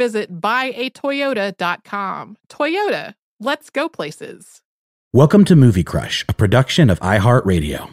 visit 0.00 0.40
buyatoyota.com. 0.40 2.36
Toyota, 2.48 3.14
let's 3.38 3.68
go 3.68 3.86
places. 3.88 4.62
Welcome 5.12 5.44
to 5.44 5.56
Movie 5.56 5.84
Crush, 5.84 6.24
a 6.26 6.32
production 6.32 6.88
of 6.88 6.98
iHeartRadio. 7.00 7.92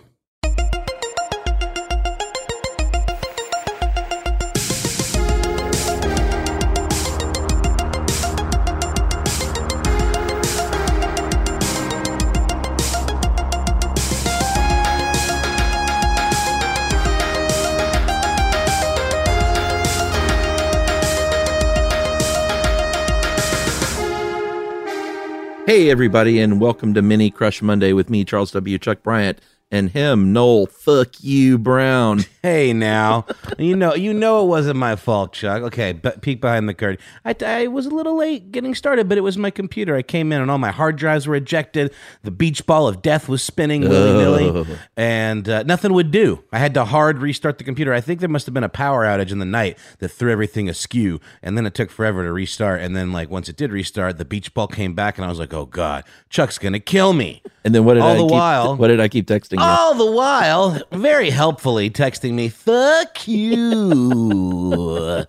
Hey, 25.77 25.91
everybody, 25.91 26.39
and 26.39 26.59
welcome 26.59 26.95
to 26.95 27.03
Mini 27.03 27.29
Crush 27.29 27.61
Monday 27.61 27.93
with 27.93 28.09
me, 28.09 28.25
Charles 28.25 28.49
W. 28.49 28.79
Chuck 28.79 29.03
Bryant, 29.03 29.39
and 29.71 29.89
him, 29.91 30.31
Noel. 30.33 30.65
Fuck 30.67 31.23
you, 31.23 31.57
Brown. 31.57 32.25
Hey, 32.47 32.71
now 32.71 33.25
you 33.57 33.75
know 33.75 33.93
you 33.93 34.13
know 34.13 34.41
it 34.41 34.47
wasn't 34.47 34.77
my 34.77 34.95
fault, 34.95 35.33
Chuck. 35.33 35.63
Okay, 35.63 35.91
but 35.91 36.21
peek 36.21 36.39
behind 36.39 36.69
the 36.69 36.73
curtain. 36.73 36.97
I, 37.25 37.35
I 37.45 37.67
was 37.67 37.85
a 37.87 37.89
little 37.89 38.15
late 38.15 38.53
getting 38.53 38.73
started, 38.73 39.09
but 39.09 39.17
it 39.17 39.21
was 39.21 39.37
my 39.37 39.51
computer. 39.51 39.97
I 39.97 40.01
came 40.01 40.31
in 40.31 40.41
and 40.41 40.49
all 40.49 40.57
my 40.57 40.71
hard 40.71 40.95
drives 40.95 41.27
were 41.27 41.35
ejected. 41.35 41.91
The 42.23 42.31
beach 42.31 42.65
ball 42.65 42.87
of 42.87 43.01
death 43.01 43.27
was 43.27 43.43
spinning 43.43 43.81
willy 43.81 44.13
nilly, 44.17 44.49
Oh. 44.49 44.79
and 44.95 45.49
uh, 45.49 45.63
nothing 45.63 45.91
would 45.91 46.11
do. 46.11 46.41
I 46.53 46.59
had 46.59 46.73
to 46.75 46.85
hard 46.85 47.17
restart 47.19 47.57
the 47.57 47.65
computer. 47.65 47.93
I 47.93 47.99
think 47.99 48.21
there 48.21 48.29
must 48.29 48.45
have 48.45 48.53
been 48.53 48.63
a 48.63 48.69
power 48.69 49.03
outage 49.03 49.31
in 49.33 49.39
the 49.39 49.45
night 49.45 49.77
that 49.99 50.07
threw 50.07 50.31
everything 50.31 50.69
askew, 50.69 51.19
and 51.43 51.57
then 51.57 51.65
it 51.65 51.73
took 51.73 51.89
forever 51.89 52.23
to 52.23 52.31
restart. 52.31 52.79
And 52.81 52.95
then, 52.95 53.11
like 53.11 53.29
once 53.29 53.49
it 53.49 53.57
did 53.57 53.73
restart, 53.73 54.19
the 54.19 54.25
beach 54.25 54.53
ball 54.53 54.67
came 54.69 54.93
back, 54.93 55.17
and 55.17 55.25
I 55.25 55.27
was 55.29 55.39
like, 55.39 55.53
"Oh 55.53 55.65
God, 55.65 56.05
Chuck's 56.29 56.57
gonna 56.57 56.79
kill 56.79 57.11
me." 57.11 57.41
And 57.65 57.75
then 57.75 57.83
what 57.83 57.95
did 57.95 58.03
all 58.03 58.11
I 58.11 58.15
the 58.15 58.21
keep, 58.23 58.31
while? 58.31 58.75
What 58.77 58.87
did 58.87 59.01
I 59.01 59.09
keep 59.09 59.27
texting 59.27 59.56
you? 59.57 59.63
All 59.63 59.93
the 59.95 60.11
while, 60.11 60.81
very 60.91 61.29
helpfully 61.29 61.89
texting 61.89 62.33
me, 62.33 62.49
"Fuck 62.49 63.27
you." 63.27 63.47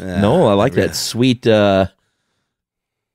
no, 0.00 0.46
I 0.46 0.52
like 0.54 0.74
that 0.74 0.94
sweet 0.94 1.46
uh, 1.46 1.86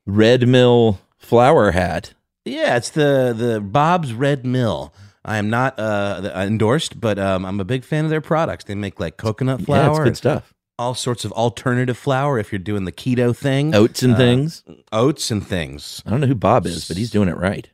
Red 0.05 0.47
Mill 0.47 0.99
flower 1.17 1.71
hat. 1.71 2.13
yeah, 2.45 2.75
it's 2.77 2.89
the 2.89 3.33
the 3.37 3.61
Bob's 3.61 4.13
Red 4.13 4.45
Mill. 4.45 4.93
I 5.23 5.37
am 5.37 5.49
not 5.51 5.79
uh, 5.79 6.31
endorsed, 6.35 6.99
but 6.99 7.19
um, 7.19 7.45
I'm 7.45 7.59
a 7.59 7.63
big 7.65 7.83
fan 7.83 8.05
of 8.05 8.09
their 8.09 8.21
products. 8.21 8.63
They 8.63 8.73
make 8.73 8.99
like 8.99 9.17
coconut 9.17 9.61
flour, 9.61 9.83
Yeah, 9.83 9.91
it's 9.91 9.99
good 9.99 10.17
stuff. 10.17 10.53
all 10.79 10.95
sorts 10.95 11.23
of 11.25 11.31
alternative 11.33 11.95
flour. 11.95 12.39
If 12.39 12.51
you're 12.51 12.57
doing 12.57 12.85
the 12.85 12.91
keto 12.91 13.35
thing, 13.37 13.75
Oats 13.75 14.01
and 14.01 14.13
Uh, 14.15 14.17
things. 14.17 14.63
oats 14.91 15.29
and 15.29 15.45
things. 15.45 16.01
I 16.07 16.09
don't 16.09 16.21
know 16.21 16.27
who 16.27 16.33
Bob 16.33 16.65
is, 16.65 16.87
but 16.87 16.97
he's 16.97 17.11
doing 17.11 17.29
it 17.29 17.37
right. 17.37 17.69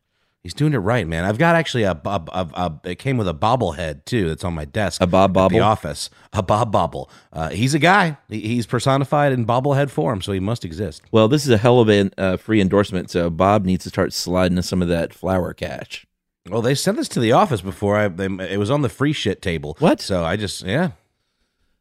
He's 0.48 0.54
doing 0.54 0.74
it 0.74 0.78
right, 0.78 1.06
man. 1.06 1.26
I've 1.26 1.38
got 1.38 1.58
actually 1.58 1.84
a, 1.84 1.92
a, 2.06 2.24
a, 2.32 2.50
a 2.54 2.80
it 2.86 3.00
came 3.00 3.18
with 3.18 3.28
a 3.28 3.34
bobblehead 3.34 4.06
too. 4.06 4.30
That's 4.30 4.46
on 4.46 4.54
my 4.54 4.64
desk. 4.64 5.02
A 5.02 5.06
Bob 5.06 5.38
at 5.38 5.50
the 5.50 5.60
office. 5.60 6.10
A 6.32 6.42
Bob 6.42 6.72
Bobble. 6.72 7.12
Uh, 7.34 7.50
he's 7.50 7.74
a 7.74 7.80
guy. 7.80 8.16
He, 8.30 8.40
he's 8.40 8.66
personified 8.66 9.34
in 9.34 9.46
bobblehead 9.46 9.90
form, 9.90 10.22
so 10.22 10.32
he 10.32 10.40
must 10.40 10.64
exist. 10.64 11.02
Well, 11.12 11.28
this 11.28 11.44
is 11.44 11.50
a 11.50 11.58
hell 11.58 11.82
of 11.82 11.90
a 11.90 12.10
uh, 12.18 12.38
free 12.38 12.62
endorsement, 12.62 13.12
so 13.12 13.30
Bob 13.30 13.66
needs 13.66 13.84
to 13.84 13.90
start 13.90 14.14
sliding 14.14 14.58
us 14.58 14.70
some 14.70 14.82
of 14.82 14.88
that 14.88 15.14
flower 15.14 15.54
cash. 15.54 16.08
Well, 16.50 16.62
they 16.62 16.76
sent 16.76 16.96
this 16.96 17.10
to 17.10 17.20
the 17.20 17.34
office 17.34 17.60
before 17.60 17.98
I. 17.98 18.08
They, 18.08 18.28
it 18.28 18.58
was 18.58 18.72
on 18.72 18.84
the 18.84 18.90
free 18.90 19.12
shit 19.12 19.42
table. 19.42 19.76
What? 19.80 20.00
So 20.00 20.24
I 20.24 20.38
just 20.38 20.64
yeah, 20.64 20.92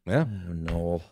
yeah. 0.07 0.25
Oh, 0.29 0.53
no. 0.53 1.03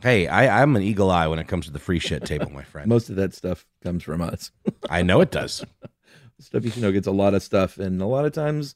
Hey, 0.00 0.26
I, 0.26 0.62
I'm 0.62 0.76
an 0.76 0.82
eagle 0.82 1.10
eye 1.10 1.26
when 1.26 1.38
it 1.38 1.48
comes 1.48 1.66
to 1.66 1.72
the 1.72 1.78
free 1.78 1.98
shit 1.98 2.24
table, 2.24 2.50
my 2.50 2.62
friend. 2.62 2.88
Most 2.88 3.08
of 3.08 3.16
that 3.16 3.34
stuff 3.34 3.64
comes 3.82 4.02
from 4.02 4.20
us. 4.20 4.50
I 4.90 5.02
know 5.02 5.20
it 5.20 5.30
does. 5.30 5.64
stuff 6.38 6.64
you 6.64 6.82
know 6.82 6.92
gets 6.92 7.06
a 7.06 7.12
lot 7.12 7.34
of 7.34 7.42
stuff, 7.42 7.78
and 7.78 8.00
a 8.02 8.06
lot 8.06 8.26
of 8.26 8.32
times 8.32 8.74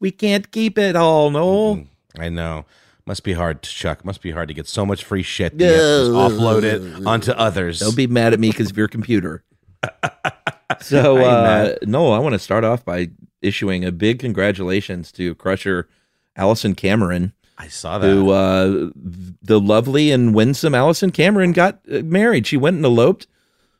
we 0.00 0.10
can't 0.10 0.50
keep 0.50 0.78
it 0.78 0.96
all. 0.96 1.30
No. 1.30 1.86
I 2.18 2.28
know. 2.28 2.66
Must 3.06 3.24
be 3.24 3.32
hard, 3.32 3.62
to 3.62 3.70
Chuck. 3.70 4.04
Must 4.04 4.20
be 4.20 4.32
hard 4.32 4.48
to 4.48 4.54
get 4.54 4.66
so 4.66 4.84
much 4.84 5.02
free 5.02 5.22
shit. 5.22 5.56
that 5.56 5.64
You 5.64 5.70
to 5.70 5.76
just 5.76 6.10
offload 6.10 6.62
it 6.62 7.06
onto 7.06 7.32
others. 7.32 7.80
Don't 7.80 7.96
be 7.96 8.06
mad 8.06 8.34
at 8.34 8.40
me 8.40 8.50
because 8.50 8.70
of 8.70 8.76
your 8.76 8.88
computer. 8.88 9.44
so, 10.82 11.16
uh, 11.16 11.76
no, 11.84 12.12
I 12.12 12.18
want 12.18 12.34
to 12.34 12.38
start 12.38 12.64
off 12.64 12.84
by 12.84 13.08
issuing 13.40 13.82
a 13.82 13.92
big 13.92 14.18
congratulations 14.18 15.10
to 15.12 15.34
Crusher 15.36 15.88
Allison 16.36 16.74
Cameron, 16.74 17.32
I 17.60 17.68
saw 17.68 17.98
that. 17.98 18.06
who 18.06 18.30
uh, 18.30 18.90
the 18.94 19.60
lovely 19.60 20.12
and 20.12 20.34
winsome 20.34 20.74
Allison 20.74 21.10
Cameron 21.10 21.52
got 21.52 21.80
uh, 21.92 22.02
married. 22.02 22.46
She 22.46 22.56
went 22.56 22.76
and 22.76 22.84
eloped 22.84 23.26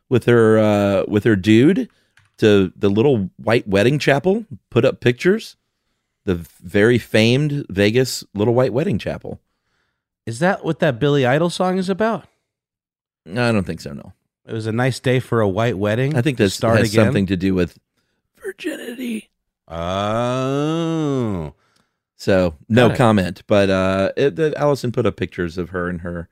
with 0.08 0.24
her 0.26 0.58
uh, 0.58 1.04
with 1.06 1.22
her 1.24 1.36
dude 1.36 1.88
to 2.38 2.72
the 2.76 2.88
little 2.88 3.30
white 3.36 3.68
wedding 3.68 3.98
chapel. 3.98 4.44
Put 4.70 4.84
up 4.84 5.00
pictures. 5.00 5.56
The 6.24 6.34
very 6.34 6.98
famed 6.98 7.66
Vegas 7.70 8.24
little 8.34 8.52
white 8.54 8.72
wedding 8.72 8.98
chapel. 8.98 9.40
Is 10.26 10.40
that 10.40 10.64
what 10.64 10.80
that 10.80 10.98
Billy 10.98 11.24
Idol 11.24 11.48
song 11.48 11.78
is 11.78 11.88
about? 11.88 12.26
I 13.26 13.52
don't 13.52 13.64
think 13.64 13.80
so. 13.80 13.92
No, 13.92 14.12
It 14.46 14.52
was 14.52 14.66
a 14.66 14.72
nice 14.72 15.00
day 15.00 15.20
for 15.20 15.40
a 15.40 15.48
white 15.48 15.78
wedding. 15.78 16.16
I 16.16 16.22
think 16.22 16.36
this 16.36 16.60
has 16.60 16.92
again. 16.92 17.06
something 17.06 17.26
to 17.26 17.36
do 17.36 17.54
with 17.54 17.78
virginity. 18.42 19.30
Oh, 19.68 21.54
So 22.20 22.56
no 22.68 22.94
comment, 22.94 23.44
but 23.46 23.70
uh, 23.70 24.10
it, 24.16 24.34
the, 24.34 24.52
Allison 24.58 24.90
put 24.90 25.06
up 25.06 25.16
pictures 25.16 25.56
of 25.56 25.70
her 25.70 25.88
and 25.88 26.00
her 26.00 26.28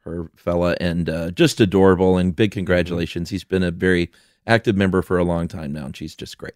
her 0.00 0.30
fella, 0.36 0.76
and 0.80 1.08
uh, 1.08 1.30
just 1.30 1.60
adorable. 1.60 2.18
And 2.18 2.36
big 2.36 2.52
congratulations. 2.52 3.30
He's 3.30 3.42
been 3.44 3.62
a 3.62 3.70
very 3.70 4.10
active 4.46 4.76
member 4.76 5.00
for 5.00 5.16
a 5.18 5.24
long 5.24 5.48
time 5.48 5.72
now, 5.72 5.86
and 5.86 5.96
she's 5.96 6.14
just 6.14 6.36
great. 6.36 6.54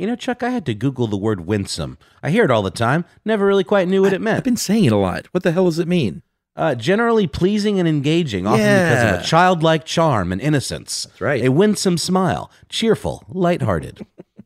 you 0.00 0.06
know, 0.08 0.16
Chuck. 0.16 0.42
I 0.42 0.50
had 0.50 0.66
to 0.66 0.74
Google 0.74 1.06
the 1.06 1.16
word 1.16 1.46
winsome. 1.46 1.96
I 2.20 2.30
hear 2.30 2.44
it 2.44 2.50
all 2.50 2.62
the 2.62 2.72
time. 2.72 3.04
Never 3.24 3.46
really 3.46 3.64
quite 3.64 3.86
knew 3.86 4.02
what 4.02 4.12
it 4.12 4.20
meant. 4.20 4.38
I've 4.38 4.44
been 4.44 4.56
saying 4.56 4.84
it 4.86 4.92
a 4.92 4.96
lot. 4.96 5.26
What 5.30 5.44
the 5.44 5.52
hell 5.52 5.66
does 5.66 5.78
it 5.78 5.88
mean? 5.88 6.22
Uh, 6.56 6.74
generally 6.74 7.28
pleasing 7.28 7.78
and 7.78 7.88
engaging, 7.88 8.44
often 8.44 8.58
because 8.64 9.14
of 9.14 9.20
a 9.20 9.24
childlike 9.24 9.84
charm 9.84 10.32
and 10.32 10.40
innocence. 10.40 11.04
That's 11.04 11.20
right. 11.20 11.44
A 11.44 11.52
winsome 11.52 11.98
smile, 11.98 12.50
cheerful, 12.68 13.22
lighthearted. 13.28 14.04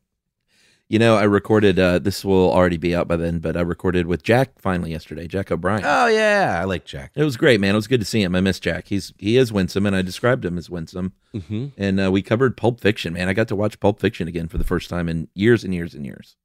You 0.89 0.99
know, 0.99 1.15
I 1.15 1.23
recorded. 1.23 1.79
Uh, 1.79 1.97
this 1.97 2.23
will 2.23 2.51
already 2.51 2.77
be 2.77 2.93
out 2.95 3.07
by 3.07 3.15
then, 3.15 3.39
but 3.39 3.57
I 3.57 3.61
recorded 3.61 4.05
with 4.05 4.21
Jack 4.21 4.59
finally 4.59 4.91
yesterday. 4.91 5.27
Jack 5.27 5.51
O'Brien. 5.51 5.81
Oh 5.85 6.07
yeah, 6.07 6.59
I 6.61 6.65
like 6.65 6.85
Jack. 6.85 7.11
It 7.15 7.23
was 7.23 7.35
great, 7.37 7.59
man. 7.59 7.71
It 7.73 7.77
was 7.77 7.87
good 7.87 8.01
to 8.01 8.05
see 8.05 8.21
him. 8.21 8.35
I 8.35 8.41
miss 8.41 8.59
Jack. 8.59 8.87
He's 8.89 9.13
he 9.17 9.37
is 9.37 9.51
winsome, 9.51 9.85
and 9.85 9.95
I 9.95 10.01
described 10.03 10.45
him 10.45 10.57
as 10.57 10.69
winsome. 10.69 11.13
Mm-hmm. 11.33 11.67
And 11.77 11.99
uh, 11.99 12.11
we 12.11 12.21
covered 12.21 12.57
Pulp 12.57 12.79
Fiction, 12.79 13.13
man. 13.13 13.27
I 13.29 13.33
got 13.33 13.47
to 13.47 13.55
watch 13.55 13.79
Pulp 13.79 13.99
Fiction 13.99 14.27
again 14.27 14.47
for 14.49 14.57
the 14.59 14.63
first 14.63 14.89
time 14.89 15.09
in 15.09 15.29
years 15.33 15.63
and 15.63 15.73
years 15.73 15.95
and 15.95 16.05
years. 16.05 16.35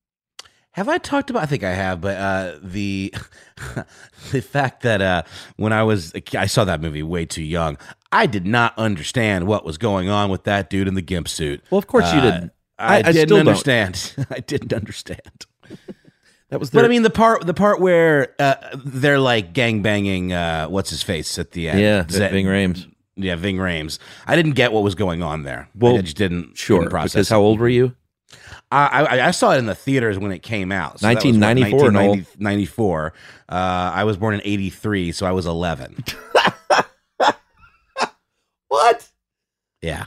Have 0.72 0.88
I 0.88 0.98
talked 0.98 1.28
about? 1.30 1.42
I 1.42 1.46
think 1.46 1.64
I 1.64 1.72
have, 1.72 2.00
but 2.00 2.16
uh, 2.16 2.58
the 2.62 3.12
the 4.30 4.40
fact 4.40 4.82
that 4.82 5.02
uh, 5.02 5.22
when 5.56 5.72
I 5.72 5.82
was 5.82 6.12
I 6.34 6.46
saw 6.46 6.64
that 6.64 6.80
movie 6.80 7.02
way 7.02 7.26
too 7.26 7.42
young, 7.42 7.76
I 8.12 8.26
did 8.26 8.46
not 8.46 8.72
understand 8.78 9.46
what 9.46 9.64
was 9.64 9.76
going 9.78 10.08
on 10.08 10.30
with 10.30 10.44
that 10.44 10.70
dude 10.70 10.86
in 10.88 10.94
the 10.94 11.02
gimp 11.02 11.28
suit. 11.28 11.62
Well, 11.70 11.78
of 11.78 11.86
course 11.86 12.10
you 12.12 12.20
Uh, 12.20 12.22
didn't. 12.30 12.52
I, 12.78 12.98
I 12.98 13.02
didn't 13.02 13.28
still 13.28 13.36
don't. 13.38 13.48
understand. 13.48 14.14
I 14.30 14.40
didn't 14.40 14.72
understand. 14.72 15.46
That 16.50 16.60
was. 16.60 16.70
But 16.70 16.84
I 16.84 16.88
mean, 16.88 17.02
the 17.02 17.10
part 17.10 17.46
the 17.46 17.54
part 17.54 17.80
where 17.80 18.34
uh, 18.38 18.54
they're 18.84 19.18
like 19.18 19.52
gang 19.52 19.82
banging, 19.82 20.32
uh, 20.32 20.66
what's 20.68 20.90
his 20.90 21.02
face 21.02 21.38
at 21.38 21.50
the 21.52 21.68
end? 21.68 21.80
yeah, 21.80 22.06
Zed- 22.08 22.32
Ving 22.32 22.46
Rhames. 22.46 22.90
Yeah, 23.16 23.34
Ving 23.34 23.56
Rhames. 23.56 23.98
I 24.26 24.36
didn't 24.36 24.52
get 24.52 24.72
what 24.72 24.82
was 24.84 24.94
going 24.94 25.22
on 25.22 25.42
there. 25.42 25.68
Well, 25.74 25.98
I 25.98 26.02
just 26.02 26.16
didn't. 26.16 26.56
Sure, 26.56 26.78
didn't 26.78 26.90
process. 26.90 27.12
because 27.14 27.28
how 27.28 27.40
old 27.40 27.58
were 27.60 27.68
you? 27.68 27.94
I, 28.70 28.86
I 29.04 29.26
I 29.28 29.30
saw 29.32 29.52
it 29.52 29.58
in 29.58 29.66
the 29.66 29.74
theaters 29.74 30.18
when 30.18 30.30
it 30.30 30.40
came 30.42 30.70
out. 30.70 30.98
that 31.00 31.14
was, 31.14 31.24
what, 31.24 31.34
1994, 31.34 31.90
Noel. 31.90 32.08
1994. 32.10 33.12
Uh, 33.48 33.52
I 33.94 34.04
was 34.04 34.16
born 34.16 34.34
in 34.34 34.40
'83, 34.44 35.12
so 35.12 35.26
I 35.26 35.32
was 35.32 35.46
11. 35.46 36.04
What? 38.68 39.08
Yeah. 39.82 40.04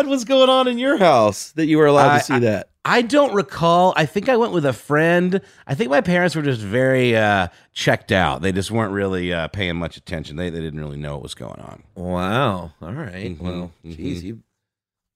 What 0.00 0.06
was 0.08 0.24
going 0.24 0.48
on 0.48 0.66
in 0.66 0.78
your 0.78 0.96
house 0.96 1.50
that 1.52 1.66
you 1.66 1.76
were 1.76 1.84
allowed 1.84 2.12
I- 2.12 2.18
to 2.20 2.24
see 2.24 2.38
that? 2.38 2.70
I 2.86 3.02
don't 3.02 3.34
recall. 3.34 3.92
I 3.94 4.06
think 4.06 4.30
I 4.30 4.38
went 4.38 4.54
with 4.54 4.64
a 4.64 4.72
friend. 4.72 5.42
I 5.66 5.74
think 5.74 5.90
my 5.90 6.00
parents 6.00 6.34
were 6.34 6.40
just 6.40 6.62
very 6.62 7.14
uh, 7.14 7.48
checked 7.74 8.10
out. 8.10 8.40
They 8.40 8.50
just 8.52 8.70
weren't 8.70 8.94
really 8.94 9.30
uh, 9.34 9.48
paying 9.48 9.76
much 9.76 9.98
attention. 9.98 10.36
They, 10.36 10.48
they 10.48 10.60
didn't 10.60 10.80
really 10.80 10.96
know 10.96 11.12
what 11.16 11.22
was 11.22 11.34
going 11.34 11.60
on. 11.60 11.82
Wow. 11.94 12.72
All 12.80 12.92
right. 12.94 13.36
Mhm, 13.38 13.40
Well, 13.40 13.72
mhm. 13.84 14.22
you 14.22 14.40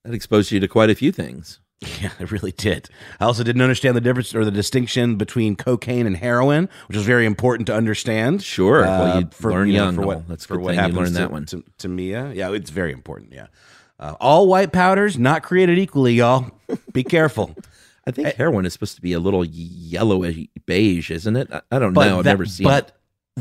that 0.04 0.12
exposed 0.12 0.52
you 0.52 0.60
to 0.60 0.68
quite 0.68 0.90
a 0.90 0.94
few 0.94 1.10
things. 1.10 1.60
Yeah, 2.02 2.10
I 2.20 2.24
really 2.24 2.52
did. 2.52 2.90
I 3.18 3.24
also 3.24 3.42
didn't 3.42 3.62
understand 3.62 3.96
the 3.96 4.02
difference 4.02 4.34
or 4.34 4.44
the 4.44 4.50
distinction 4.50 5.16
between 5.16 5.56
cocaine 5.56 6.06
and 6.06 6.18
heroin, 6.18 6.68
which 6.88 6.98
was 6.98 7.06
very 7.06 7.24
important 7.24 7.66
to 7.68 7.74
understand. 7.74 8.42
Sure. 8.42 8.82
Well, 8.82 9.20
you 9.22 9.28
learn 9.40 9.68
you 9.68 9.78
know, 9.78 9.84
young, 9.84 9.94
for 9.94 10.02
what, 10.02 10.28
That's 10.28 10.44
for 10.44 10.56
good 10.56 10.62
what 10.64 10.68
thing 10.72 10.76
you 10.76 10.80
happens 10.82 10.96
learned 10.98 11.14
to, 11.14 11.18
that 11.18 11.30
one. 11.32 11.46
to, 11.46 11.64
to 11.78 11.88
Mia. 11.88 12.30
Yeah, 12.34 12.52
it's 12.52 12.68
very 12.68 12.92
important. 12.92 13.32
Yeah. 13.32 13.46
Uh, 13.98 14.14
all 14.20 14.46
white 14.48 14.72
powders 14.72 15.18
not 15.18 15.42
created 15.42 15.78
equally, 15.78 16.14
y'all. 16.14 16.50
Be 16.92 17.04
careful. 17.04 17.54
I 18.06 18.10
think 18.10 18.34
heroin 18.34 18.66
is 18.66 18.72
supposed 18.74 18.96
to 18.96 19.00
be 19.02 19.12
a 19.14 19.18
little 19.18 19.44
yellowish 19.44 20.46
beige, 20.66 21.10
isn't 21.10 21.36
it? 21.36 21.48
I, 21.52 21.62
I 21.70 21.78
don't 21.78 21.92
know. 21.94 22.18
I've 22.18 22.24
that- 22.24 22.30
never 22.30 22.44
seen 22.44 22.64
But 22.64 22.88
it. 22.88 22.92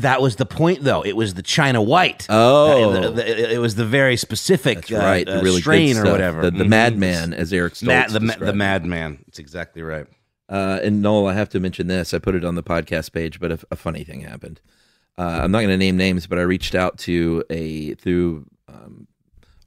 that 0.02 0.22
was 0.22 0.36
the 0.36 0.46
point, 0.46 0.82
though. 0.82 1.04
It 1.04 1.16
was 1.16 1.34
the 1.34 1.42
China 1.42 1.82
white. 1.82 2.26
Oh. 2.30 2.92
Uh, 2.92 3.00
the- 3.00 3.10
the- 3.10 3.52
it 3.54 3.58
was 3.58 3.74
the 3.74 3.84
very 3.84 4.16
specific 4.16 4.90
uh, 4.90 4.96
right. 4.96 5.26
The 5.26 5.40
uh, 5.40 5.42
really 5.42 5.60
strain 5.60 5.98
or 5.98 6.04
whatever. 6.10 6.42
The, 6.42 6.50
the 6.52 6.64
Mhm. 6.64 6.68
madman, 6.68 7.34
as 7.34 7.52
Eric 7.52 7.74
Stoltz 7.74 8.12
the, 8.12 8.20
described 8.20 8.46
the 8.46 8.52
madman. 8.54 9.18
It's 9.28 9.38
exactly 9.38 9.82
right. 9.82 10.06
Uh, 10.48 10.78
and 10.82 11.02
Noel, 11.02 11.26
I 11.26 11.34
have 11.34 11.48
to 11.50 11.60
mention 11.60 11.86
this. 11.88 12.14
I 12.14 12.18
put 12.18 12.34
it 12.34 12.44
on 12.44 12.54
the 12.54 12.62
podcast 12.62 13.12
page, 13.12 13.40
but 13.40 13.50
a, 13.52 13.58
a 13.70 13.76
funny 13.76 14.04
thing 14.04 14.20
happened. 14.22 14.60
Uh, 15.18 15.40
I'm 15.42 15.50
not 15.50 15.58
going 15.58 15.68
to 15.70 15.76
name 15.76 15.96
names, 15.96 16.26
but 16.26 16.38
I 16.38 16.42
reached 16.42 16.74
out 16.74 16.98
to 17.00 17.44
a 17.50 17.94
through 17.94 18.46
um, 18.68 19.06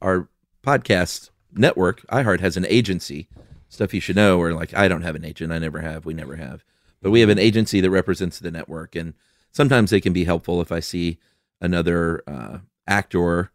our 0.02 0.28
podcast 0.68 1.30
network. 1.54 2.06
iHeart 2.08 2.40
has 2.40 2.56
an 2.56 2.66
agency. 2.68 3.28
Stuff 3.68 3.94
you 3.94 4.00
should 4.00 4.16
know. 4.16 4.38
Or 4.40 4.52
like, 4.52 4.74
I 4.74 4.88
don't 4.88 5.02
have 5.02 5.14
an 5.14 5.24
agent. 5.24 5.52
I 5.52 5.58
never 5.58 5.80
have. 5.80 6.04
We 6.04 6.14
never 6.14 6.36
have. 6.36 6.64
But 7.02 7.10
we 7.10 7.20
have 7.20 7.28
an 7.28 7.38
agency 7.38 7.80
that 7.80 7.90
represents 7.90 8.38
the 8.38 8.50
network, 8.50 8.96
and 8.96 9.14
sometimes 9.52 9.90
they 9.90 10.00
can 10.00 10.12
be 10.12 10.24
helpful 10.24 10.60
if 10.60 10.72
I 10.72 10.80
see 10.80 11.18
another 11.60 12.22
uh, 12.26 12.58
actor 12.88 13.50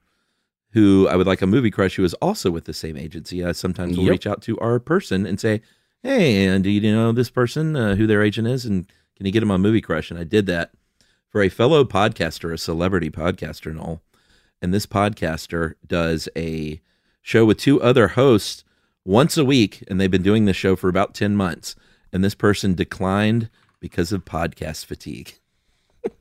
who 0.72 1.08
I 1.10 1.16
would 1.18 1.28
like 1.28 1.42
a 1.42 1.48
movie 1.48 1.70
crush 1.70 1.96
who 1.98 2.04
is 2.06 2.14
also 2.16 2.50
with 2.52 2.66
the 2.66 2.74
same 2.74 2.98
agency. 2.98 3.44
I 3.46 3.52
sometimes 3.52 3.98
will 3.98 4.06
Yep. 4.06 4.12
reach 4.12 4.28
out 4.28 4.42
to 4.44 4.58
our 4.60 4.80
person 4.80 5.26
and 5.26 5.40
say, 5.40 5.62
"Hey, 6.02 6.46
and 6.48 6.64
do 6.64 6.70
you 6.70 6.82
know 6.82 7.12
this 7.12 7.30
person 7.30 7.76
uh, 7.76 7.96
who 7.96 8.08
their 8.08 8.24
agent 8.24 8.48
is, 8.48 8.66
and 8.66 8.88
can 9.18 9.26
you 9.26 9.32
get 9.32 9.42
them 9.42 9.52
on 9.52 9.62
Movie 9.62 9.82
Crush?" 9.82 10.10
And 10.10 10.20
I 10.20 10.24
did 10.24 10.46
that 10.46 10.72
for 11.30 11.42
a 11.44 11.50
fellow 11.50 11.84
podcaster, 11.84 12.54
a 12.54 12.58
celebrity 12.58 13.10
podcaster, 13.10 13.70
and 13.70 13.80
all. 13.80 14.02
And 14.62 14.74
this 14.74 14.86
podcaster 14.86 15.74
does 15.86 16.30
a 16.38 16.80
show 17.24 17.44
with 17.46 17.58
two 17.58 17.82
other 17.82 18.10
hosts 18.10 18.64
once 19.04 19.36
a 19.38 19.44
week, 19.46 19.84
and 19.88 20.00
they've 20.00 20.12
been 20.12 20.22
doing 20.22 20.46
this 20.46 20.56
show 20.56 20.76
for 20.76 20.88
about 20.90 21.16
ten 21.16 21.36
months. 21.36 21.76
And 22.12 22.24
this 22.24 22.36
person 22.36 22.76
declined 22.76 23.50
because 23.80 24.12
of 24.12 24.24
podcast 24.24 24.86
fatigue. 24.86 25.34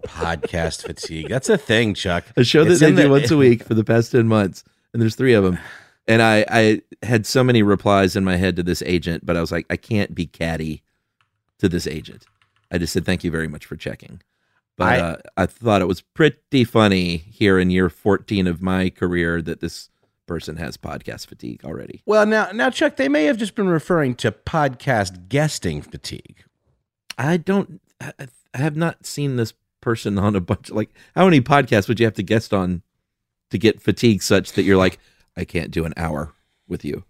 Podcast 0.06 0.82
fatigue. 0.86 1.28
That's 1.28 1.48
a 1.48 1.58
thing, 1.58 1.94
Chuck. 1.94 2.24
a 2.36 2.44
show 2.44 2.64
that 2.64 2.70
It's 2.72 2.80
they 2.80 2.90
do 2.90 3.02
the- 3.02 3.08
once 3.10 3.30
a 3.30 3.36
week 3.46 3.62
for 3.62 3.74
the 3.74 3.84
past 3.84 4.12
10 4.12 4.26
months 4.26 4.64
and 4.92 5.00
there's 5.02 5.16
three 5.16 5.34
of 5.34 5.44
them 5.44 5.58
and 6.06 6.20
I, 6.22 6.44
I 6.48 6.82
had 7.02 7.26
so 7.26 7.42
many 7.44 7.62
replies 7.62 8.16
in 8.16 8.24
my 8.24 8.36
head 8.36 8.56
to 8.56 8.62
this 8.62 8.82
agent 8.82 9.24
but 9.26 9.36
i 9.36 9.40
was 9.40 9.50
like 9.52 9.66
i 9.70 9.76
can't 9.76 10.14
be 10.14 10.26
catty 10.26 10.82
to 11.58 11.68
this 11.68 11.86
agent 11.86 12.26
i 12.70 12.78
just 12.78 12.92
said 12.92 13.04
thank 13.04 13.24
you 13.24 13.30
very 13.30 13.48
much 13.48 13.64
for 13.66 13.74
checking 13.76 14.20
but 14.76 14.88
I- 14.88 14.98
uh, 15.00 15.16
I 15.36 15.46
thought 15.46 15.82
it 15.82 15.88
was 15.88 16.00
pretty 16.00 16.64
funny 16.64 17.16
here 17.16 17.58
in 17.58 17.70
year 17.70 17.88
14 17.90 18.46
of 18.46 18.62
my 18.62 18.88
career 18.90 19.40
that 19.42 19.60
this 19.60 19.88
person 20.26 20.56
has 20.56 20.76
podcast 20.76 21.26
fatigue 21.26 21.64
already 21.64 22.02
Well, 22.06 22.24
now, 22.26 22.50
now, 22.52 22.70
Chuck, 22.70 22.96
they 22.96 23.08
may 23.08 23.24
have 23.24 23.36
just 23.38 23.54
been 23.54 23.68
referring 23.68 24.14
to 24.16 24.30
podcast 24.32 25.28
guesting 25.28 25.82
fatigue. 25.82 26.44
i 27.18 27.36
don't 27.36 27.80
I, 28.00 28.12
I 28.54 28.58
have 28.58 28.76
not 28.76 29.04
seen 29.06 29.36
this 29.36 29.52
person 29.80 30.18
on 30.18 30.36
a 30.36 30.40
bunch 30.40 30.70
like 30.70 30.90
how 31.14 31.24
many 31.24 31.40
podcasts 31.40 31.88
would 31.88 31.98
you 32.00 32.06
have 32.06 32.14
to 32.14 32.22
guest 32.22 32.54
on 32.54 32.82
to 33.50 33.58
get 33.58 33.82
fatigue 33.82 34.22
such 34.22 34.52
that 34.52 34.62
you're 34.62 34.76
like 34.76 34.98
i 35.36 35.44
can't 35.44 35.70
do 35.70 35.84
an 35.84 35.92
hour 35.96 36.32
with 36.68 36.84
you 36.84 37.04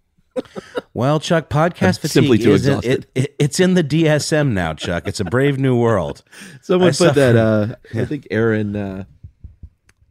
Well, 0.95 1.19
Chuck, 1.19 1.47
podcast 1.49 1.83
I'm 1.87 1.93
fatigue 1.93 2.09
simply 2.11 2.37
too 2.39 2.53
is 2.53 2.65
exhausted. 2.65 3.05
it, 3.13 3.23
it, 3.25 3.35
it's 3.37 3.59
in 3.59 3.75
the 3.75 3.83
DSM 3.83 4.51
now, 4.53 4.73
Chuck. 4.73 5.07
It's 5.07 5.19
a 5.19 5.23
brave 5.25 5.59
new 5.59 5.75
world. 5.79 6.23
Someone 6.63 6.89
I 6.89 6.91
put 6.91 7.13
that. 7.13 7.35
suffer- 7.35 7.77
Uh, 7.95 8.01
I 8.01 8.05
think 8.05 8.27
Aaron. 8.31 8.75
Uh, 8.75 9.03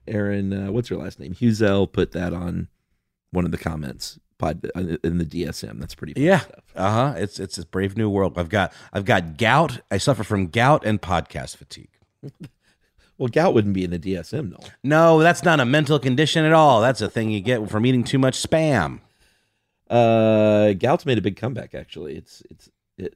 Aaron, 0.06 0.52
uh, 0.52 0.70
what's 0.72 0.88
her 0.88 0.96
last 0.96 1.18
name? 1.20 1.34
Huzel 1.34 1.90
put 1.90 2.12
that 2.12 2.32
on 2.32 2.68
one 3.32 3.44
of 3.44 3.50
the 3.50 3.58
comments 3.58 4.20
pod 4.38 4.70
uh, 4.76 4.96
in 5.02 5.18
the 5.18 5.24
DSM. 5.24 5.80
That's 5.80 5.94
pretty. 5.94 6.14
Yeah, 6.16 6.42
uh 6.76 6.90
huh. 6.90 7.14
It's 7.16 7.40
it's 7.40 7.58
a 7.58 7.66
brave 7.66 7.96
new 7.96 8.08
world. 8.08 8.38
I've 8.38 8.48
got 8.48 8.72
I've 8.92 9.04
got 9.04 9.36
gout. 9.36 9.80
I 9.90 9.98
suffer 9.98 10.22
from 10.22 10.48
gout 10.48 10.84
and 10.86 11.02
podcast 11.02 11.56
fatigue. 11.56 11.90
Well, 13.18 13.28
gout 13.28 13.54
wouldn't 13.54 13.74
be 13.74 13.84
in 13.84 13.90
the 13.90 14.00
DSM 14.00 14.50
though. 14.50 14.66
No, 14.82 15.20
that's 15.20 15.44
not 15.44 15.60
a 15.60 15.64
mental 15.64 16.00
condition 16.00 16.44
at 16.44 16.52
all. 16.52 16.80
That's 16.80 17.00
a 17.00 17.08
thing 17.08 17.30
you 17.30 17.40
get 17.40 17.70
from 17.70 17.86
eating 17.86 18.02
too 18.02 18.18
much 18.18 18.42
spam. 18.42 18.98
Uh, 19.88 20.72
gout's 20.72 21.06
made 21.06 21.18
a 21.18 21.20
big 21.20 21.36
comeback. 21.36 21.72
Actually, 21.72 22.16
it's 22.16 22.42
it's 22.50 22.68
it 22.98 23.14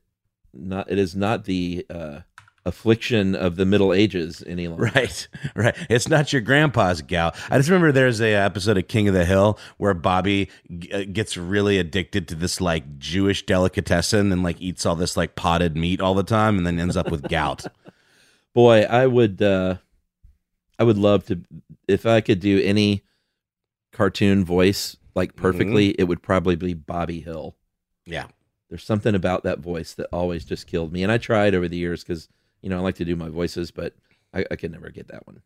not. 0.54 0.88
It 0.92 0.98
is 0.98 1.16
not 1.16 1.44
the 1.44 1.86
uh, 1.90 2.20
affliction 2.66 3.34
of 3.34 3.56
the 3.56 3.64
Middle 3.64 3.92
Ages 3.94 4.42
any 4.46 4.68
longer. 4.68 4.90
Right, 4.94 5.28
right. 5.54 5.74
It's 5.88 6.08
not 6.08 6.32
your 6.32 6.42
grandpa's 6.42 7.00
gout. 7.02 7.34
I 7.50 7.56
just 7.56 7.68
remember 7.70 7.92
there's 7.92 8.20
a 8.20 8.34
episode 8.34 8.76
of 8.76 8.88
King 8.88 9.08
of 9.08 9.14
the 9.14 9.24
Hill 9.24 9.58
where 9.78 9.94
Bobby 9.94 10.50
g- 10.78 10.92
uh, 10.92 11.04
gets 11.10 11.36
really 11.36 11.78
addicted 11.78 12.28
to 12.28 12.34
this 12.34 12.60
like 12.60 12.98
Jewish 12.98 13.46
delicatessen 13.46 14.32
and 14.32 14.42
like 14.42 14.60
eats 14.60 14.84
all 14.84 14.96
this 14.96 15.16
like 15.16 15.34
potted 15.36 15.76
meat 15.76 16.00
all 16.00 16.14
the 16.14 16.22
time 16.22 16.58
and 16.58 16.66
then 16.66 16.78
ends 16.78 16.96
up 16.96 17.10
with 17.10 17.28
gout. 17.28 17.64
Boy, 18.54 18.82
I 18.82 19.06
would. 19.06 19.40
uh 19.40 19.76
I 20.78 20.84
would 20.84 20.98
love 20.98 21.24
to 21.26 21.40
if 21.88 22.04
I 22.04 22.20
could 22.20 22.40
do 22.40 22.60
any 22.62 23.02
cartoon 23.92 24.44
voice 24.44 24.96
like 25.14 25.34
perfectly. 25.36 25.88
It 25.98 26.04
would 26.04 26.22
probably 26.22 26.56
be 26.56 26.74
Bobby 26.74 27.20
Hill. 27.20 27.56
Yeah. 28.04 28.26
There's 28.68 28.84
something 28.84 29.14
about 29.14 29.44
that 29.44 29.60
voice 29.60 29.94
that 29.94 30.08
always 30.12 30.44
just 30.44 30.66
killed 30.66 30.92
me. 30.92 31.02
And 31.02 31.10
I 31.12 31.18
tried 31.18 31.54
over 31.54 31.68
the 31.68 31.76
years 31.76 32.02
because, 32.02 32.28
you 32.66 32.70
know, 32.70 32.78
I 32.78 32.80
like 32.80 32.96
to 32.96 33.04
do 33.04 33.14
my 33.14 33.28
voices, 33.28 33.70
but 33.70 33.94
I, 34.34 34.44
I 34.50 34.56
could 34.56 34.72
never 34.72 34.90
get 34.90 35.06
that 35.06 35.24
one. 35.24 35.40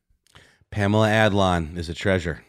Pamela 0.71 1.09
Adlon 1.09 1.77
is 1.77 1.91
a 1.91 1.95
treasure. 1.95 2.43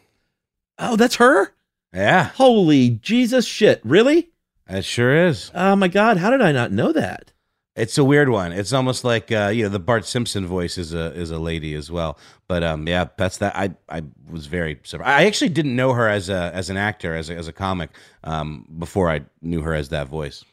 Oh, 0.78 0.96
that's 0.96 1.16
her? 1.16 1.52
Yeah, 1.92 2.30
Holy 2.36 2.88
Jesus 2.88 3.44
shit. 3.44 3.82
Really? 3.84 4.30
it 4.70 4.86
sure 4.86 5.26
is. 5.26 5.50
Oh 5.54 5.76
my 5.76 5.88
God. 5.88 6.16
How 6.16 6.30
did 6.30 6.40
I 6.40 6.52
not 6.52 6.72
know 6.72 6.90
that? 6.90 7.34
It's 7.76 7.98
a 7.98 8.04
weird 8.04 8.30
one. 8.30 8.52
It's 8.52 8.72
almost 8.72 9.04
like 9.04 9.30
uh, 9.30 9.50
you 9.52 9.64
know 9.64 9.68
the 9.68 9.78
Bart 9.78 10.06
Simpson 10.06 10.46
voice 10.46 10.78
is 10.78 10.94
a 10.94 11.12
is 11.12 11.30
a 11.30 11.38
lady 11.38 11.74
as 11.74 11.90
well. 11.90 12.18
But 12.48 12.62
um, 12.62 12.88
yeah, 12.88 13.08
that's 13.18 13.36
that. 13.38 13.54
I 13.54 13.74
I 13.90 14.04
was 14.26 14.46
very 14.46 14.80
surprised. 14.84 15.10
I 15.10 15.26
actually 15.26 15.50
didn't 15.50 15.76
know 15.76 15.92
her 15.92 16.08
as 16.08 16.30
a 16.30 16.50
as 16.54 16.70
an 16.70 16.78
actor 16.78 17.14
as 17.14 17.28
a, 17.28 17.36
as 17.36 17.46
a 17.46 17.52
comic 17.52 17.90
um, 18.24 18.66
before 18.78 19.10
I 19.10 19.20
knew 19.42 19.60
her 19.60 19.74
as 19.74 19.90
that 19.90 20.08
voice. 20.08 20.44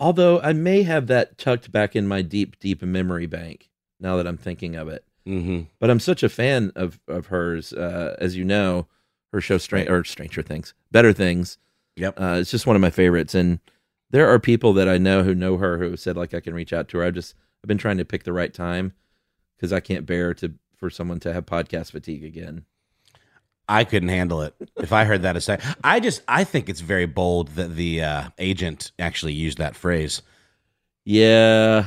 Although 0.00 0.40
I 0.40 0.54
may 0.54 0.82
have 0.82 1.06
that 1.08 1.36
tucked 1.36 1.70
back 1.70 1.94
in 1.94 2.08
my 2.08 2.22
deep, 2.22 2.58
deep 2.58 2.82
memory 2.82 3.26
bank 3.26 3.68
now 4.00 4.16
that 4.16 4.26
I'm 4.26 4.38
thinking 4.38 4.74
of 4.74 4.88
it. 4.88 5.04
Mm-hmm. 5.28 5.64
But 5.78 5.90
I'm 5.90 6.00
such 6.00 6.22
a 6.22 6.30
fan 6.30 6.72
of, 6.74 6.98
of 7.06 7.26
hers. 7.26 7.74
Uh, 7.74 8.16
as 8.18 8.34
you 8.34 8.44
know, 8.44 8.88
her 9.32 9.42
show, 9.42 9.58
Stran- 9.58 9.90
or 9.90 10.02
Stranger 10.04 10.42
Things, 10.42 10.72
Better 10.90 11.12
Things. 11.12 11.58
Yep. 11.96 12.18
Uh, 12.18 12.38
it's 12.40 12.50
just 12.50 12.66
one 12.66 12.76
of 12.76 12.82
my 12.82 12.90
favorites. 12.90 13.34
And 13.34 13.60
there 14.08 14.28
are 14.28 14.38
people 14.38 14.72
that 14.72 14.88
I 14.88 14.96
know 14.96 15.22
who 15.22 15.34
know 15.34 15.58
her 15.58 15.78
who 15.78 15.96
said 15.96 16.16
like 16.16 16.32
I 16.32 16.40
can 16.40 16.54
reach 16.54 16.72
out 16.72 16.88
to 16.88 16.98
her. 16.98 17.04
I 17.04 17.10
just 17.10 17.34
I've 17.62 17.68
been 17.68 17.78
trying 17.78 17.98
to 17.98 18.04
pick 18.06 18.24
the 18.24 18.32
right 18.32 18.52
time 18.52 18.94
because 19.56 19.72
I 19.72 19.80
can't 19.80 20.06
bear 20.06 20.32
to 20.34 20.54
for 20.76 20.88
someone 20.88 21.20
to 21.20 21.32
have 21.34 21.44
podcast 21.44 21.90
fatigue 21.90 22.24
again. 22.24 22.64
I 23.70 23.84
couldn't 23.84 24.08
handle 24.08 24.42
it 24.42 24.52
if 24.78 24.92
I 24.92 25.04
heard 25.04 25.22
that 25.22 25.36
a 25.36 25.40
second. 25.40 25.76
I 25.84 26.00
just 26.00 26.22
I 26.26 26.42
think 26.42 26.68
it's 26.68 26.80
very 26.80 27.06
bold 27.06 27.48
that 27.50 27.76
the 27.76 28.02
uh, 28.02 28.28
agent 28.38 28.90
actually 28.98 29.32
used 29.32 29.58
that 29.58 29.76
phrase. 29.76 30.22
Yeah, 31.04 31.86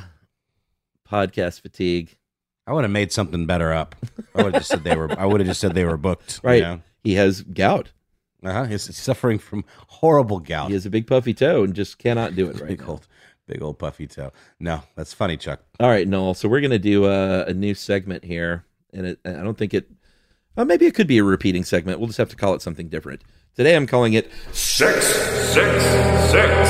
podcast 1.09 1.59
fatigue. 1.61 2.17
I 2.65 2.71
would 2.71 2.85
have 2.85 2.91
made 2.91 3.11
something 3.11 3.45
better 3.45 3.73
up. 3.73 3.95
I 4.33 4.43
would 4.43 4.53
have 4.53 4.61
just 4.61 4.71
said 4.71 4.85
they 4.85 4.95
were. 4.95 5.11
I 5.19 5.25
would 5.25 5.41
have 5.41 5.47
just 5.47 5.59
said 5.59 5.73
they 5.73 5.83
were 5.83 5.97
booked. 5.97 6.39
Right. 6.41 6.55
You 6.55 6.61
know? 6.63 6.81
He 7.03 7.15
has 7.15 7.41
gout. 7.41 7.91
Uh-huh. 8.41 8.63
He's 8.63 8.95
suffering 8.95 9.37
from 9.37 9.65
horrible 9.87 10.39
gout. 10.39 10.69
He 10.69 10.73
has 10.73 10.85
a 10.85 10.89
big 10.89 11.05
puffy 11.05 11.33
toe 11.33 11.63
and 11.63 11.73
just 11.73 11.97
cannot 11.97 12.35
do 12.35 12.49
it 12.49 12.53
right 12.61 12.69
big 12.69 12.81
now. 12.81 12.87
old, 12.87 13.07
big 13.45 13.61
old 13.61 13.77
puffy 13.77 14.07
toe. 14.07 14.31
No, 14.59 14.83
that's 14.95 15.13
funny, 15.13 15.35
Chuck. 15.35 15.61
All 15.81 15.89
right, 15.89 16.07
Noel. 16.07 16.33
So 16.33 16.47
we're 16.47 16.61
gonna 16.61 16.79
do 16.79 17.05
a, 17.05 17.45
a 17.45 17.53
new 17.53 17.73
segment 17.73 18.23
here, 18.23 18.63
and 18.93 19.05
it, 19.05 19.19
I 19.25 19.31
don't 19.31 19.57
think 19.57 19.73
it. 19.73 19.89
Well, 20.55 20.65
maybe 20.65 20.85
it 20.85 20.93
could 20.93 21.07
be 21.07 21.17
a 21.17 21.23
repeating 21.23 21.63
segment. 21.63 21.99
We'll 21.99 22.07
just 22.07 22.17
have 22.19 22.29
to 22.29 22.35
call 22.35 22.53
it 22.53 22.61
something 22.61 22.87
different. 22.87 23.21
Today, 23.55 23.75
I'm 23.75 23.87
calling 23.87 24.13
it 24.13 24.29
Six, 24.51 25.05
six, 25.05 25.83
six. 26.31 26.69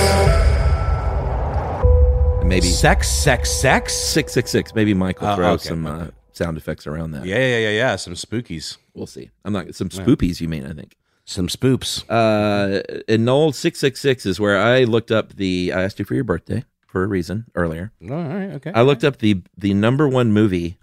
and 2.40 2.50
maybe 2.50 2.68
Sex, 2.68 3.10
sex, 3.10 3.50
sex. 3.52 3.94
six 3.94 4.32
six 4.34 4.52
six. 4.52 4.74
Maybe 4.76 4.94
Mike 4.94 5.22
will 5.22 5.30
Oh, 5.30 5.36
throw 5.36 5.52
okay, 5.54 5.68
some 5.70 5.86
Uh, 5.86 6.08
sound 6.32 6.58
effects 6.58 6.88
around 6.88 7.12
that. 7.12 7.26
Yeah, 7.26 7.38
yeah, 7.40 7.58
yeah, 7.60 7.70
yeah. 7.72 7.96
Some 7.98 8.14
spookies, 8.14 8.78
we'll 8.94 9.08
see. 9.08 9.30
I'm 9.46 9.54
not 9.54 9.74
some 9.76 9.90
spoopies. 9.90 10.40
You 10.42 10.48
mean? 10.48 10.66
I 10.66 10.74
think. 10.74 10.96
some 11.26 11.48
spoops. 11.48 12.04
Uh, 12.10 12.82
and 13.08 13.24
Noel 13.26 13.52
six 13.54 13.80
six 13.80 14.00
six 14.02 14.26
is 14.26 14.40
where 14.40 14.58
I 14.60 14.84
looked 14.84 15.12
up 15.12 15.36
the. 15.36 15.72
I 15.74 15.84
asked 15.84 16.00
you 16.00 16.06
for 16.06 16.16
your 16.16 16.24
birthday 16.26 16.64
for 16.88 17.04
a 17.04 17.08
reason 17.08 17.46
earlier. 17.56 17.92
All 18.10 18.16
right, 18.18 18.52
okay. 18.56 18.72
I 18.74 18.82
looked 18.82 19.04
up 19.06 19.18
the 19.20 19.42
the 19.58 19.74
number 19.74 20.08
one 20.08 20.32
movie 20.34 20.78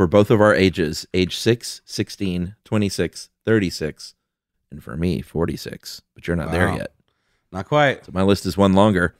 for 0.00 0.06
both 0.06 0.30
of 0.30 0.40
our 0.40 0.54
ages, 0.54 1.06
age 1.12 1.36
6, 1.36 1.82
16, 1.84 2.56
26, 2.64 3.28
36, 3.44 4.14
and 4.70 4.82
for 4.82 4.96
me, 4.96 5.20
46. 5.20 6.00
But 6.14 6.26
you're 6.26 6.38
not 6.38 6.50
there 6.50 6.72
yet. 6.74 6.94
Not 7.52 7.68
quite. 7.68 8.06
So 8.06 8.12
my 8.14 8.22
list 8.22 8.46
is 8.46 8.56
one 8.56 8.72
longer. 8.72 9.14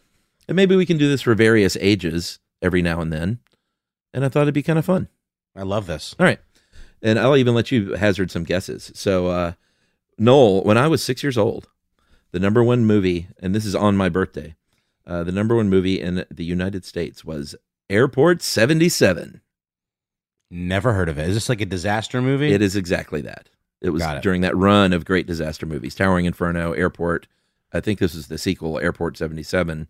And 0.48 0.56
maybe 0.56 0.76
we 0.76 0.86
can 0.86 0.96
do 0.96 1.06
this 1.06 1.20
for 1.20 1.34
various 1.34 1.76
ages 1.82 2.38
every 2.62 2.80
now 2.80 3.02
and 3.02 3.12
then. 3.12 3.40
And 4.14 4.24
I 4.24 4.30
thought 4.30 4.44
it'd 4.44 4.54
be 4.54 4.62
kind 4.62 4.78
of 4.78 4.86
fun. 4.86 5.08
I 5.54 5.64
love 5.64 5.86
this. 5.86 6.16
All 6.18 6.24
right. 6.24 6.40
And 7.02 7.18
I'll 7.18 7.36
even 7.36 7.54
let 7.54 7.70
you 7.70 7.96
hazard 7.96 8.30
some 8.30 8.44
guesses. 8.44 8.90
So, 8.94 9.26
uh, 9.26 9.52
Noel, 10.16 10.64
when 10.64 10.78
I 10.78 10.88
was 10.88 11.04
six 11.04 11.22
years 11.22 11.36
old, 11.36 11.68
the 12.32 12.40
number 12.40 12.64
one 12.64 12.86
movie, 12.86 13.28
and 13.42 13.54
this 13.54 13.66
is 13.66 13.74
on 13.74 13.98
my 13.98 14.08
birthday, 14.08 14.54
uh, 15.06 15.24
the 15.24 15.32
number 15.32 15.54
one 15.54 15.68
movie 15.68 16.00
in 16.00 16.24
the 16.30 16.44
United 16.44 16.86
States 16.86 17.22
was 17.22 17.54
Airport 17.90 18.40
77. 18.40 19.42
Never 20.50 20.92
heard 20.92 21.08
of 21.08 21.18
it. 21.18 21.28
Is 21.28 21.34
this 21.34 21.48
like 21.48 21.60
a 21.60 21.66
disaster 21.66 22.20
movie? 22.20 22.52
It 22.52 22.62
is 22.62 22.74
exactly 22.76 23.20
that. 23.22 23.48
It 23.80 23.90
was 23.90 24.02
it. 24.02 24.22
during 24.22 24.40
that 24.42 24.56
run 24.56 24.92
of 24.92 25.04
great 25.04 25.26
disaster 25.26 25.64
movies 25.64 25.94
Towering 25.94 26.26
Inferno, 26.26 26.72
Airport. 26.72 27.26
I 27.72 27.80
think 27.80 27.98
this 27.98 28.14
is 28.14 28.26
the 28.26 28.36
sequel, 28.36 28.78
Airport 28.78 29.16
77. 29.16 29.86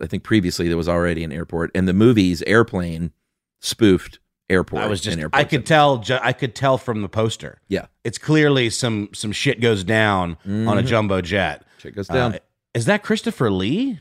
I 0.00 0.06
think 0.06 0.22
previously 0.22 0.68
there 0.68 0.76
was 0.76 0.88
already 0.88 1.24
an 1.24 1.32
airport, 1.32 1.70
and 1.74 1.88
the 1.88 1.92
movies 1.92 2.42
Airplane 2.46 3.12
spoofed 3.60 4.18
Airport. 4.50 4.82
I 4.82 4.86
was 4.86 5.00
just. 5.00 5.18
I 5.32 5.44
could 5.44 5.64
tell. 5.64 6.04
I 6.20 6.32
could 6.32 6.54
tell 6.54 6.76
from 6.78 7.00
the 7.00 7.08
poster. 7.08 7.60
Yeah. 7.68 7.86
It's 8.04 8.18
clearly 8.18 8.68
some 8.70 9.08
some 9.14 9.32
shit 9.32 9.60
goes 9.60 9.82
down 9.84 10.36
on 10.44 10.78
a 10.78 10.82
Mhm. 10.82 10.86
jumbo 10.86 11.20
jet. 11.22 11.64
Shit 11.78 11.94
goes 11.94 12.08
down. 12.08 12.34
Uh, 12.34 12.38
is 12.74 12.84
that 12.86 13.02
Christopher 13.02 13.50
Lee? 13.50 14.00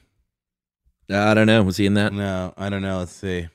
I 1.09 1.33
don't 1.35 1.47
know. 1.47 1.61
Was 1.63 1.77
he 1.77 1.85
in 1.85 1.93
that? 1.93 2.11
No, 2.11 2.53
I 2.57 2.69
don't 2.69 2.81
know. 2.81 3.00
Let's 3.00 3.11
see. 3.13 3.47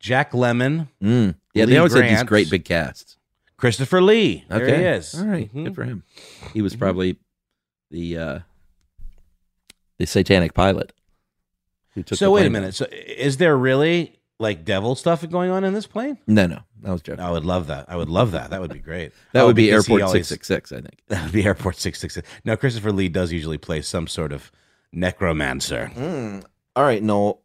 Jack 0.00 0.32
Lemmon, 0.32 0.88
Mm. 1.02 1.34
Yeah, 1.54 1.64
Lee 1.66 1.72
they 1.72 1.78
always 1.78 1.92
had 1.94 2.04
these 2.08 2.22
great 2.24 2.50
big 2.50 2.64
casts. 2.64 3.16
Christopher 3.56 4.00
Lee. 4.00 4.44
There 4.48 4.62
Okay, 4.62 4.78
he 4.78 4.84
is. 4.84 5.14
All 5.14 5.26
right, 5.26 5.52
Mhm. 5.54 5.64
good 5.66 5.74
for 5.74 5.84
him. 5.84 6.02
He 6.54 6.62
was 6.62 6.74
probably 6.74 7.18
the 7.90 8.16
uh 8.16 8.38
the 9.98 10.06
satanic 10.06 10.54
pilot 10.54 10.92
who 11.94 12.02
took. 12.02 12.18
So 12.18 12.26
the 12.26 12.30
wait 12.30 12.40
a 12.40 12.42
plane 12.44 12.52
minute. 12.52 12.74
So 12.74 12.86
is 12.90 13.36
there 13.36 13.56
really 13.56 14.18
like 14.38 14.64
devil 14.64 14.94
stuff 14.94 15.28
going 15.28 15.50
on 15.50 15.64
in 15.64 15.74
this 15.74 15.86
plane? 15.86 16.16
No, 16.26 16.46
no, 16.46 16.60
that 16.82 16.90
was 16.92 17.02
joking. 17.02 17.22
I 17.22 17.30
would 17.30 17.44
love 17.44 17.66
that. 17.66 17.84
I 17.88 17.96
would 17.96 18.08
love 18.08 18.32
that. 18.32 18.48
That 18.50 18.60
would 18.62 18.72
be 18.72 18.78
great. 18.78 19.12
That 19.32 19.42
Oh, 19.42 19.46
would 19.48 19.56
be 19.56 19.70
Airport 19.70 20.00
always- 20.02 20.26
six 20.28 20.46
six 20.46 20.70
six. 20.70 20.72
I 20.72 20.76
think. 20.80 21.00
That 21.08 21.24
would 21.24 21.32
be 21.32 21.44
Airport 21.44 21.76
six 21.76 21.98
six 22.00 22.14
six. 22.14 22.26
Now 22.44 22.56
Christopher 22.56 22.92
Lee 22.92 23.08
does 23.10 23.32
usually 23.32 23.58
play 23.58 23.82
some 23.82 24.06
sort 24.06 24.32
of 24.32 24.50
necromancer. 24.92 25.92
Mm. 25.94 26.44
All 26.76 26.84
right, 26.84 27.02
Noel. 27.02 27.42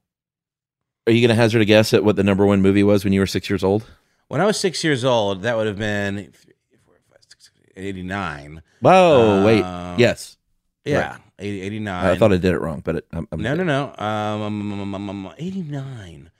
Are 1.07 1.12
you 1.12 1.21
going 1.21 1.29
to 1.29 1.35
hazard 1.35 1.62
a 1.62 1.65
guess 1.65 1.93
at 1.93 2.03
what 2.03 2.15
the 2.15 2.24
number 2.24 2.45
one 2.45 2.62
movie 2.62 2.83
was 2.83 3.03
when 3.03 3.13
you 3.13 3.19
were 3.19 3.27
six 3.27 3.50
years 3.50 3.63
old? 3.63 3.85
When 4.27 4.41
I 4.41 4.45
was 4.45 4.59
six 4.59 4.83
years 4.83 5.05
old, 5.05 5.43
that 5.43 5.55
would 5.55 5.67
have 5.67 5.77
been 5.77 6.15
three, 6.33 6.53
four, 6.83 6.95
five, 7.12 7.19
six, 7.29 7.51
seven, 7.53 7.62
eight, 7.77 7.89
89. 7.89 8.62
Whoa, 8.81 9.45
wait. 9.45 9.62
Um, 9.63 10.00
Yes. 10.00 10.38
Yeah, 10.83 11.12
Right. 11.12 11.21
80, 11.39 11.62
89. 11.62 12.05
I 12.05 12.17
thought 12.17 12.33
I 12.33 12.38
did 12.38 12.53
it 12.53 12.59
wrong, 12.59 12.81
but 12.83 12.95
it, 12.97 13.07
I'm, 13.12 13.27
I'm 13.31 13.41
No, 13.41 13.55
no, 13.55 13.63
no. 13.63 13.93
Um, 13.97 14.41
um, 14.41 14.81
um, 14.81 14.95
um, 14.95 15.09
um, 15.27 15.33
89. 15.38 16.31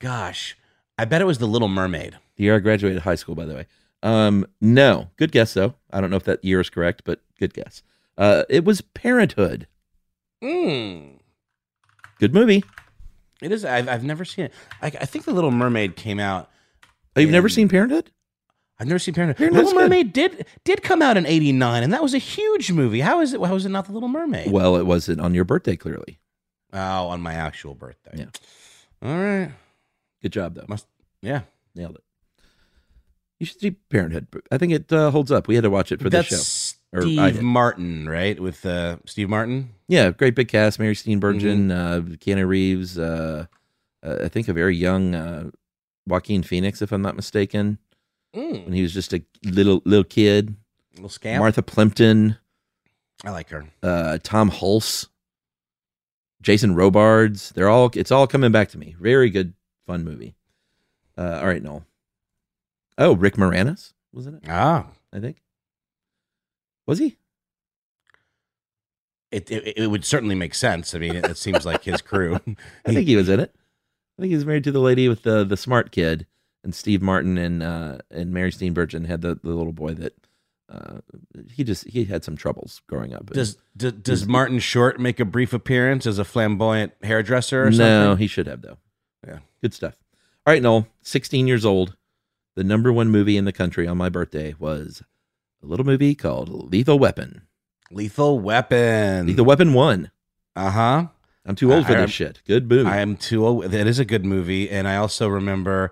Gosh. 0.00 0.56
I 0.98 1.04
bet 1.04 1.20
it 1.20 1.24
was 1.26 1.38
The 1.38 1.46
Little 1.46 1.68
Mermaid. 1.68 2.16
The 2.36 2.44
year 2.44 2.56
I 2.56 2.58
graduated 2.58 3.02
high 3.02 3.14
school, 3.14 3.34
by 3.34 3.44
the 3.46 3.54
way. 3.54 3.66
Um, 4.02 4.46
no, 4.60 5.10
good 5.18 5.30
guess 5.30 5.52
though. 5.54 5.74
I 5.92 6.00
don't 6.00 6.10
know 6.10 6.16
if 6.16 6.24
that 6.24 6.42
year 6.44 6.60
is 6.60 6.70
correct, 6.70 7.02
but 7.04 7.20
good 7.38 7.52
guess. 7.52 7.82
Uh, 8.16 8.44
it 8.48 8.64
was 8.64 8.80
Parenthood. 8.80 9.66
Mm. 10.42 11.18
Good 12.18 12.34
movie. 12.34 12.64
It 13.42 13.52
is. 13.52 13.64
I've, 13.64 13.88
I've 13.88 14.04
never 14.04 14.24
seen 14.24 14.46
it. 14.46 14.52
I, 14.82 14.86
I 14.88 15.06
think 15.06 15.24
The 15.24 15.32
Little 15.32 15.50
Mermaid 15.50 15.96
came 15.96 16.20
out. 16.20 16.50
Oh, 17.16 17.20
you've 17.20 17.30
never 17.30 17.48
seen 17.48 17.68
Parenthood? 17.68 18.10
I've 18.78 18.86
never 18.86 18.98
seen 18.98 19.14
Parenthood. 19.14 19.36
Parenthood's 19.36 19.66
Little 19.66 19.80
good. 19.80 19.90
Mermaid 19.90 20.12
did 20.12 20.46
did 20.64 20.82
come 20.82 21.02
out 21.02 21.16
in 21.16 21.26
'89, 21.26 21.82
and 21.82 21.92
that 21.92 22.02
was 22.02 22.14
a 22.14 22.18
huge 22.18 22.72
movie. 22.72 23.00
How 23.00 23.20
is 23.20 23.34
it? 23.34 23.42
How 23.42 23.54
is 23.54 23.66
it 23.66 23.70
not 23.70 23.86
The 23.86 23.92
Little 23.92 24.08
Mermaid? 24.08 24.50
Well, 24.50 24.76
it 24.76 24.86
wasn't 24.86 25.20
on 25.20 25.34
your 25.34 25.44
birthday, 25.44 25.76
clearly. 25.76 26.18
Oh, 26.72 27.08
on 27.08 27.20
my 27.20 27.34
actual 27.34 27.74
birthday. 27.74 28.12
Yeah. 28.14 28.26
All 29.02 29.16
right. 29.18 29.50
Good 30.22 30.32
job, 30.32 30.54
though. 30.54 30.66
Must. 30.68 30.86
Yeah. 31.20 31.42
Nailed 31.74 31.96
it. 31.96 32.04
You 33.38 33.46
should 33.46 33.60
see 33.60 33.70
Parenthood. 33.70 34.26
I 34.50 34.58
think 34.58 34.72
it 34.72 34.92
uh, 34.92 35.10
holds 35.10 35.32
up. 35.32 35.48
We 35.48 35.54
had 35.54 35.64
to 35.64 35.70
watch 35.70 35.92
it 35.92 36.00
for 36.00 36.10
this 36.10 36.26
show. 36.26 36.36
Or 36.92 37.02
Steve. 37.02 37.40
Martin, 37.42 38.08
right? 38.08 38.38
With 38.40 38.66
uh, 38.66 38.96
Steve 39.06 39.28
Martin. 39.28 39.70
Yeah, 39.88 40.10
great 40.10 40.34
big 40.34 40.48
cast. 40.48 40.78
Mary 40.80 40.94
Steenburgen, 40.94 41.68
Mm-hmm. 41.68 42.12
uh, 42.12 42.16
Keanu 42.16 42.46
Reeves. 42.48 42.98
Uh, 42.98 43.46
uh, 44.02 44.16
I 44.24 44.28
think 44.28 44.48
a 44.48 44.52
very 44.52 44.74
young 44.76 45.14
uh, 45.14 45.50
Joaquin 46.06 46.42
Phoenix, 46.42 46.82
if 46.82 46.90
I'm 46.90 47.02
not 47.02 47.14
mistaken. 47.14 47.78
Mm. 48.34 48.64
When 48.64 48.72
he 48.72 48.82
was 48.82 48.92
just 48.92 49.12
a 49.12 49.22
little 49.44 49.82
little 49.84 50.04
kid. 50.04 50.56
Little 50.94 51.08
scamp. 51.08 51.40
Martha 51.40 51.62
Plimpton, 51.62 52.36
I 53.24 53.30
like 53.30 53.50
her. 53.50 53.64
uh, 53.82 54.18
Tom 54.22 54.50
Hulce, 54.50 55.06
Jason 56.42 56.74
Robards. 56.74 57.50
They're 57.50 57.68
all. 57.68 57.90
It's 57.94 58.10
all 58.10 58.26
coming 58.26 58.50
back 58.52 58.68
to 58.70 58.78
me. 58.78 58.96
Very 59.00 59.30
good, 59.30 59.54
fun 59.86 60.04
movie. 60.04 60.34
Uh, 61.18 61.38
all 61.40 61.46
right, 61.46 61.62
Noel. 61.62 61.84
Oh, 62.98 63.14
Rick 63.14 63.34
Moranis 63.36 63.92
was 64.12 64.26
in 64.26 64.34
it. 64.34 64.42
Ah. 64.48 64.86
I 65.12 65.20
think. 65.20 65.42
Was 66.90 66.98
he? 66.98 67.16
It, 69.30 69.48
it 69.48 69.78
it 69.78 69.86
would 69.86 70.04
certainly 70.04 70.34
make 70.34 70.56
sense. 70.56 70.92
I 70.92 70.98
mean, 70.98 71.14
it, 71.14 71.24
it 71.24 71.38
seems 71.38 71.64
like 71.64 71.84
his 71.84 72.02
crew. 72.02 72.34
I 72.84 72.92
think 72.92 73.06
he 73.06 73.14
was 73.14 73.28
in 73.28 73.38
it. 73.38 73.54
I 74.18 74.22
think 74.22 74.30
he 74.30 74.34
was 74.34 74.44
married 74.44 74.64
to 74.64 74.72
the 74.72 74.80
lady 74.80 75.08
with 75.08 75.22
the 75.22 75.44
the 75.44 75.56
smart 75.56 75.92
kid, 75.92 76.26
and 76.64 76.74
Steve 76.74 77.00
Martin 77.00 77.38
and 77.38 77.62
uh, 77.62 77.98
and 78.10 78.32
Mary 78.32 78.50
Steenburgen 78.50 79.06
had 79.06 79.20
the, 79.20 79.38
the 79.40 79.50
little 79.50 79.72
boy 79.72 79.94
that 79.94 80.14
uh, 80.68 80.98
he 81.52 81.62
just 81.62 81.86
he 81.86 82.06
had 82.06 82.24
some 82.24 82.36
troubles 82.36 82.82
growing 82.88 83.14
up. 83.14 83.26
Does 83.26 83.56
d- 83.76 83.92
does 83.92 84.26
Martin 84.26 84.58
Short 84.58 84.98
make 84.98 85.20
a 85.20 85.24
brief 85.24 85.52
appearance 85.52 86.08
as 86.08 86.18
a 86.18 86.24
flamboyant 86.24 86.92
hairdresser 87.04 87.62
or 87.62 87.70
something? 87.70 87.86
no, 87.86 88.06
something? 88.06 88.18
he 88.20 88.26
should 88.26 88.48
have 88.48 88.62
though. 88.62 88.78
Yeah. 89.24 89.38
Good 89.62 89.74
stuff. 89.74 89.94
All 90.44 90.52
right, 90.52 90.60
Noel, 90.60 90.88
16 91.02 91.46
years 91.46 91.64
old. 91.64 91.96
The 92.56 92.64
number 92.64 92.92
one 92.92 93.10
movie 93.10 93.36
in 93.36 93.44
the 93.44 93.52
country 93.52 93.86
on 93.86 93.96
my 93.96 94.08
birthday 94.08 94.56
was 94.58 95.04
a 95.62 95.66
little 95.66 95.86
movie 95.86 96.14
called 96.14 96.48
Lethal 96.72 96.98
Weapon. 96.98 97.42
Lethal 97.90 98.38
Weapon. 98.38 99.26
Lethal 99.26 99.44
Weapon 99.44 99.74
1. 99.74 100.10
Uh 100.56 100.70
huh. 100.70 101.06
I'm 101.46 101.54
too 101.56 101.72
old 101.72 101.86
for 101.86 101.92
I- 101.96 102.02
this 102.02 102.10
shit. 102.10 102.40
Good 102.46 102.68
movie. 102.68 102.88
I 102.88 102.98
am 102.98 103.16
too 103.16 103.46
old. 103.46 103.64
That 103.64 103.86
is 103.86 103.98
a 103.98 104.04
good 104.04 104.24
movie, 104.24 104.68
and 104.70 104.86
I 104.86 104.96
also 104.96 105.26
remember 105.28 105.90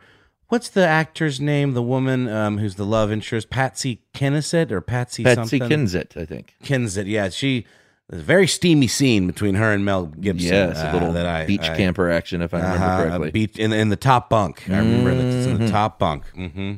what's 0.49 0.69
the 0.69 0.87
actor's 0.87 1.41
name? 1.41 1.73
The 1.75 1.83
woman 1.83 2.29
um, 2.29 2.59
who's 2.59 2.75
the 2.77 2.85
love 2.87 3.11
interest, 3.11 3.51
Patsy 3.51 4.03
Kensit 4.15 4.71
or 4.71 4.81
Patsy 4.81 5.25
something? 5.25 5.43
Patsy 5.45 5.59
something. 5.59 5.79
Kinzit, 5.87 6.17
I 6.21 6.25
think. 6.27 6.55
Kinsit. 6.63 7.07
Yeah, 7.07 7.29
she. 7.31 7.67
There's 8.11 8.23
a 8.23 8.25
very 8.25 8.47
steamy 8.47 8.87
scene 8.87 9.27
between 9.27 9.55
her 9.57 9.71
and 9.73 9.85
Mel 9.85 10.07
Gibson. 10.07 10.49
Yes, 10.49 10.79
uh, 10.79 10.91
a 10.91 10.93
little 10.95 11.13
that 11.13 11.27
I, 11.27 11.45
beach 11.45 11.61
I- 11.69 11.77
camper 11.77 12.11
action, 12.11 12.41
if 12.41 12.55
I 12.55 12.59
remember 12.59 12.85
Uh-huh, 12.85 13.03
correctly. 13.05 13.29
a 13.29 13.33
beach 13.33 13.59
in 13.59 13.71
the, 13.71 13.77
in 13.77 13.89
the 13.91 13.97
top 13.97 14.31
bunk. 14.31 14.65
I 14.71 14.79
remember 14.79 15.11
it's 15.11 15.47
in 15.47 15.59
the 15.59 15.65
Mhm. 15.67 15.71
top 15.71 15.99
bunk. 15.99 16.25
Mm-hmm. 16.35 16.75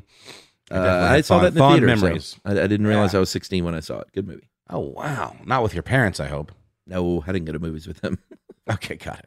Uh, 0.70 1.08
I 1.10 1.20
saw 1.22 1.38
that 1.40 1.48
in 1.48 1.54
the 1.54 1.60
fond 1.60 1.80
theater. 1.80 1.96
so 1.96 2.02
memories. 2.06 2.36
I, 2.44 2.52
I 2.52 2.66
didn't 2.66 2.86
realize 2.86 3.12
Yeah. 3.12 3.18
I 3.18 3.20
was 3.20 3.30
16 3.30 3.64
when 3.64 3.74
I 3.74 3.80
saw 3.80 4.00
it. 4.00 4.08
Good 4.12 4.26
movie. 4.28 4.48
Oh 4.68 4.78
wow! 4.80 5.34
Not 5.44 5.62
with 5.64 5.74
your 5.74 5.82
parents, 5.82 6.20
I 6.20 6.28
hope. 6.28 6.52
No, 6.86 7.24
I 7.26 7.32
didn't 7.32 7.46
go 7.46 7.52
to 7.52 7.58
movies 7.58 7.86
with 7.86 8.00
them. 8.00 8.18
Okay, 8.70 8.94
got 8.94 9.18
it. 9.18 9.26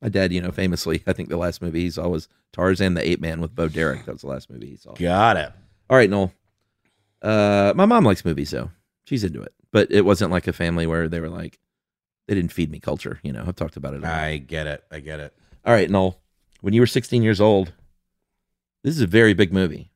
My 0.00 0.08
dad, 0.08 0.32
you 0.32 0.40
know, 0.40 0.52
famously, 0.52 1.02
I 1.08 1.12
think 1.12 1.28
the 1.28 1.36
last 1.36 1.60
movie 1.60 1.80
he 1.80 1.90
saw 1.90 2.06
was 2.06 2.28
Tarzan 2.52 2.94
the 2.94 3.04
Ape 3.08 3.20
Man 3.20 3.40
with 3.40 3.52
Bo 3.52 3.66
Derek. 3.68 4.04
That 4.04 4.12
was 4.12 4.20
the 4.20 4.28
last 4.28 4.48
movie 4.48 4.68
he 4.68 4.76
saw. 4.76 4.92
Got 4.92 5.36
it. 5.38 5.50
All 5.90 5.96
right, 5.96 6.08
Noel. 6.08 6.32
Uh, 7.20 7.72
my 7.74 7.84
mom 7.86 8.04
likes 8.04 8.24
movies, 8.24 8.50
though. 8.50 8.70
She's 9.06 9.24
into 9.24 9.42
it. 9.42 9.52
But 9.72 9.90
it 9.90 10.02
wasn't 10.04 10.30
like 10.30 10.46
a 10.46 10.52
family 10.52 10.86
where 10.86 11.08
they 11.08 11.18
were 11.18 11.30
like, 11.30 11.58
they 12.28 12.34
didn't 12.36 12.52
feed 12.52 12.70
me 12.70 12.78
culture. 12.78 13.18
You 13.24 13.32
know, 13.32 13.44
I've 13.48 13.56
talked 13.56 13.76
about 13.76 13.94
it. 13.94 14.04
a. 14.04 14.08
I 14.08 14.36
get 14.36 14.68
it. 14.68 14.84
I 14.92 15.00
get 15.00 15.18
it. 15.18 15.34
All 15.64 15.72
right, 15.72 15.90
Noel. 15.90 16.20
When 16.60 16.72
you 16.74 16.80
were 16.80 16.86
16 16.86 17.22
years 17.24 17.40
old, 17.40 17.72
this 18.84 18.94
is 18.94 19.00
a 19.00 19.06
very 19.08 19.34
big 19.34 19.52
movie. 19.52 19.90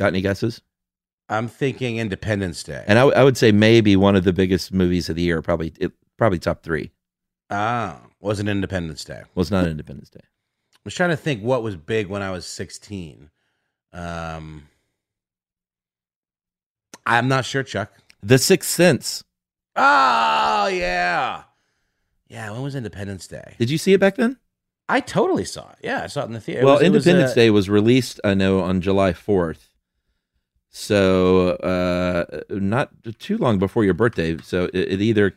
Got 0.00 0.06
any 0.08 0.22
guesses? 0.22 0.62
I'm 1.28 1.46
thinking 1.46 1.98
Independence 1.98 2.62
Day. 2.62 2.82
And 2.88 2.98
I 2.98 3.22
would 3.22 3.36
say 3.36 3.52
maybe 3.52 3.96
one 3.96 4.16
of 4.16 4.24
the 4.24 4.32
biggest 4.32 4.72
movies 4.72 5.10
of 5.10 5.16
the 5.16 5.20
year, 5.22 5.42
probably 5.42 5.74
it, 5.78 5.92
probably 6.16 6.38
top 6.38 6.62
three. 6.62 6.90
Ah, 7.50 8.00
wasn't 8.18 8.48
Independence 8.48 9.04
Day. 9.04 9.22
Was 9.34 9.50
not 9.50 9.66
Independence 9.66 10.08
Day. 10.08 10.20
I 10.22 10.78
was 10.84 10.94
trying 10.94 11.10
to 11.10 11.18
think 11.18 11.42
what 11.42 11.62
was 11.62 11.76
big 11.76 12.06
when 12.06 12.22
I 12.22 12.30
was 12.30 12.46
16. 12.46 13.28
Um, 13.92 14.68
I'm 17.04 17.28
not 17.28 17.44
sure, 17.44 17.62
Chuck. 17.62 17.92
The 18.22 18.38
Sixth 18.38 18.70
Sense. 18.70 19.22
Oh 19.76 20.66
yeah, 20.72 21.42
yeah. 22.28 22.50
When 22.52 22.62
was 22.62 22.74
Independence 22.74 23.26
Day? 23.26 23.54
Did 23.58 23.68
you 23.68 23.76
see 23.76 23.92
it 23.92 24.00
back 24.00 24.16
then? 24.16 24.38
I 24.88 25.00
totally 25.00 25.44
saw 25.44 25.70
it. 25.72 25.78
Yeah, 25.82 26.02
I 26.02 26.06
saw 26.06 26.22
it 26.22 26.24
in 26.26 26.32
the 26.32 26.40
theater. 26.40 26.64
Well, 26.64 26.76
was- 26.76 26.82
it 26.82 26.90
was, 26.90 27.06
Independence 27.06 27.32
uh, 27.32 27.34
Day 27.34 27.50
was 27.50 27.68
released, 27.68 28.18
I 28.24 28.32
know, 28.34 28.60
on 28.60 28.80
July 28.80 29.12
4th. 29.12 29.68
So, 30.70 31.50
uh, 31.56 32.42
not 32.50 32.90
too 33.18 33.36
long 33.38 33.58
before 33.58 33.84
your 33.84 33.94
birthday. 33.94 34.38
So, 34.38 34.64
it, 34.72 34.92
it 34.92 35.00
either 35.00 35.36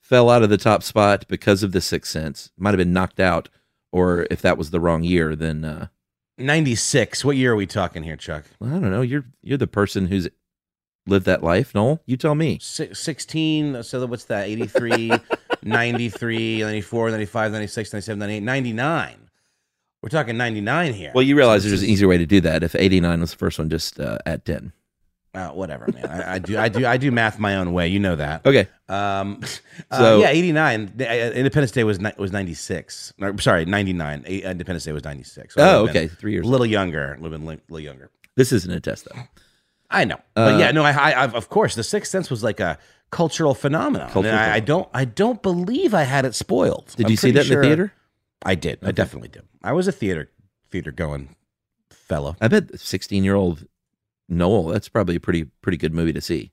fell 0.00 0.30
out 0.30 0.42
of 0.42 0.48
the 0.48 0.56
top 0.56 0.82
spot 0.82 1.26
because 1.28 1.62
of 1.62 1.72
The 1.72 1.82
Sixth 1.82 2.10
Sense, 2.10 2.50
might 2.56 2.70
have 2.70 2.78
been 2.78 2.94
knocked 2.94 3.20
out, 3.20 3.50
or 3.92 4.26
if 4.30 4.40
that 4.40 4.56
was 4.56 4.70
the 4.70 4.80
wrong 4.80 5.04
year, 5.04 5.36
then 5.36 5.64
uh, 5.64 5.88
96. 6.38 7.24
What 7.24 7.36
year 7.36 7.52
are 7.52 7.56
we 7.56 7.66
talking 7.66 8.02
here, 8.02 8.16
Chuck? 8.16 8.44
I 8.62 8.68
don't 8.68 8.90
know. 8.90 9.02
You're 9.02 9.26
you're 9.42 9.58
the 9.58 9.66
person 9.66 10.06
who's 10.06 10.28
lived 11.06 11.26
that 11.26 11.42
life, 11.42 11.74
Noel. 11.74 12.00
You 12.06 12.16
tell 12.16 12.34
me. 12.34 12.58
Si- 12.60 12.94
16. 12.94 13.82
So 13.82 14.06
what's 14.06 14.24
that? 14.24 14.46
83, 14.46 15.12
93, 15.62 16.60
94, 16.60 17.10
95, 17.10 17.52
96, 17.52 17.92
97, 17.92 18.18
98, 18.18 18.40
99. 18.42 19.27
We're 20.02 20.10
talking 20.10 20.36
99 20.36 20.94
here. 20.94 21.12
Well, 21.14 21.22
you 21.22 21.36
realize 21.36 21.64
there's 21.64 21.82
an 21.82 21.88
easier 21.88 22.06
way 22.08 22.18
to 22.18 22.26
do 22.26 22.40
that. 22.42 22.62
If 22.62 22.74
89 22.74 23.20
was 23.20 23.32
the 23.32 23.36
first 23.36 23.58
one, 23.58 23.68
just 23.68 23.98
uh, 23.98 24.18
add 24.26 24.44
10. 24.44 24.72
Uh, 25.34 25.48
whatever, 25.48 25.88
man. 25.92 26.06
I, 26.06 26.34
I 26.34 26.38
do, 26.38 26.58
I 26.58 26.68
do, 26.68 26.86
I 26.86 26.96
do 26.96 27.10
math 27.10 27.38
my 27.38 27.56
own 27.56 27.72
way. 27.72 27.88
You 27.88 27.98
know 27.98 28.16
that. 28.16 28.46
Okay. 28.46 28.68
Um, 28.88 29.40
uh, 29.90 29.98
So- 29.98 30.20
yeah, 30.20 30.28
89. 30.28 30.94
Uh, 31.00 31.04
Independence 31.04 31.72
Day 31.72 31.84
was 31.84 32.00
ni- 32.00 32.12
was 32.16 32.32
96. 32.32 33.12
No, 33.18 33.36
sorry, 33.36 33.64
99. 33.64 34.24
Independence 34.24 34.84
Day 34.84 34.92
was 34.92 35.04
96. 35.04 35.54
So 35.54 35.60
Oh, 35.62 35.88
okay. 35.88 36.08
Three 36.08 36.32
years 36.32 36.46
A 36.46 36.48
little 36.48 36.66
younger. 36.66 37.14
A 37.14 37.20
little 37.20 37.38
little 37.46 37.80
younger. 37.80 38.10
This 38.36 38.52
isn't 38.52 38.70
a 38.70 38.80
test, 38.80 39.06
though. 39.12 39.20
I 39.90 40.04
know, 40.04 40.18
but 40.34 40.54
Uh, 40.54 40.58
yeah, 40.58 40.70
no, 40.70 40.84
I, 40.84 40.92
I, 40.92 41.24
I've, 41.24 41.34
of 41.34 41.48
course, 41.48 41.74
The 41.74 41.82
Sixth 41.82 42.10
Sense 42.10 42.30
was 42.30 42.42
like 42.44 42.60
a 42.60 42.78
cultural 43.10 43.54
phenomenon. 43.54 44.10
Cultural 44.10 44.34
I, 44.34 44.54
I 44.54 44.60
don't, 44.60 44.86
I 44.92 45.06
don't 45.06 45.42
believe 45.42 45.94
I 45.94 46.02
had 46.02 46.24
it 46.26 46.34
spoiled. 46.34 46.92
Did 46.96 47.06
I'm 47.06 47.10
you 47.10 47.16
see 47.16 47.30
that 47.32 47.50
in 47.50 47.54
the 47.56 47.62
theater? 47.62 47.92
I 48.42 48.54
did. 48.54 48.78
I 48.82 48.92
definitely 48.92 49.28
did. 49.28 49.42
I 49.62 49.72
was 49.72 49.88
a 49.88 49.92
theater 49.92 50.30
theater 50.70 50.92
going 50.92 51.34
fellow. 51.90 52.36
I 52.40 52.48
bet 52.48 52.78
16 52.78 53.24
year 53.24 53.34
old 53.34 53.66
Noel, 54.28 54.64
that's 54.64 54.88
probably 54.88 55.16
a 55.16 55.20
pretty 55.20 55.44
pretty 55.62 55.78
good 55.78 55.94
movie 55.94 56.12
to 56.12 56.20
see. 56.20 56.52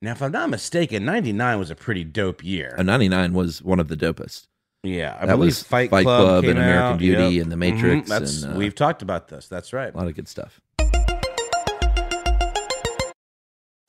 Now, 0.00 0.12
if 0.12 0.22
I'm 0.22 0.32
not 0.32 0.50
mistaken, 0.50 1.04
'99 1.04 1.58
was 1.58 1.70
a 1.70 1.74
pretty 1.74 2.04
dope 2.04 2.44
year. 2.44 2.74
Uh, 2.78 2.82
99 2.82 3.32
was 3.32 3.62
one 3.62 3.80
of 3.80 3.88
the 3.88 3.96
dopest. 3.96 4.46
Yeah, 4.82 5.16
I 5.18 5.26
That 5.26 5.36
believe 5.36 5.46
was 5.48 5.62
Fight, 5.62 5.88
Fight 5.90 6.04
Club, 6.04 6.20
Club 6.20 6.44
and 6.44 6.58
American 6.58 6.92
out. 6.92 6.98
Beauty 6.98 7.22
Yep. 7.36 7.42
and 7.42 7.52
The 7.52 7.56
Matrix 7.56 8.06
Mhm. 8.06 8.08
That's 8.08 8.42
and, 8.42 8.54
uh, 8.54 8.58
we've 8.58 8.74
talked 8.74 9.00
about 9.02 9.28
this. 9.28 9.48
That's 9.48 9.72
right. 9.72 9.92
A 9.92 9.96
lot 9.96 10.06
of 10.08 10.14
good 10.14 10.28
stuff. 10.28 10.60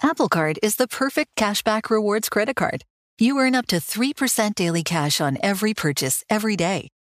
Apple 0.01 0.29
Card 0.29 0.59
is 0.61 0.75
the 0.75 0.87
perfect 0.87 1.35
cashback 1.35 1.89
rewards 1.89 2.29
credit 2.29 2.55
card. 2.55 2.83
You 3.17 3.39
earn 3.39 3.55
up 3.55 3.65
to 3.67 3.77
3% 3.79 4.55
daily 4.55 4.83
cash 4.83 5.19
on 5.19 5.37
every 5.41 5.73
purchase 5.73 6.23
every 6.29 6.55
day. 6.55 6.89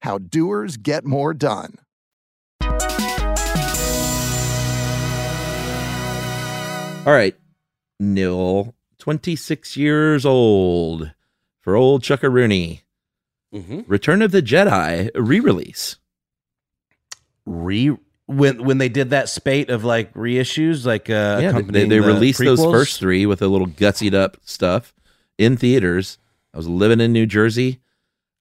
How 0.00 0.18
doers 0.18 0.76
get 0.76 1.04
more 1.04 1.34
done. 1.34 1.78
All 7.06 7.14
right, 7.14 7.34
Noel, 7.98 8.74
26 8.98 9.76
years 9.76 10.26
old 10.26 11.10
for 11.60 11.74
old 11.74 12.02
Chuckaroony. 12.02 12.82
Mhm. 13.54 13.84
Return 13.88 14.20
of 14.22 14.32
the 14.32 14.42
Jedi 14.42 15.10
re-release. 15.14 15.96
Re 17.46 17.96
when 18.26 18.62
when 18.62 18.78
they 18.78 18.88
did 18.90 19.10
that 19.10 19.28
spate 19.28 19.70
of 19.70 19.82
like 19.82 20.12
reissues, 20.14 20.84
like 20.86 21.08
uh, 21.10 21.40
yeah, 21.42 21.52
they, 21.52 21.62
they 21.62 21.86
the 21.86 22.00
released 22.00 22.38
those 22.38 22.62
first 22.62 23.00
three 23.00 23.26
with 23.26 23.40
a 23.42 23.48
little 23.48 23.66
gutsied 23.66 24.14
up 24.14 24.36
stuff 24.44 24.94
in 25.38 25.56
theaters. 25.56 26.18
I 26.54 26.58
was 26.58 26.68
living 26.68 27.00
in 27.00 27.12
New 27.12 27.26
Jersey. 27.26 27.80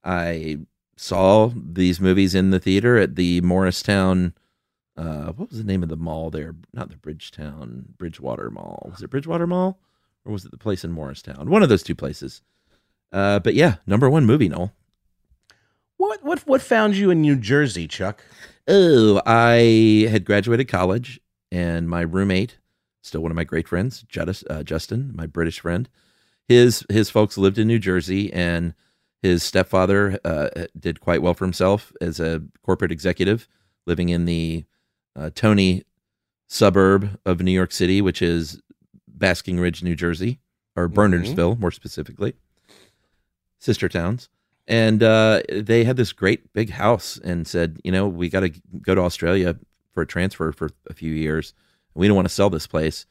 I 0.03 0.59
saw 0.99 1.49
these 1.55 2.01
movies 2.01 2.35
in 2.35 2.49
the 2.49 2.59
theater 2.59 2.97
at 2.97 3.15
the 3.15 3.39
Morristown. 3.41 4.33
Uh, 4.97 5.31
what 5.31 5.49
was 5.49 5.57
the 5.57 5.63
name 5.63 5.81
of 5.81 5.87
the 5.87 5.95
mall 5.95 6.29
there? 6.29 6.55
Not 6.73 6.89
the 6.89 6.97
Bridgetown, 6.97 7.85
Bridgewater 7.97 8.51
Mall. 8.51 8.89
Was 8.91 9.01
it 9.01 9.09
Bridgewater 9.09 9.47
Mall, 9.47 9.79
or 10.25 10.33
was 10.33 10.43
it 10.43 10.51
the 10.51 10.57
place 10.57 10.83
in 10.83 10.91
Morristown? 10.91 11.49
One 11.49 11.63
of 11.63 11.69
those 11.69 11.83
two 11.83 11.95
places. 11.95 12.41
Uh, 13.13 13.39
but 13.39 13.53
yeah, 13.53 13.75
number 13.87 14.09
one 14.09 14.25
movie, 14.25 14.49
Noel. 14.49 14.73
What 15.95 16.23
what 16.23 16.39
what 16.45 16.61
found 16.61 16.97
you 16.97 17.11
in 17.11 17.21
New 17.21 17.37
Jersey, 17.37 17.87
Chuck? 17.87 18.23
Oh, 18.67 19.21
I 19.25 20.07
had 20.11 20.25
graduated 20.25 20.67
college, 20.67 21.21
and 21.49 21.89
my 21.89 22.01
roommate, 22.01 22.57
still 23.01 23.21
one 23.21 23.31
of 23.31 23.37
my 23.37 23.45
great 23.45 23.69
friends, 23.69 24.03
uh, 24.49 24.63
Justin, 24.63 25.13
my 25.15 25.25
British 25.25 25.61
friend, 25.61 25.87
his 26.47 26.85
his 26.89 27.09
folks 27.09 27.37
lived 27.37 27.57
in 27.57 27.67
New 27.67 27.79
Jersey, 27.79 28.31
and 28.33 28.73
his 29.21 29.43
stepfather 29.43 30.19
uh, 30.23 30.49
did 30.77 30.99
quite 30.99 31.21
well 31.21 31.33
for 31.33 31.45
himself 31.45 31.91
as 32.01 32.19
a 32.19 32.41
corporate 32.63 32.91
executive, 32.91 33.47
living 33.85 34.09
in 34.09 34.25
the 34.25 34.65
uh, 35.15 35.29
Tony 35.35 35.83
suburb 36.47 37.19
of 37.25 37.41
New 37.41 37.51
York 37.51 37.71
City, 37.71 38.01
which 38.01 38.21
is 38.21 38.61
Basking 39.07 39.59
Ridge, 39.59 39.83
New 39.83 39.95
Jersey, 39.95 40.39
or 40.75 40.87
Bernardsville, 40.87 41.59
more 41.59 41.71
specifically, 41.71 42.33
sister 43.59 43.89
towns. 43.89 44.29
And 44.67 45.03
uh, 45.03 45.41
they 45.51 45.83
had 45.83 45.97
this 45.97 46.13
great 46.13 46.53
big 46.53 46.69
house 46.69 47.17
and 47.17 47.47
said, 47.47 47.79
you 47.83 47.91
know, 47.91 48.07
we 48.07 48.29
got 48.29 48.41
to 48.41 48.49
go 48.81 48.95
to 48.95 49.01
Australia 49.01 49.57
for 49.91 50.03
a 50.03 50.07
transfer 50.07 50.51
for 50.51 50.69
a 50.87 50.93
few 50.93 51.11
years. 51.11 51.53
We 51.95 52.07
don't 52.07 52.15
want 52.15 52.27
to 52.27 52.33
sell 52.33 52.49
this 52.49 52.67
place. 52.67 53.05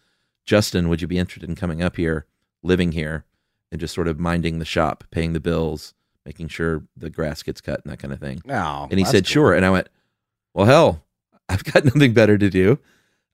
Justin, 0.47 0.89
would 0.89 1.03
you 1.03 1.09
be 1.09 1.19
interested 1.19 1.49
in 1.49 1.57
coming 1.57 1.83
up 1.83 1.97
here, 1.97 2.27
living 2.63 2.93
here, 2.93 3.25
and 3.71 3.81
just 3.81 3.95
sort 3.95 4.09
of 4.09 4.19
minding 4.19 4.59
the 4.59 4.65
shop, 4.65 5.05
paying 5.11 5.33
the 5.33 5.41
bills, 5.41 5.95
making 6.29 6.49
sure 6.49 6.83
the 6.95 7.09
grass 7.09 7.43
gets 7.43 7.63
cut 7.63 7.81
and 7.83 7.91
that 7.91 7.99
kind 7.99 8.13
of 8.13 8.21
thing? 8.21 8.43
Oh, 8.51 8.87
and 8.91 8.99
he 8.99 9.05
said, 9.07 9.25
cool. 9.25 9.33
sure. 9.33 9.55
And 9.55 9.65
I 9.65 9.71
went, 9.71 9.89
well, 10.53 10.67
hell, 10.67 11.03
I've 11.49 11.65
got 11.65 11.87
nothing 11.87 12.13
better 12.13 12.37
to 12.37 12.51
do. 12.51 12.79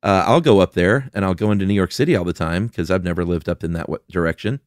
Uh, 0.00 0.22
I'll 0.28 0.40
go 0.40 0.60
up 0.60 0.74
there 0.74 1.10
and 1.12 1.24
I'll 1.24 1.34
go 1.34 1.50
into 1.50 1.66
New 1.66 1.74
York 1.74 1.90
City 1.90 2.14
all 2.14 2.24
the 2.24 2.32
time 2.32 2.68
because 2.68 2.92
I've 2.92 3.02
never 3.02 3.24
lived 3.24 3.48
up 3.48 3.64
in 3.64 3.72
that 3.72 3.86
w- 3.86 4.02
direction. 4.08 4.60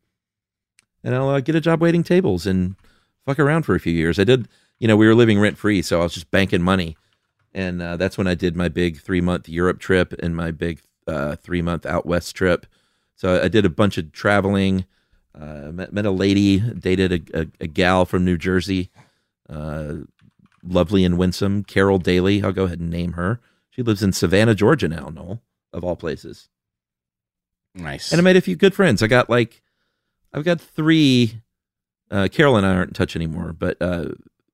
And 1.06 1.16
I'll 1.16 1.30
uh, 1.30 1.40
get 1.40 1.56
a 1.56 1.62
job 1.62 1.80
waiting 1.82 2.04
tables 2.04 2.46
and 2.46 2.76
fuck 3.26 3.40
around 3.40 3.64
for 3.64 3.74
a 3.76 3.80
few 3.80 3.94
years. 3.94 4.20
I 4.20 4.26
did, 4.26 4.50
you 4.78 4.90
know, 4.90 4.98
we 4.98 5.08
were 5.08 5.16
living 5.16 5.40
rent 5.40 5.58
free, 5.58 5.82
so 5.82 6.02
I 6.02 6.04
was 6.04 6.16
just 6.16 6.30
banking 6.32 6.62
money. 6.62 6.98
And 7.54 7.82
uh, 7.82 7.96
that's 7.96 8.18
when 8.18 8.28
I 8.28 8.36
did 8.36 8.58
my 8.58 8.68
big 8.68 9.00
three 9.00 9.22
month 9.22 9.48
Europe 9.48 9.80
trip 9.80 10.14
and 10.20 10.36
my 10.36 10.52
big 10.52 10.82
uh, 11.08 11.38
three 11.38 11.62
month 11.62 11.86
out 11.86 12.06
west 12.06 12.36
trip. 12.36 12.66
So 13.16 13.42
I 13.42 13.48
did 13.48 13.64
a 13.64 13.70
bunch 13.70 13.98
of 13.98 14.12
traveling. 14.12 14.86
Uh, 15.40 15.72
met, 15.72 15.94
met 15.94 16.06
a 16.06 16.12
lady, 16.12 16.60
dated 16.60 17.30
a, 17.32 17.42
a, 17.42 17.48
a 17.62 17.68
gal 17.68 18.06
from 18.06 18.26
New 18.26 18.38
Jersey, 18.38 18.90
uh, 19.50 19.94
lovely 20.64 21.04
and 21.04 21.18
winsome, 21.18 21.64
Carol 21.64 22.00
Daly. 22.00 22.44
I'll 22.44 22.52
go 22.52 22.64
ahead 22.64 22.80
and 22.80 22.90
name 22.90 23.14
her. 23.14 23.40
She 23.70 23.84
lives 23.84 24.02
in 24.02 24.14
Savannah, 24.14 24.56
Georgia 24.56 24.88
now, 24.88 25.10
Noel, 25.10 25.42
of 25.72 25.84
all 25.84 25.96
places. 25.96 26.50
Nice. 27.76 28.12
And 28.12 28.20
I 28.20 28.24
made 28.24 28.38
a 28.38 28.42
few 28.42 28.56
good 28.56 28.74
friends. 28.74 29.04
I 29.04 29.08
got 29.08 29.30
like, 29.30 29.62
I've 30.34 30.44
got 30.44 30.60
three. 30.60 31.42
Uh, 32.10 32.28
Carol 32.32 32.56
and 32.56 32.66
I 32.66 32.74
aren't 32.74 32.92
in 32.92 32.94
touch 32.94 33.16
anymore, 33.16 33.54
but 33.54 33.78
uh, 33.82 34.06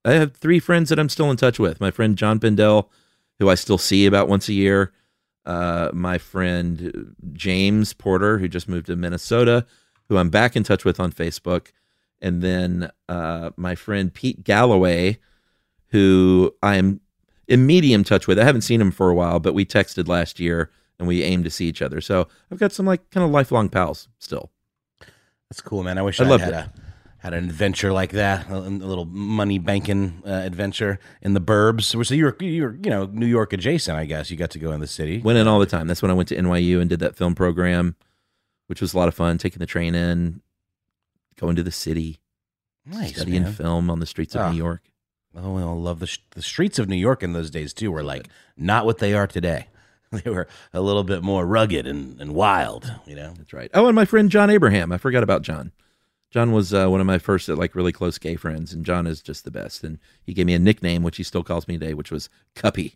I 0.04 0.14
have 0.14 0.36
three 0.36 0.60
friends 0.60 0.90
that 0.90 1.00
I'm 1.00 1.08
still 1.08 1.32
in 1.32 1.38
touch 1.38 1.60
with. 1.60 1.80
My 1.80 1.92
friend 1.92 2.18
John 2.18 2.40
Pindell, 2.40 2.90
who 3.40 3.50
I 3.50 3.56
still 3.56 3.78
see 3.78 4.06
about 4.06 4.28
once 4.28 4.50
a 4.50 4.54
year. 4.54 4.92
Uh, 5.46 5.90
my 5.94 6.18
friend 6.18 7.16
James 7.34 7.94
Porter, 7.94 8.40
who 8.40 8.48
just 8.48 8.68
moved 8.68 8.88
to 8.88 8.96
Minnesota, 8.96 9.66
who 10.14 10.20
I'm 10.20 10.30
back 10.30 10.56
in 10.56 10.64
touch 10.64 10.86
with 10.86 11.00
on 11.00 11.12
Facebook. 11.12 11.72
And 12.22 12.42
then 12.42 12.92
uh, 13.10 13.50
my 13.58 13.76
friend 13.76 14.14
Pete 14.14 14.44
Galloway, 14.44 15.18
who 15.88 16.54
I 16.62 16.76
am 16.76 17.02
in 17.48 17.66
medium 17.66 18.04
touch 18.04 18.28
with. 18.28 18.40
I 18.40 18.44
haven't 18.46 18.62
seen 18.62 18.80
him 18.80 18.92
for 18.92 19.10
a 19.10 19.16
while, 19.16 19.40
but 19.40 19.54
we 19.54 19.66
texted 19.66 20.08
last 20.08 20.40
year 20.40 20.70
and 21.00 21.08
we 21.08 21.24
aim 21.24 21.44
to 21.44 21.50
see 21.50 21.68
each 21.68 21.82
other. 21.82 22.00
So 22.00 22.28
I've 22.52 22.60
got 22.60 22.72
some 22.72 22.86
like 22.86 23.10
kind 23.10 23.26
of 23.26 23.32
lifelong 23.32 23.70
pals 23.70 24.08
still. 24.20 24.52
That's 25.50 25.60
cool, 25.62 25.84
man. 25.84 25.98
I 25.98 26.04
wish 26.04 26.20
I 26.20 26.26
had 26.26 26.42
it. 26.42 26.54
a 26.54 26.72
had 27.18 27.34
an 27.34 27.46
adventure 27.46 27.94
like 27.94 28.12
that, 28.12 28.50
a, 28.50 28.58
a 28.58 28.60
little 28.60 29.06
money 29.06 29.58
banking 29.58 30.22
uh, 30.26 30.30
adventure 30.30 31.00
in 31.22 31.34
the 31.34 31.40
burbs. 31.40 31.84
So 31.84 32.14
you 32.14 32.26
were 32.26 32.38
you 32.40 32.64
were 32.64 32.78
you 32.84 32.90
know 32.90 33.06
New 33.06 33.26
York 33.26 33.54
adjacent, 33.54 33.98
I 33.98 34.06
guess. 34.06 34.30
You 34.30 34.38
got 34.38 34.52
to 34.52 34.60
go 34.60 34.72
in 34.72 34.82
the 34.82 34.88
city. 34.88 35.20
Went 35.20 35.38
in 35.38 35.48
all 35.48 35.60
the 35.60 35.66
time. 35.66 35.88
That's 35.88 36.02
when 36.02 36.12
I 36.12 36.14
went 36.14 36.30
to 36.30 36.36
NYU 36.36 36.82
and 36.82 36.90
did 36.90 37.00
that 37.00 37.16
film 37.16 37.34
program, 37.34 37.96
which 38.74 38.82
was 38.82 38.96
a 38.96 38.98
lot 38.98 39.08
of 39.08 39.14
fun. 39.14 39.38
Taking 39.38 39.60
the 39.60 39.68
train 39.68 39.94
in, 39.94 40.42
going 41.40 41.56
to 41.56 41.62
the 41.62 41.70
city, 41.72 42.20
Nice, 42.88 43.14
studying 43.16 43.44
man. 43.44 43.54
film 43.54 43.90
on 43.92 44.00
the 44.00 44.08
streets 44.08 44.34
of 44.34 44.42
Ah. 44.42 44.52
New 44.52 44.58
York. 44.58 44.82
Oh, 45.36 45.58
I 45.58 45.62
love 45.64 46.00
the 46.00 46.08
sh- 46.08 46.18
the 46.32 46.42
streets 46.42 46.80
of 46.80 46.90
New 46.90 46.96
York 46.96 47.22
in 47.22 47.34
those 47.34 47.52
days 47.52 47.72
too. 47.72 47.92
Were 47.92 48.02
like 48.04 48.30
not 48.58 48.86
what 48.88 48.98
they 48.98 49.14
are 49.14 49.28
today. 49.28 49.68
They 50.24 50.30
were 50.30 50.48
a 50.74 50.82
little 50.82 51.04
bit 51.04 51.22
more 51.24 51.44
rugged 51.46 51.86
and, 51.88 52.20
and 52.22 52.34
wild. 52.36 52.92
You 53.08 53.16
know. 53.16 53.34
That's 53.38 53.52
right. 53.54 53.70
Oh, 53.76 53.88
and 53.88 53.96
my 53.96 54.06
friend 54.06 54.30
John 54.30 54.50
Abraham. 54.52 54.92
I 54.92 54.98
forgot 54.98 55.22
about 55.24 55.42
John. 55.44 55.72
John 56.32 56.52
was 56.52 56.72
uh, 56.74 56.88
one 56.88 57.00
of 57.02 57.06
my 57.08 57.18
first 57.20 57.48
uh, 57.50 57.56
like 57.56 57.74
really 57.76 57.92
close 57.92 58.18
gay 58.20 58.36
friends, 58.36 58.74
and 58.74 58.84
John 58.86 59.06
is 59.08 59.22
just 59.22 59.44
the 59.44 59.50
best. 59.52 59.84
And 59.84 59.98
he 60.24 60.34
gave 60.36 60.46
me 60.48 60.54
a 60.56 60.60
nickname, 60.60 61.02
which 61.04 61.18
he 61.18 61.24
still 61.24 61.44
calls 61.44 61.68
me 61.68 61.78
today, 61.80 61.94
which 61.96 62.12
was 62.12 62.30
Cuppy. 62.56 62.96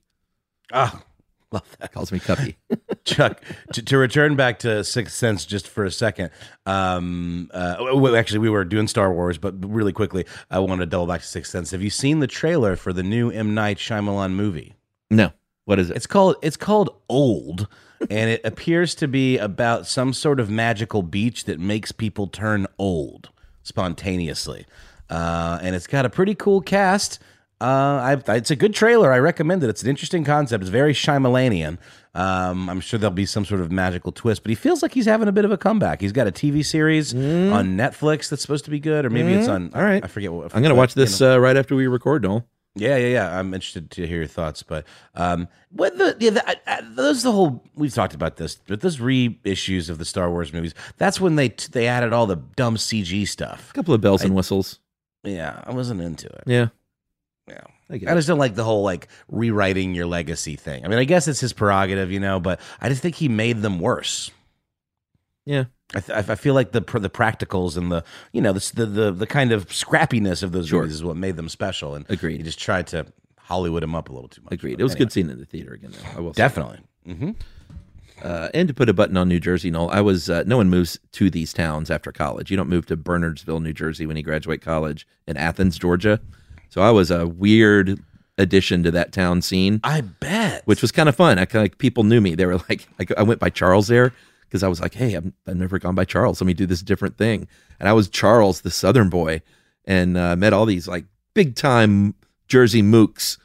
Ah, 0.71 1.03
love 1.51 1.77
that. 1.79 1.91
Calls 1.91 2.11
me 2.11 2.19
Cuppy. 2.19 2.55
Chuck, 3.05 3.41
to, 3.73 3.81
to 3.81 3.97
return 3.97 4.35
back 4.35 4.59
to 4.59 4.83
Sixth 4.83 5.15
Sense 5.15 5.45
just 5.45 5.67
for 5.67 5.85
a 5.85 5.91
second. 5.91 6.29
Um, 6.65 7.49
uh, 7.53 7.77
well, 7.79 8.15
actually, 8.15 8.39
we 8.39 8.49
were 8.49 8.65
doing 8.65 8.87
Star 8.87 9.13
Wars, 9.13 9.37
but 9.37 9.53
really 9.65 9.93
quickly, 9.93 10.25
I 10.51 10.59
wanted 10.59 10.85
to 10.85 10.85
double 10.87 11.07
back 11.07 11.21
to 11.21 11.27
Sixth 11.27 11.51
Sense. 11.51 11.71
Have 11.71 11.81
you 11.81 11.89
seen 11.89 12.19
the 12.19 12.27
trailer 12.27 12.75
for 12.75 12.91
the 12.93 13.03
new 13.03 13.29
M 13.29 13.53
Night 13.53 13.77
Shyamalan 13.77 14.31
movie? 14.33 14.75
no, 15.09 15.31
what 15.65 15.79
is 15.79 15.89
it? 15.89 15.95
It's 15.97 16.07
called 16.07 16.35
it's 16.41 16.57
called 16.57 16.89
Old, 17.09 17.67
and 18.09 18.29
it 18.29 18.41
appears 18.43 18.95
to 18.95 19.07
be 19.07 19.37
about 19.37 19.87
some 19.87 20.13
sort 20.13 20.39
of 20.39 20.49
magical 20.49 21.01
beach 21.01 21.45
that 21.45 21.59
makes 21.59 21.91
people 21.91 22.27
turn 22.27 22.67
old 22.77 23.29
spontaneously, 23.63 24.65
uh, 25.09 25.59
and 25.61 25.75
it's 25.75 25.87
got 25.87 26.05
a 26.05 26.09
pretty 26.09 26.35
cool 26.35 26.61
cast. 26.61 27.19
Uh, 27.59 28.19
I, 28.27 28.35
it's 28.35 28.51
a 28.51 28.55
good 28.55 28.75
trailer. 28.75 29.11
I 29.11 29.17
recommend 29.17 29.63
it. 29.63 29.69
It's 29.69 29.81
an 29.81 29.89
interesting 29.89 30.23
concept. 30.23 30.61
It's 30.61 30.69
very 30.69 30.93
Shyamalanian. 30.93 31.79
Um, 32.13 32.69
I'm 32.69 32.79
sure 32.79 32.99
there'll 32.99 33.13
be 33.13 33.25
some 33.25 33.45
sort 33.45 33.61
of 33.61 33.71
magical 33.71 34.11
twist, 34.11 34.43
but 34.43 34.49
he 34.49 34.55
feels 34.55 34.81
like 34.81 34.93
he's 34.93 35.05
having 35.05 35.27
a 35.27 35.31
bit 35.31 35.45
of 35.45 35.51
a 35.51 35.57
comeback. 35.57 36.01
He's 36.01 36.11
got 36.11 36.27
a 36.27 36.31
TV 36.31 36.63
series 36.65 37.13
on 37.13 37.77
Netflix 37.77 38.29
that's 38.29 38.41
supposed 38.41 38.65
to 38.65 38.71
be 38.71 38.79
good, 38.79 39.05
or 39.05 39.09
maybe 39.09 39.33
it's 39.33 39.47
on. 39.47 39.69
Mm. 39.69 39.75
All 39.75 39.83
right. 39.83 40.03
I 40.03 40.07
forget 40.07 40.31
what. 40.31 40.55
I'm 40.55 40.61
gonna 40.61 40.75
watch 40.75 40.93
this 40.93 41.21
uh, 41.21 41.39
right 41.39 41.57
after 41.57 41.75
we 41.75 41.87
record, 41.87 42.23
Noel. 42.23 42.45
Yeah, 42.79 42.97
yeah, 42.97 43.07
yeah. 43.07 43.39
I'm 43.39 43.53
interested 43.53 43.89
to 43.91 44.07
hear 44.07 44.17
your 44.17 44.27
thoughts, 44.27 44.61
but 44.61 44.85
um, 45.15 45.47
what 45.71 45.97
the 45.97 46.15
yeah, 46.19 46.29
the, 46.31 46.69
I, 46.69 46.81
those 46.81 47.23
the 47.23 47.31
whole 47.31 47.63
we've 47.75 47.93
talked 47.93 48.13
about 48.13 48.37
this, 48.37 48.55
but 48.67 48.81
those 48.81 48.97
reissues 48.97 49.89
of 49.89 49.97
the 49.97 50.05
Star 50.05 50.29
Wars 50.29 50.53
movies. 50.53 50.73
That's 50.97 51.19
when 51.19 51.35
they 51.35 51.49
they 51.71 51.87
added 51.87 52.13
all 52.13 52.27
the 52.27 52.37
dumb 52.55 52.77
CG 52.77 53.27
stuff. 53.27 53.71
A 53.71 53.73
couple 53.73 53.93
of 53.93 54.01
bells 54.01 54.23
and 54.23 54.35
whistles. 54.35 54.79
Yeah, 55.23 55.61
I 55.65 55.73
wasn't 55.73 56.01
into 56.01 56.27
it. 56.27 56.43
Yeah. 56.45 56.67
Yeah. 57.47 57.61
I 57.89 57.93
I 57.95 58.15
just 58.15 58.27
don't 58.27 58.39
like 58.39 58.55
the 58.55 58.63
whole 58.63 58.83
like 58.83 59.07
rewriting 59.29 59.93
your 59.95 60.05
legacy 60.05 60.55
thing. 60.55 60.83
I 60.83 60.87
mean, 60.89 60.99
I 60.99 61.05
guess 61.05 61.27
it's 61.27 61.39
his 61.39 61.53
prerogative, 61.53 62.11
you 62.11 62.19
know, 62.19 62.39
but 62.39 62.59
I 62.81 62.89
just 62.89 63.01
think 63.01 63.15
he 63.15 63.29
made 63.29 63.61
them 63.61 63.79
worse. 63.79 64.31
Yeah. 65.45 65.65
I, 65.95 66.01
th- 66.01 66.27
I 66.29 66.35
feel 66.35 66.53
like 66.53 66.73
the 66.73 66.81
pr- 66.81 66.99
the 66.99 67.09
practicals 67.09 67.77
and 67.77 67.89
the 67.89 68.03
you 68.33 68.41
know 68.41 68.51
the 68.51 68.71
the 68.75 68.85
the, 68.85 69.11
the 69.13 69.27
kind 69.27 69.53
of 69.53 69.67
scrappiness 69.67 70.43
of 70.43 70.51
those 70.51 70.67
Sure. 70.67 70.81
movies 70.81 70.95
is 70.95 71.03
what 71.03 71.15
made 71.15 71.37
them 71.37 71.47
special. 71.47 71.95
And 71.95 72.05
Agreed. 72.09 72.37
He 72.37 72.43
just 72.43 72.59
tried 72.59 72.87
to 72.87 73.05
Hollywood 73.39 73.83
him 73.83 73.95
up 73.95 74.09
a 74.09 74.11
little 74.13 74.27
too 74.27 74.41
much. 74.41 74.51
Agreed. 74.53 74.73
But 74.73 74.81
It 74.81 74.83
was 74.83 74.91
anyway. 74.91 75.05
good 75.05 75.11
seeing 75.13 75.29
in 75.29 75.39
the 75.39 75.45
theater 75.45 75.71
again. 75.73 75.91
Though, 75.93 76.17
I 76.17 76.19
will. 76.19 76.33
Definitely. 76.33 76.79
hmm 77.05 77.31
Uh, 78.21 78.49
and 78.53 78.67
to 78.67 78.73
put 78.73 78.89
a 78.89 78.93
button 78.93 79.15
on 79.15 79.29
New 79.29 79.39
Jersey, 79.39 79.71
Noel, 79.71 79.89
I 79.91 80.01
was 80.01 80.29
uh, 80.29 80.43
no 80.45 80.57
one 80.57 80.69
moves 80.69 80.99
to 81.13 81.29
these 81.29 81.53
towns 81.53 81.89
after 81.89 82.11
college. 82.11 82.51
You 82.51 82.57
don't 82.57 82.67
move 82.67 82.85
to 82.87 82.97
Bernardsville, 82.97 83.61
New 83.61 83.71
Jersey, 83.73 84.05
when 84.05 84.17
you 84.17 84.23
graduate 84.23 84.61
college 84.61 85.07
in 85.27 85.37
Athens, 85.37 85.77
Georgia. 85.77 86.19
So 86.69 86.81
I 86.81 86.91
was 86.91 87.11
a 87.11 87.27
weird 87.27 87.99
addition 88.37 88.83
to 88.83 88.91
that 88.91 89.11
town 89.11 89.41
scene, 89.41 89.79
I 89.83 90.01
bet. 90.01 90.61
which 90.65 90.81
was 90.81 90.91
kind 90.91 91.09
of 91.09 91.15
fun. 91.15 91.39
I 91.39 91.45
kind 91.45 91.61
of 91.61 91.63
like 91.63 91.77
people 91.77 92.03
knew 92.03 92.21
me. 92.21 92.35
They 92.35 92.45
were 92.45 92.57
like, 92.69 92.87
I, 92.99 93.05
I 93.17 93.23
went 93.23 93.39
by 93.39 93.49
Charles 93.49 93.87
there 93.87 94.13
because 94.47 94.63
I 94.63 94.67
was 94.67 94.79
like, 94.79 94.93
hey, 94.93 95.13
I'm, 95.15 95.33
I've 95.47 95.55
never 95.55 95.79
gone 95.79 95.95
by 95.95 96.05
Charles. 96.05 96.39
Let 96.39 96.47
me 96.47 96.53
do 96.53 96.65
this 96.65 96.81
different 96.81 97.17
thing. 97.17 97.47
And 97.79 97.89
I 97.89 97.93
was 97.93 98.09
Charles, 98.09 98.61
the 98.61 98.71
Southern 98.71 99.09
boy, 99.09 99.41
and 99.85 100.17
uh, 100.17 100.35
met 100.35 100.53
all 100.53 100.65
these 100.65 100.87
like 100.87 101.05
big 101.33 101.55
time 101.55 102.15
Jersey 102.47 102.81
mooks, 102.81 103.37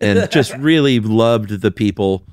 and 0.00 0.30
just 0.32 0.54
really 0.56 1.00
loved 1.00 1.60
the 1.60 1.70
people. 1.70 2.24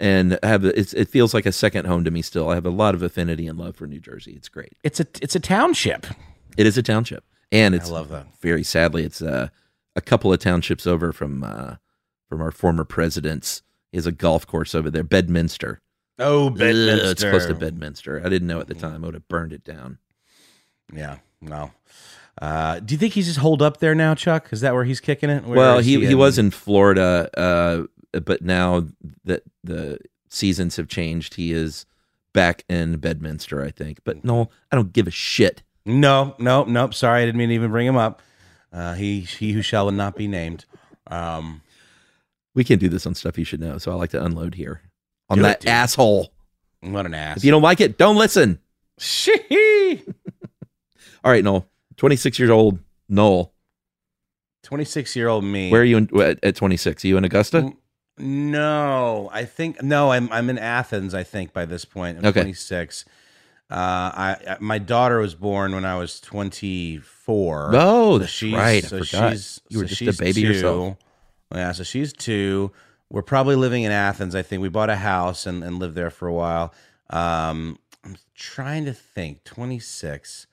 And 0.00 0.38
have 0.42 0.64
it's, 0.64 0.92
it 0.92 1.08
feels 1.08 1.32
like 1.32 1.46
a 1.46 1.52
second 1.52 1.86
home 1.86 2.04
to 2.04 2.10
me 2.10 2.20
still. 2.20 2.50
I 2.50 2.56
have 2.56 2.66
a 2.66 2.70
lot 2.70 2.94
of 2.94 3.02
affinity 3.02 3.46
and 3.46 3.58
love 3.58 3.76
for 3.76 3.86
New 3.86 4.00
Jersey. 4.00 4.32
It's 4.32 4.48
great. 4.48 4.72
It's 4.82 5.00
a 5.00 5.06
it's 5.22 5.36
a 5.36 5.40
township. 5.40 6.06
It 6.56 6.66
is 6.66 6.76
a 6.76 6.82
township, 6.82 7.24
and 7.52 7.74
it's 7.74 7.88
I 7.88 7.92
love 7.92 8.08
that. 8.10 8.26
Very 8.40 8.64
sadly, 8.64 9.04
it's 9.04 9.22
uh, 9.22 9.48
a 9.96 10.00
couple 10.00 10.32
of 10.32 10.38
townships 10.38 10.86
over 10.86 11.12
from 11.12 11.44
uh, 11.44 11.76
from 12.28 12.40
our 12.40 12.50
former 12.50 12.84
presidents. 12.84 13.62
is 13.92 14.06
a 14.06 14.12
golf 14.12 14.46
course 14.46 14.74
over 14.74 14.90
there, 14.90 15.04
Bedminster. 15.04 15.80
Oh, 16.18 16.48
Ugh, 16.48 16.60
it's 16.60 17.24
close 17.24 17.46
to 17.46 17.54
Bedminster. 17.54 18.20
I 18.24 18.28
didn't 18.28 18.46
know 18.46 18.60
at 18.60 18.68
the 18.68 18.74
time. 18.74 19.02
I 19.02 19.06
would 19.06 19.14
have 19.14 19.28
burned 19.28 19.52
it 19.52 19.64
down. 19.64 19.98
Yeah. 20.92 21.18
No. 21.40 21.72
Uh, 22.40 22.80
do 22.80 22.94
you 22.94 22.98
think 22.98 23.14
he's 23.14 23.26
just 23.26 23.38
holed 23.38 23.62
up 23.62 23.78
there 23.78 23.94
now, 23.94 24.14
Chuck? 24.14 24.48
Is 24.50 24.60
that 24.60 24.74
where 24.74 24.84
he's 24.84 25.00
kicking 25.00 25.30
it? 25.30 25.44
Where 25.44 25.56
well, 25.56 25.78
is 25.78 25.86
he, 25.86 26.04
he 26.04 26.14
was 26.14 26.38
in 26.38 26.50
Florida, 26.50 27.30
uh, 27.36 27.84
but 28.20 28.42
now 28.42 28.86
that 29.24 29.44
the 29.62 29.98
seasons 30.28 30.76
have 30.76 30.88
changed, 30.88 31.34
he 31.34 31.52
is 31.52 31.86
back 32.32 32.64
in 32.68 32.96
Bedminster, 32.96 33.62
I 33.62 33.70
think. 33.70 34.00
But 34.04 34.24
no, 34.24 34.50
I 34.72 34.76
don't 34.76 34.92
give 34.92 35.06
a 35.06 35.12
shit. 35.12 35.62
No, 35.86 36.34
no, 36.38 36.64
nope. 36.64 36.94
Sorry, 36.94 37.22
I 37.22 37.26
didn't 37.26 37.38
mean 37.38 37.50
to 37.50 37.54
even 37.54 37.70
bring 37.70 37.86
him 37.86 37.96
up. 37.96 38.20
Uh, 38.74 38.94
he 38.94 39.20
he 39.20 39.52
who 39.52 39.62
shall 39.62 39.90
not 39.92 40.16
be 40.16 40.26
named. 40.26 40.64
Um, 41.06 41.60
We 42.54 42.64
can't 42.64 42.80
do 42.80 42.88
this 42.88 43.06
on 43.06 43.14
stuff 43.14 43.38
you 43.38 43.44
should 43.44 43.60
know, 43.60 43.78
so 43.78 43.92
I 43.92 43.94
like 43.94 44.10
to 44.10 44.24
unload 44.24 44.54
here 44.56 44.80
on 45.30 45.38
Do 45.38 45.44
it, 45.44 45.60
that 45.60 45.66
asshole. 45.66 46.32
what 46.80 47.06
an 47.06 47.14
ass. 47.14 47.36
If 47.38 47.44
you 47.44 47.50
don't 47.52 47.62
like 47.62 47.80
it, 47.80 47.96
don't 47.98 48.16
listen. 48.16 48.58
Shee. 48.98 50.02
All 51.24 51.30
right, 51.30 51.42
Noel, 51.44 51.66
twenty 51.96 52.16
six 52.16 52.38
years 52.38 52.50
old, 52.50 52.78
Noel. 53.08 53.52
Twenty 54.62 54.84
six 54.84 55.14
year 55.14 55.28
old 55.28 55.44
me. 55.44 55.70
Where 55.70 55.82
are 55.82 55.84
you 55.84 55.96
in, 55.98 56.20
at, 56.20 56.42
at 56.42 56.56
twenty 56.56 56.76
six? 56.76 57.04
Are 57.04 57.08
you 57.08 57.16
in 57.16 57.24
Augusta? 57.24 57.72
No, 58.18 59.28
I 59.32 59.44
think 59.44 59.82
no. 59.82 60.10
I'm 60.12 60.30
I'm 60.32 60.48
in 60.50 60.58
Athens. 60.58 61.14
I 61.14 61.22
think 61.22 61.52
by 61.52 61.64
this 61.64 61.84
point, 61.84 62.18
I'm 62.18 62.24
Okay. 62.26 62.40
26. 62.42 63.04
Uh, 63.74 64.12
I 64.14 64.36
I- 64.50 64.56
my 64.60 64.78
daughter 64.78 65.18
was 65.18 65.34
born 65.34 65.74
when 65.74 65.84
I 65.84 65.96
was 65.96 66.20
24. 66.20 67.70
Oh, 67.74 68.18
that's 68.18 68.30
she's- 68.30 68.54
right. 68.54 68.84
I 68.84 68.88
So 68.88 69.02
forgot. 69.04 69.32
she's 69.32 69.60
You 69.68 69.78
were 69.80 69.88
so 69.88 69.94
just 70.04 70.20
a 70.20 70.22
baby 70.22 70.42
two. 70.42 70.48
yourself. 70.48 70.96
Yeah, 71.54 71.72
so 71.72 71.82
she's 71.82 72.12
two. 72.12 72.70
We're 73.10 73.22
probably 73.22 73.56
living 73.56 73.82
in 73.84 73.92
Athens. 73.92 74.34
I 74.34 74.42
think 74.42 74.62
we 74.62 74.68
bought 74.68 74.90
a 74.90 74.96
house 74.96 75.46
and, 75.46 75.62
and 75.62 75.78
lived 75.78 75.94
there 75.94 76.10
for 76.10 76.26
a 76.28 76.32
while. 76.32 76.72
Um, 77.10 77.78
I'm 78.04 78.16
trying 78.34 78.84
to 78.86 78.92
think. 78.94 79.44
26. 79.44 80.46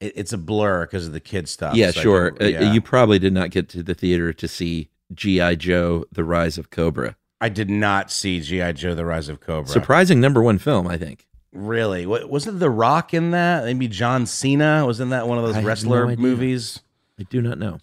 It, 0.00 0.12
it's 0.16 0.32
a 0.32 0.38
blur 0.38 0.86
because 0.86 1.06
of 1.06 1.12
the 1.12 1.20
kid 1.20 1.48
stuff. 1.48 1.74
yeah, 1.76 1.90
So 1.92 2.00
sure. 2.00 2.32
think- 2.36 2.60
Uh, 2.60 2.72
you 2.72 2.80
probably 2.80 3.18
did 3.18 3.32
not 3.32 3.50
get 3.50 3.68
to 3.70 3.82
the 3.82 3.94
theater 3.94 4.32
to 4.32 4.48
see 4.48 4.88
GI 5.12 5.56
Joe: 5.56 6.04
The 6.12 6.24
Rise 6.24 6.58
of 6.58 6.70
Cobra. 6.70 7.16
I 7.40 7.48
did 7.48 7.70
not 7.70 8.10
see 8.10 8.40
GI 8.40 8.72
Joe: 8.74 8.94
The 8.94 9.04
Rise 9.04 9.28
of 9.28 9.40
Cobra. 9.40 9.70
Surprising 9.70 10.20
number 10.20 10.42
one 10.42 10.58
film, 10.58 10.86
I 10.86 10.96
think. 10.96 11.26
Really? 11.54 12.04
What, 12.04 12.28
wasn't 12.28 12.58
The 12.58 12.68
Rock 12.68 13.14
in 13.14 13.30
that? 13.30 13.64
Maybe 13.64 13.88
John 13.88 14.26
Cena? 14.26 14.84
Wasn't 14.84 15.10
that 15.10 15.28
one 15.28 15.38
of 15.38 15.44
those 15.44 15.56
I 15.56 15.62
wrestler 15.62 16.06
no 16.06 16.16
movies? 16.16 16.80
I 17.18 17.22
do 17.22 17.40
not 17.40 17.58
know. 17.58 17.78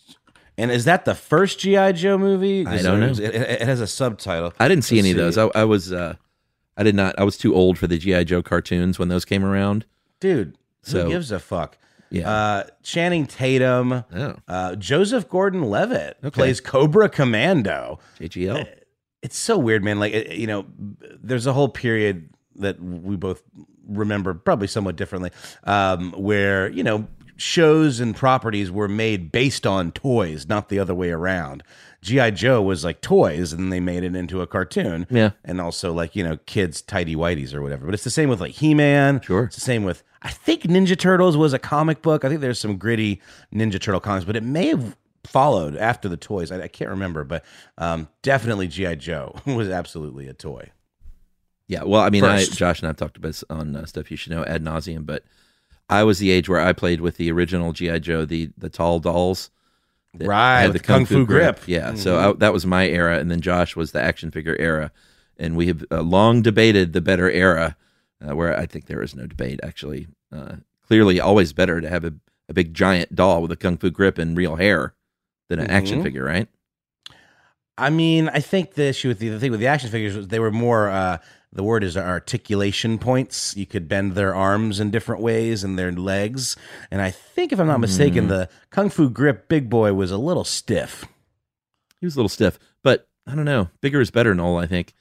And 0.58 0.70
is 0.70 0.86
that 0.86 1.06
the 1.06 1.16
first 1.16 1.60
GI 1.60 1.94
Joe 1.94 2.18
movie? 2.18 2.68
I 2.68 2.82
don't 2.82 3.00
know. 3.00 3.08
It, 3.12 3.20
it- 3.34 3.62
has 3.62 3.80
a 3.80 3.88
subtitle. 3.88 4.54
I 4.60 4.68
didn't 4.68 4.84
see 4.84 4.98
Let's 4.98 5.06
any 5.08 5.12
of 5.12 5.18
those. 5.18 5.38
I, 5.38 5.50
I 5.56 5.64
was, 5.64 5.92
uh, 5.94 6.16
I 6.78 6.84
did 6.84 6.94
not. 6.96 7.18
I 7.18 7.24
was 7.24 7.38
too 7.38 7.56
old 7.56 7.78
for 7.80 7.88
the 7.88 7.98
GI 7.98 8.26
Joe 8.26 8.42
cartoons 8.44 9.00
when 9.00 9.08
those 9.08 9.24
came 9.26 9.44
around. 9.46 9.86
Dude, 10.20 10.58
So- 10.84 11.06
who 11.06 11.10
gives 11.10 11.32
a 11.32 11.40
fuck? 11.40 11.78
Yeah. 12.10 12.30
Uh, 12.30 12.64
Channing 12.84 13.26
Tatum, 13.26 14.04
Oh. 14.14 14.36
uh, 14.50 14.76
Joseph 14.76 15.30
Gordon-Levitt 15.30 16.18
Okay. 16.22 16.30
plays 16.30 16.60
Cobra 16.60 17.08
Commander. 17.08 17.96
JGL. 18.20 18.68
It's 19.22 19.38
so 19.38 19.58
weird, 19.58 19.82
man. 19.82 19.98
Like 19.98 20.14
you 20.34 20.46
know, 20.46 20.66
there's 21.24 21.46
a 21.48 21.54
whole 21.54 21.70
period 21.70 22.30
that 22.56 22.82
we 22.82 23.16
both 23.16 23.42
remember, 23.88 24.34
probably 24.34 24.68
somewhat 24.68 24.96
differently, 24.96 25.32
um, 25.64 26.12
where 26.14 26.70
you 26.70 26.84
know 26.84 27.08
shows 27.38 28.00
and 28.00 28.16
properties 28.16 28.70
were 28.70 28.88
made 28.88 29.32
based 29.32 29.66
on 29.66 29.92
toys, 29.92 30.48
not 30.48 30.70
the 30.70 30.78
other 30.80 30.94
way 30.94 31.10
around. 31.10 31.64
GI 32.02 32.32
Joe 32.32 32.62
was 32.62 32.84
like 32.84 33.02
toys, 33.02 33.54
and 33.54 33.72
they 33.72 33.80
made 33.80 34.04
it 34.04 34.16
into 34.16 34.42
a 34.42 34.48
cartoon. 34.48 35.06
Yeah. 35.10 35.32
and 35.44 35.62
also 35.62 35.94
like 35.94 36.16
you 36.16 36.24
know 36.24 36.38
kids 36.46 36.82
tidy 36.82 37.16
whities 37.16 37.54
or 37.54 37.62
whatever. 37.62 37.86
But 37.86 37.94
it's 37.94 38.04
the 38.04 38.10
same 38.10 38.30
with 38.30 38.40
like 38.40 38.52
He 38.54 38.74
Man. 38.74 39.22
Sure. 39.22 39.44
it's 39.46 39.56
the 39.56 39.62
same 39.62 39.84
with 39.84 40.04
I 40.24 40.30
think 40.30 40.64
Ninja 40.64 40.98
Turtles 40.98 41.36
was 41.36 41.54
a 41.54 41.60
comic 41.60 42.02
book. 42.02 42.24
I 42.24 42.30
think 42.30 42.42
there's 42.42 42.60
some 42.60 42.78
gritty 42.78 43.22
Ninja 43.54 43.82
Turtle 43.82 44.00
comics, 44.00 44.26
but 44.26 44.36
it 44.36 44.44
may 44.44 44.68
have 44.68 44.96
followed 45.24 45.76
after 45.78 46.10
the 46.10 46.18
toys. 46.18 46.52
I, 46.52 46.62
I 46.64 46.68
can't 46.68 46.90
remember, 46.90 47.24
but 47.24 47.44
um, 47.78 48.08
definitely 48.22 48.68
GI 48.68 48.98
Joe 48.98 49.36
was 49.46 49.70
absolutely 49.70 50.28
a 50.28 50.34
toy. 50.34 50.70
Yeah, 51.72 51.84
well, 51.84 52.02
I 52.02 52.10
mean, 52.10 52.26
I, 52.26 52.44
Josh 52.44 52.82
and 52.82 52.90
I've 52.90 52.98
talked 52.98 53.16
about 53.16 53.30
this 53.30 53.46
on 53.50 53.78
uh, 53.78 53.86
stuff 53.86 54.12
you 54.12 54.18
should 54.18 54.34
know 54.34 54.44
ad 54.44 54.62
nauseum, 54.62 55.06
but 55.06 55.24
I 55.90 56.04
was 56.04 56.20
the 56.20 56.30
age 56.30 56.50
where 56.50 56.60
I 56.60 56.74
played 56.74 57.00
with 57.00 57.16
the 57.16 57.32
original 57.32 57.72
GI 57.72 58.02
Joe, 58.02 58.26
the 58.26 58.50
the 58.58 58.68
tall 58.68 59.00
dolls, 59.00 59.52
that 60.16 60.28
Right, 60.28 60.68
the 60.68 60.80
Kung 60.80 61.06
Fu 61.06 61.26
grip. 61.26 61.62
Yeah, 61.68 61.94
so 61.94 62.18
Mhm. 62.18 62.36
I, 62.36 62.38
that 62.40 62.52
was 62.52 62.66
my 62.66 62.88
era, 62.88 63.20
and 63.20 63.32
then 63.32 63.40
Josh 63.40 63.78
was 63.78 63.94
the 63.94 64.02
action 64.02 64.32
figure 64.32 64.58
era, 64.60 64.92
and 65.38 65.56
we 65.56 65.68
have 65.68 65.86
uh, 65.90 66.02
long 66.02 66.42
debated 66.42 66.92
the 66.92 67.00
better 67.00 67.32
era, 67.32 67.78
uh, 68.22 68.36
where 68.36 68.54
I 68.60 68.66
think 68.66 68.88
there 68.88 69.02
is 69.02 69.16
no 69.16 69.26
debate 69.26 69.62
actually. 69.64 70.08
Uh, 70.30 70.58
clearly, 70.86 71.22
always 71.22 71.54
better 71.54 71.80
to 71.80 71.88
have 71.88 72.04
a, 72.04 72.14
a 72.50 72.54
big 72.54 72.74
giant 72.74 73.16
doll 73.16 73.42
with 73.42 73.52
a 73.54 73.56
kung 73.56 73.78
fu 73.78 73.90
grip 73.90 74.18
and 74.18 74.36
real 74.36 74.58
hair 74.58 74.94
than 75.48 75.60
an 75.60 75.72
action 75.72 76.00
Mhm. 76.00 76.04
figure, 76.04 76.26
right? 76.26 76.50
I 77.78 77.90
mean, 77.90 78.28
I 78.28 78.42
think 78.42 78.74
the 78.74 78.88
issue 78.88 79.08
with 79.08 79.20
the, 79.20 79.30
the 79.30 79.40
thing 79.40 79.52
with 79.52 79.62
the 79.62 79.68
action 79.68 79.90
figures 79.90 80.18
was 80.18 80.28
they 80.28 80.40
were 80.42 80.52
more. 80.52 80.90
Uh, 80.90 81.20
the 81.54 81.64
word 81.64 81.84
is 81.84 81.98
articulation 81.98 82.98
points. 82.98 83.56
You 83.58 83.66
could 83.66 83.88
bend 83.88 84.14
their 84.14 84.34
arms 84.34 84.80
in 84.80 84.90
different 84.92 85.22
ways 85.22 85.64
and 85.64 85.78
their 85.78 85.92
legs. 85.92 86.56
And 86.90 87.02
I 87.02 87.12
think, 87.12 87.52
if 87.52 87.60
I'm 87.60 87.68
not 87.68 87.80
mistaken, 87.80 88.26
Mhm. 88.26 88.30
the 88.30 88.50
Kung 88.70 88.90
Fu 88.90 89.10
Grip 89.10 89.48
Big 89.50 89.70
Boy 89.70 89.94
was 89.94 90.12
a 90.12 90.18
little 90.18 90.44
stiff. 90.46 91.06
He 92.00 92.06
was 92.06 92.16
a 92.16 92.20
little 92.20 92.30
stiff, 92.30 92.58
but 92.84 93.08
I 93.28 93.36
don't 93.36 93.46
know. 93.46 93.70
Bigger 93.82 94.02
is 94.02 94.12
better, 94.12 94.34
Noel. 94.34 94.58
I 94.58 94.66
think. 94.66 94.94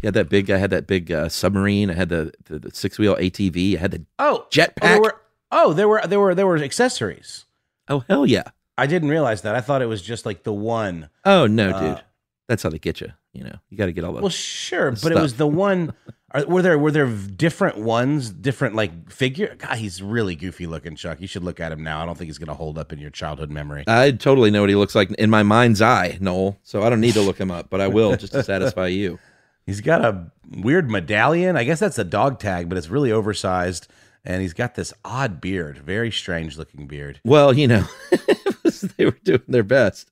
He 0.00 0.06
had 0.06 0.14
that 0.14 0.28
big. 0.28 0.50
I 0.50 0.58
had 0.58 0.68
that 0.70 0.86
big 0.86 1.10
uh, 1.10 1.28
submarine. 1.30 1.90
I 1.90 1.94
had 1.94 2.10
the, 2.10 2.32
the, 2.44 2.58
the 2.58 2.70
six 2.74 2.98
wheel 2.98 3.16
ATV. 3.16 3.76
I 3.76 3.80
had 3.80 3.90
the 3.92 4.04
Oh, 4.18 4.46
jetpack. 4.50 4.74
Oh, 4.82 4.92
there 4.92 5.00
were, 5.00 5.20
oh, 5.50 5.72
there 5.72 5.88
were 5.88 6.02
there 6.06 6.20
were 6.20 6.34
there 6.34 6.46
were 6.46 6.58
accessories. 6.58 7.46
Oh 7.88 8.04
hell 8.08 8.26
yeah! 8.26 8.44
I 8.76 8.86
didn't 8.86 9.08
realize 9.08 9.42
that. 9.42 9.54
I 9.54 9.60
thought 9.62 9.80
it 9.82 9.86
was 9.86 10.02
just 10.02 10.26
like 10.26 10.42
the 10.42 10.52
one. 10.52 11.08
Oh 11.24 11.46
no, 11.46 11.70
Uh, 11.70 11.80
dude. 11.94 12.04
That's 12.48 12.62
how 12.62 12.70
they 12.70 12.78
get 12.78 13.00
you. 13.00 13.12
You 13.32 13.44
know, 13.44 13.56
you 13.70 13.78
got 13.78 13.86
to 13.86 13.92
get 13.92 14.04
all 14.04 14.12
the. 14.12 14.20
Well, 14.20 14.28
sure, 14.28 14.92
but 14.92 15.12
it 15.12 15.18
was 15.18 15.34
the 15.34 15.46
one. 15.46 15.92
Are, 16.34 16.44
were 16.46 16.62
there 16.62 16.76
were 16.76 16.90
there 16.90 17.06
different 17.06 17.78
ones, 17.78 18.28
different 18.30 18.74
like 18.74 19.08
figure? 19.08 19.54
God, 19.56 19.76
he's 19.78 20.02
really 20.02 20.34
goofy 20.34 20.66
looking, 20.66 20.96
Chuck. 20.96 21.20
You 21.20 21.28
should 21.28 21.44
look 21.44 21.60
at 21.60 21.70
him 21.70 21.84
now. 21.84 22.02
I 22.02 22.06
don't 22.06 22.18
think 22.18 22.26
he's 22.26 22.38
going 22.38 22.48
to 22.48 22.54
hold 22.54 22.76
up 22.76 22.92
in 22.92 22.98
your 22.98 23.10
childhood 23.10 23.50
memory. 23.50 23.84
I 23.86 24.10
totally 24.10 24.50
know 24.50 24.60
what 24.60 24.68
he 24.68 24.74
looks 24.74 24.96
like 24.96 25.12
in 25.12 25.30
my 25.30 25.44
mind's 25.44 25.80
eye, 25.80 26.18
Noel. 26.20 26.58
So 26.64 26.82
I 26.82 26.90
don't 26.90 27.00
need 27.00 27.14
to 27.14 27.22
look 27.22 27.38
him 27.38 27.52
up, 27.52 27.70
but 27.70 27.80
I 27.80 27.86
will 27.86 28.16
just 28.16 28.32
to 28.32 28.42
satisfy 28.42 28.88
you. 28.88 29.20
He's 29.66 29.80
got 29.80 30.04
a 30.04 30.30
weird 30.50 30.90
medallion. 30.90 31.56
I 31.56 31.64
guess 31.64 31.80
that's 31.80 31.98
a 31.98 32.04
dog 32.04 32.38
tag, 32.38 32.68
but 32.68 32.76
it's 32.76 32.90
really 32.90 33.12
oversized. 33.12 33.88
And 34.26 34.40
he's 34.40 34.54
got 34.54 34.74
this 34.74 34.92
odd 35.04 35.40
beard, 35.40 35.78
very 35.78 36.10
strange 36.10 36.56
looking 36.56 36.86
beard. 36.86 37.20
Well, 37.24 37.52
you 37.52 37.68
know, 37.68 37.86
they 38.96 39.04
were 39.04 39.18
doing 39.22 39.42
their 39.48 39.62
best. 39.62 40.10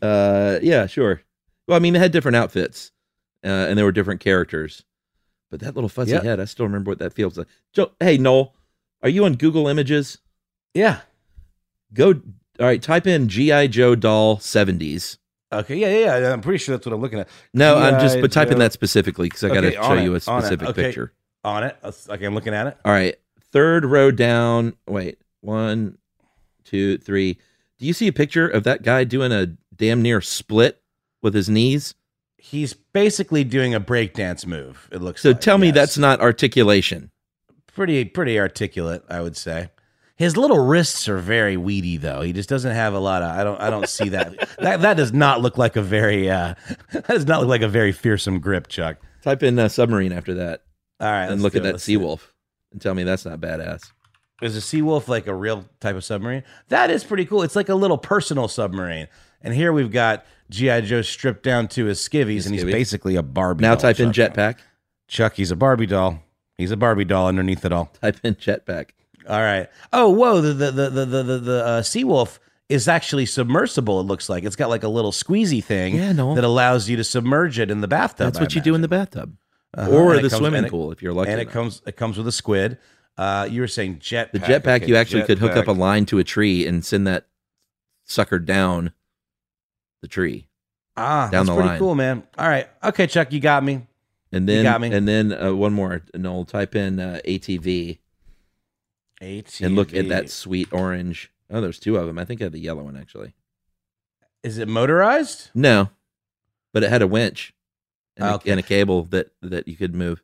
Uh, 0.00 0.58
yeah, 0.60 0.86
sure. 0.86 1.22
Well, 1.68 1.76
I 1.76 1.78
mean, 1.78 1.92
they 1.92 1.98
had 1.98 2.12
different 2.12 2.36
outfits, 2.36 2.92
uh, 3.44 3.48
and 3.48 3.78
there 3.78 3.84
were 3.84 3.92
different 3.92 4.20
characters. 4.20 4.84
But 5.50 5.60
that 5.60 5.74
little 5.74 5.88
fuzzy 5.88 6.12
Yep. 6.12 6.22
head, 6.24 6.40
I 6.40 6.46
still 6.46 6.66
remember 6.66 6.90
what 6.90 6.98
that 6.98 7.12
feels 7.12 7.36
like. 7.36 7.46
Joe, 7.72 7.92
hey, 8.00 8.16
Noel, 8.18 8.54
are 9.02 9.08
you 9.08 9.24
on 9.24 9.34
Google 9.34 9.68
Images? 9.68 10.18
Yeah. 10.74 11.00
Go. 11.92 12.14
All 12.58 12.66
right, 12.66 12.82
type 12.82 13.06
in 13.06 13.28
GI 13.28 13.68
Joe 13.68 13.94
doll 13.94 14.38
seventies. 14.38 15.18
Okay, 15.52 15.76
yeah, 15.76 15.88
yeah, 15.88 16.18
yeah. 16.18 16.32
I'm 16.32 16.40
pretty 16.40 16.58
sure 16.58 16.74
that's 16.76 16.86
what 16.86 16.94
I'm 16.94 17.00
looking 17.02 17.18
at. 17.18 17.28
No, 17.52 17.76
I'm 17.76 18.00
just, 18.00 18.14
G.I. 18.14 18.20
but 18.22 18.32
type 18.32 18.50
in 18.50 18.58
that 18.58 18.72
specifically 18.72 19.26
because 19.28 19.44
I 19.44 19.48
got 19.48 19.62
to 19.62 19.72
show 19.72 19.80
on 19.82 20.02
you 20.02 20.12
a 20.12 20.16
it, 20.16 20.28
on 20.28 20.40
specific 20.42 20.68
Okay, 20.70 20.82
picture. 20.84 21.12
On 21.44 21.62
it. 21.64 21.76
Okay, 21.84 22.24
I'm 22.24 22.34
looking 22.34 22.54
at 22.54 22.66
it. 22.68 22.78
All 22.84 22.92
right, 22.92 23.16
third 23.52 23.84
row 23.84 24.10
down. 24.10 24.74
Wait, 24.86 25.18
one, 25.40 25.98
two, 26.64 26.98
three. 26.98 27.34
Do 27.78 27.86
you 27.86 27.92
see 27.92 28.06
a 28.08 28.12
picture 28.12 28.48
of 28.48 28.64
that 28.64 28.82
guy 28.82 29.04
doing 29.04 29.32
a 29.32 29.46
damn 29.74 30.00
near 30.02 30.20
split 30.20 30.80
with 31.22 31.34
his 31.34 31.48
knees? 31.48 31.94
He's 32.36 32.74
basically 32.74 33.44
doing 33.44 33.74
a 33.74 33.80
breakdance 33.80 34.44
move. 34.46 34.88
It 34.92 35.00
looks 35.00 35.22
So 35.22 35.30
like, 35.30 35.40
tell 35.40 35.58
me 35.58 35.68
yes. 35.68 35.74
that's 35.76 35.98
not 35.98 36.20
articulation. 36.20 37.10
pretty 37.74 38.04
pretty 38.04 38.38
articulate, 38.38 39.02
I 39.08 39.20
would 39.20 39.36
say. 39.36 39.70
His 40.16 40.36
little 40.36 40.58
wrists 40.58 41.08
are 41.08 41.18
very 41.18 41.56
weedy 41.56 41.96
though. 41.96 42.20
He 42.22 42.32
just 42.32 42.48
doesn't 42.48 42.74
have 42.74 42.94
a 42.94 42.98
lot 42.98 43.22
of 43.22 43.30
I 43.30 43.44
don't 43.44 43.60
I 43.60 43.70
don't 43.70 43.88
see 43.88 44.08
that. 44.10 44.36
that 44.58 44.82
that 44.82 44.96
does 44.96 45.12
not 45.12 45.40
look 45.40 45.56
like 45.56 45.76
a 45.76 45.82
very 45.82 46.28
uh 46.28 46.54
that 46.92 47.06
does 47.06 47.26
not 47.26 47.40
look 47.40 47.48
like 47.48 47.62
a 47.62 47.68
very 47.68 47.92
fearsome 47.92 48.40
grip, 48.40 48.66
Chuck. 48.68 48.98
Type 49.22 49.42
in 49.44 49.58
uh, 49.58 49.68
submarine 49.68 50.12
after 50.12 50.34
that. 50.34 50.62
All 51.00 51.10
right, 51.10 51.26
and 51.30 51.42
look 51.42 51.54
at 51.54 51.60
it. 51.64 51.72
that. 51.72 51.76
Seawolf 51.76 52.20
and 52.72 52.80
tell 52.80 52.94
me 52.94 53.04
that's 53.04 53.24
not 53.24 53.40
badass. 53.40 53.90
Is 54.42 54.56
a 54.56 54.60
Seawolf 54.60 55.06
like 55.06 55.28
a 55.28 55.34
real 55.34 55.64
type 55.80 55.94
of 55.94 56.02
submarine? 56.02 56.42
That 56.68 56.90
is 56.90 57.04
pretty 57.04 57.24
cool. 57.24 57.42
It's 57.42 57.54
like 57.54 57.68
a 57.68 57.74
little 57.76 57.98
personal 57.98 58.48
submarine. 58.48 59.06
And 59.40 59.54
here 59.54 59.72
we've 59.72 59.90
got 59.92 60.24
G.I. 60.52 60.82
Joe 60.82 61.02
stripped 61.02 61.42
down 61.42 61.68
to 61.68 61.86
his 61.86 61.98
skivvies, 61.98 62.46
and 62.46 62.54
he's 62.54 62.64
basically 62.64 63.16
a 63.16 63.22
Barbie 63.22 63.62
Now 63.62 63.70
doll, 63.74 63.80
type 63.82 64.00
in 64.00 64.12
Chuck. 64.12 64.34
jetpack. 64.34 64.58
Chuck, 65.08 65.34
he's 65.34 65.50
a 65.50 65.56
Barbie 65.56 65.86
doll. 65.86 66.22
He's 66.56 66.70
a 66.70 66.76
Barbie 66.76 67.04
doll 67.04 67.26
underneath 67.26 67.64
it 67.64 67.72
all. 67.72 67.86
Type 68.00 68.18
in 68.22 68.34
jetpack. 68.36 68.90
All 69.28 69.40
right. 69.40 69.68
Oh, 69.92 70.10
whoa! 70.10 70.40
The 70.40 70.52
the 70.52 70.70
the 70.70 70.90
the 70.90 71.22
the 71.22 71.38
the, 71.38 71.64
uh, 71.64 71.80
Seawolf 71.82 72.38
is 72.68 72.88
actually 72.88 73.26
submersible. 73.26 74.00
It 74.00 74.04
looks 74.04 74.28
like 74.28 74.44
it's 74.44 74.56
got 74.56 74.68
like 74.68 74.82
a 74.82 74.88
little 74.88 75.12
squeezy 75.12 75.62
thing 75.62 75.94
Yeah, 75.96 76.12
no. 76.12 76.34
that 76.34 76.44
allows 76.44 76.88
you 76.88 76.96
to 76.96 77.04
submerge 77.04 77.58
it 77.58 77.70
in 77.70 77.80
the 77.80 77.88
bathtub. 77.88 78.26
That's 78.26 78.38
I 78.38 78.42
what 78.42 78.54
you 78.54 78.60
do 78.62 78.74
in 78.74 78.80
the 78.80 78.88
bathtub 78.88 79.36
Uh-huh, 79.76 79.90
or 79.90 80.14
the 80.16 80.22
comes- 80.22 80.34
swimming 80.36 80.64
it- 80.64 80.70
pool 80.70 80.90
if 80.92 81.02
you're 81.02 81.12
lucky. 81.12 81.30
And 81.30 81.40
it 81.40 81.50
comes 81.50 81.82
it 81.86 81.96
comes 81.96 82.16
with 82.18 82.26
a 82.26 82.32
squid. 82.32 82.78
Uh, 83.18 83.46
you 83.50 83.60
were 83.60 83.68
saying 83.68 83.98
jetpack. 83.98 84.32
The 84.32 84.38
jetpack, 84.40 84.76
Okay, 84.82 84.86
you 84.86 84.96
actually 84.96 85.22
could 85.24 85.38
hook 85.38 85.56
up 85.56 85.68
a 85.68 85.72
line 85.72 86.06
to 86.06 86.18
a 86.18 86.24
tree 86.24 86.66
and 86.66 86.82
send 86.84 87.06
that 87.06 87.26
sucker 88.04 88.38
down 88.38 88.92
the 90.02 90.08
tree. 90.08 90.46
Ah, 90.96 91.30
down 91.30 91.46
that's 91.46 91.48
the 91.48 91.54
pretty 91.54 91.68
line. 91.70 91.78
cool, 91.78 91.94
man. 91.94 92.22
All 92.36 92.46
right, 92.48 92.68
okay, 92.84 93.06
Chuck, 93.06 93.32
you 93.32 93.40
got 93.40 93.64
me. 93.64 93.86
And 94.30 94.48
You 94.48 94.56
then, 94.56 94.62
got 94.64 94.80
me. 94.80 94.92
and 94.92 95.08
then 95.08 95.32
uh, 95.32 95.54
one 95.54 95.72
more. 95.72 96.02
Noel, 96.14 96.44
type 96.44 96.74
in 96.74 97.00
uh, 97.00 97.20
ATV 97.26 97.98
ATV. 99.20 99.60
and 99.64 99.74
look 99.76 99.94
at 99.94 100.08
that 100.08 100.30
sweet 100.30 100.68
orange. 100.72 101.30
Oh, 101.50 101.60
there's 101.60 101.78
two 101.78 101.96
of 101.96 102.06
them. 102.06 102.18
I 102.18 102.24
think 102.24 102.40
I 102.40 102.44
have 102.44 102.52
the 102.52 102.58
yellow 102.60 102.82
one 102.82 102.96
actually. 102.96 103.34
Is 104.42 104.58
it 104.58 104.68
motorized? 104.68 105.50
No, 105.54 105.90
but 106.72 106.82
it 106.82 106.90
had 106.90 107.02
a 107.02 107.06
winch 107.06 107.54
and, 108.16 108.26
Okay. 108.34 108.50
a, 108.50 108.52
and 108.52 108.60
a 108.60 108.62
cable 108.62 109.04
that 109.04 109.30
that 109.42 109.68
you 109.68 109.76
could 109.76 109.94
move. 109.94 110.22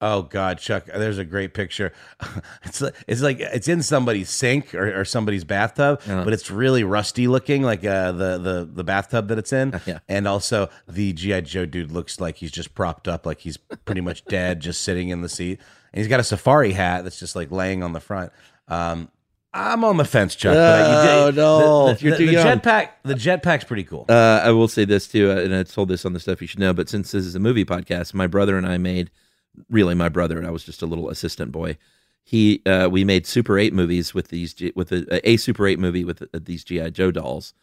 Oh 0.00 0.22
God, 0.22 0.58
Chuck, 0.58 0.86
there's 0.86 1.18
a 1.18 1.24
great 1.24 1.54
picture. 1.54 1.92
It's 2.64 2.82
it's 3.08 3.20
like 3.22 3.40
it's 3.40 3.66
in 3.66 3.82
somebody's 3.82 4.30
sink 4.30 4.74
or, 4.74 5.00
or 5.00 5.04
somebody's 5.04 5.42
bathtub, 5.44 6.00
Uh-huh. 6.06 6.22
but 6.24 6.32
it's 6.32 6.50
really 6.50 6.84
rusty 6.84 7.26
looking, 7.26 7.62
like 7.62 7.84
uh, 7.84 8.12
the 8.12 8.38
the 8.38 8.68
the 8.72 8.84
bathtub 8.84 9.28
that 9.28 9.38
it's 9.38 9.52
in. 9.52 9.80
Yeah. 9.86 9.98
And 10.08 10.28
also 10.28 10.68
the 10.86 11.12
GI 11.12 11.42
Joe 11.42 11.66
dude 11.66 11.90
looks 11.90 12.20
like 12.20 12.36
he's 12.36 12.50
just 12.52 12.74
propped 12.74 13.08
up, 13.08 13.26
like 13.26 13.40
he's 13.40 13.56
pretty 13.56 14.00
much 14.02 14.24
dead, 14.26 14.60
just 14.60 14.82
sitting 14.82 15.08
in 15.08 15.22
the 15.22 15.28
seat. 15.28 15.58
And 15.92 15.98
he's 16.00 16.08
got 16.08 16.20
a 16.20 16.24
safari 16.24 16.72
hat 16.72 17.02
that's 17.04 17.18
just 17.18 17.34
like 17.34 17.50
laying 17.50 17.82
on 17.82 17.92
the 17.92 18.00
front. 18.00 18.32
Um, 18.68 19.08
I'm 19.54 19.82
on 19.82 19.96
the 19.96 20.04
fence, 20.04 20.34
Chuck. 20.36 20.54
Oh, 20.54 21.32
no. 21.34 21.94
the, 21.94 21.94
the, 21.94 22.10
the, 22.10 22.26
the 22.26 22.32
jetpack. 22.34 22.88
The 23.02 23.14
jetpack's 23.14 23.64
pretty 23.64 23.84
cool. 23.84 24.04
Uh, 24.08 24.42
I 24.44 24.50
will 24.50 24.68
say 24.68 24.84
this 24.84 25.08
too, 25.08 25.30
uh, 25.30 25.36
and 25.36 25.54
I 25.54 25.62
told 25.62 25.88
this 25.88 26.04
on 26.04 26.12
the 26.12 26.20
stuff 26.20 26.40
you 26.42 26.46
should 26.46 26.60
know. 26.60 26.74
But 26.74 26.88
since 26.88 27.10
this 27.12 27.24
is 27.24 27.34
a 27.34 27.40
movie 27.40 27.64
podcast, 27.64 28.12
my 28.14 28.26
brother 28.26 28.58
and 28.58 28.66
I 28.66 28.76
made 28.78 29.10
really 29.70 29.94
my 29.94 30.08
brother, 30.08 30.38
and 30.38 30.46
I 30.46 30.50
was 30.50 30.64
just 30.64 30.82
a 30.82 30.86
little 30.86 31.08
assistant 31.10 31.52
boy. 31.52 31.76
He 32.24 32.62
uh, 32.66 32.88
we 32.90 33.04
made 33.04 33.26
Super 33.26 33.58
Eight 33.58 33.72
movies 33.72 34.12
with 34.14 34.28
these 34.28 34.54
with 34.74 34.92
a, 34.92 35.28
a 35.28 35.36
Super 35.38 35.66
Eight 35.66 35.78
movie 35.78 36.04
with 36.04 36.22
uh, 36.22 36.26
these 36.32 36.62
GI 36.64 36.90
Joe 36.90 37.10
dolls, 37.10 37.54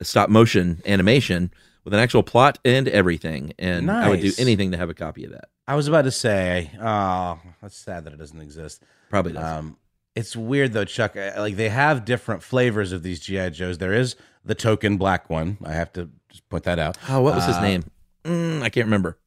a 0.00 0.04
stop 0.04 0.30
motion 0.30 0.80
animation 0.86 1.50
with 1.84 1.92
an 1.94 2.00
actual 2.00 2.22
plot 2.22 2.58
and 2.64 2.88
everything. 2.88 3.52
And 3.58 3.90
I 3.90 4.08
would 4.08 4.20
do 4.20 4.32
anything 4.38 4.70
to 4.72 4.76
have 4.78 4.88
a 4.90 4.94
copy 4.94 5.24
of 5.24 5.32
that. 5.32 5.48
I 5.66 5.74
was 5.74 5.88
about 5.88 6.02
to 6.02 6.10
say, 6.10 6.70
oh, 6.80 7.38
that's 7.60 7.76
sad 7.76 8.04
that 8.04 8.12
it 8.14 8.18
doesn't 8.18 8.40
exist. 8.40 8.82
Probably 9.10 9.32
does. 9.32 9.44
Um, 9.44 9.76
it's 10.16 10.34
weird 10.34 10.72
though, 10.72 10.86
Chuck. 10.86 11.14
Like 11.14 11.56
they 11.56 11.68
have 11.68 12.04
different 12.06 12.42
flavors 12.42 12.92
of 12.92 13.02
these 13.02 13.20
GI 13.20 13.50
Joes. 13.50 13.76
There 13.78 13.92
is 13.92 14.16
the 14.44 14.54
token 14.54 14.96
black 14.96 15.28
one. 15.28 15.58
I 15.64 15.72
have 15.74 15.92
to 15.92 16.08
just 16.30 16.48
point 16.48 16.64
that 16.64 16.78
out. 16.78 16.96
oh, 17.10 17.20
what 17.20 17.34
was 17.34 17.44
his 17.44 17.56
Uh, 17.56 17.60
name? 17.62 17.84
Mm, 18.24 18.62
I 18.62 18.70
can't 18.70 18.86
remember. 18.86 19.18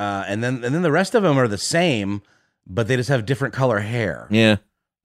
Uh, 0.00 0.24
and 0.28 0.42
then 0.42 0.64
and 0.64 0.74
then 0.74 0.82
the 0.82 0.90
rest 0.92 1.14
of 1.14 1.22
them 1.22 1.36
are 1.38 1.46
the 1.48 1.58
same, 1.58 2.22
but 2.66 2.88
they 2.88 2.96
just 2.96 3.08
have 3.10 3.26
different 3.26 3.52
color 3.52 3.80
hair 3.80 4.26
Yeah, 4.30 4.56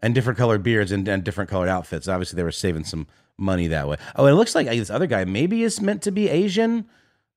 and 0.01 0.15
different 0.15 0.37
colored 0.39 0.63
beards 0.63 0.91
and, 0.91 1.05
and 1.07 1.23
different 1.23 1.49
colored 1.49 1.67
outfits. 1.69 2.07
Obviously, 2.07 2.37
they 2.37 2.43
were 2.43 2.51
saving 2.51 2.85
some 2.85 3.07
money 3.37 3.67
that 3.67 3.87
way. 3.89 3.97
Oh, 4.15 4.25
and 4.25 4.33
it 4.33 4.37
looks 4.37 4.55
like 4.55 4.67
this 4.67 4.89
other 4.89 5.07
guy 5.07 5.25
maybe 5.25 5.63
is 5.63 5.81
meant 5.81 6.01
to 6.03 6.11
be 6.11 6.29
Asian. 6.29 6.85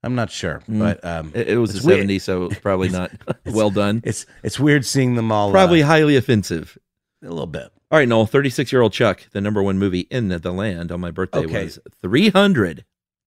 I'm 0.05 0.15
not 0.15 0.31
sure, 0.31 0.63
but 0.69 1.05
um, 1.05 1.33
Mm. 1.33 1.37
it, 1.37 1.49
it 1.49 1.59
was 1.59 1.75
it's 1.75 1.85
the 1.85 1.89
weird. 1.89 2.07
'70s, 2.09 2.21
so 2.21 2.45
it 2.45 2.49
was 2.51 2.59
probably 2.69 2.89
not 2.91 3.11
well 3.47 3.71
done. 3.71 4.03
It's 4.05 4.25
it's 4.45 4.61
weird 4.61 4.85
seeing 4.87 5.17
them 5.17 5.33
all. 5.33 5.49
uh, 5.49 5.53
Probably 5.53 5.81
highly 5.81 6.15
offensive. 6.17 6.79
a 7.25 7.29
little 7.29 7.47
bit. 7.47 7.73
All 7.91 7.99
right, 7.99 8.07
Noel, 8.07 8.27
36 8.27 8.71
year 8.71 8.83
old 8.83 8.93
Chuck, 8.93 9.27
the 9.33 9.41
number 9.41 9.63
one 9.63 9.79
movie 9.79 10.07
in 10.11 10.29
the 10.29 10.53
land 10.53 10.93
on 10.93 11.01
my 11.01 11.11
birthday 11.11 11.41
Okay. 11.41 11.65
was 11.65 11.79
300. 12.03 12.85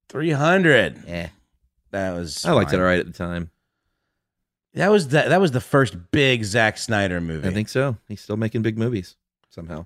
Three 0.07 0.31
hundred. 0.31 1.03
Yeah. 1.07 1.29
That 1.91 2.13
was. 2.15 2.45
I 2.45 2.51
liked 2.53 2.71
it 2.71 2.77
all 2.77 2.85
right 2.85 2.99
at 2.99 3.05
the 3.07 3.11
time. 3.11 3.49
That 4.73 4.89
was 4.89 5.09
the, 5.09 5.23
that 5.27 5.41
was 5.41 5.51
the 5.51 5.61
first 5.61 6.11
big 6.11 6.43
Zack 6.45 6.77
Snyder 6.77 7.19
movie. 7.19 7.47
I 7.47 7.51
think 7.51 7.69
so. 7.69 7.97
He's 8.07 8.21
still 8.21 8.37
making 8.37 8.61
big 8.61 8.77
movies 8.77 9.15
somehow. 9.49 9.85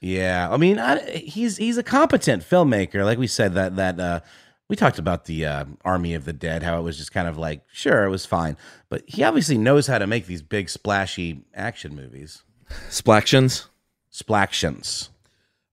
Yeah, 0.00 0.48
I 0.50 0.56
mean, 0.56 0.78
I, 0.78 1.10
he's 1.10 1.56
he's 1.58 1.76
a 1.76 1.82
competent 1.82 2.42
filmmaker. 2.42 3.04
Like 3.04 3.18
we 3.18 3.26
said, 3.26 3.54
that 3.54 3.76
that 3.76 4.00
uh, 4.00 4.20
we 4.68 4.76
talked 4.76 4.98
about 4.98 5.26
the 5.26 5.44
uh, 5.44 5.64
Army 5.84 6.14
of 6.14 6.24
the 6.24 6.32
Dead, 6.32 6.62
how 6.62 6.78
it 6.78 6.82
was 6.82 6.96
just 6.96 7.12
kind 7.12 7.28
of 7.28 7.36
like, 7.36 7.62
sure, 7.72 8.04
it 8.04 8.08
was 8.08 8.24
fine, 8.24 8.56
but 8.88 9.02
he 9.06 9.22
obviously 9.24 9.58
knows 9.58 9.88
how 9.88 9.98
to 9.98 10.06
make 10.06 10.26
these 10.26 10.42
big 10.42 10.70
splashy 10.70 11.42
action 11.54 11.94
movies. 11.94 12.44
Splactions. 12.88 13.66
Splactions. 14.10 15.10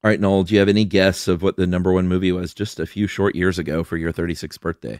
All 0.03 0.09
right, 0.09 0.19
Noel, 0.19 0.43
do 0.43 0.55
you 0.55 0.59
have 0.59 0.69
any 0.69 0.83
guess 0.83 1.27
of 1.27 1.41
what 1.41 1.57
the 1.57 1.67
number 1.67 1.93
one 1.93 2.07
movie 2.07 2.31
was 2.31 2.53
just 2.53 2.79
a 2.79 2.85
few 2.85 3.07
short 3.07 3.35
years 3.35 3.57
ago 3.59 3.83
for 3.83 3.97
your 3.97 4.11
36th 4.11 4.59
birthday? 4.59 4.99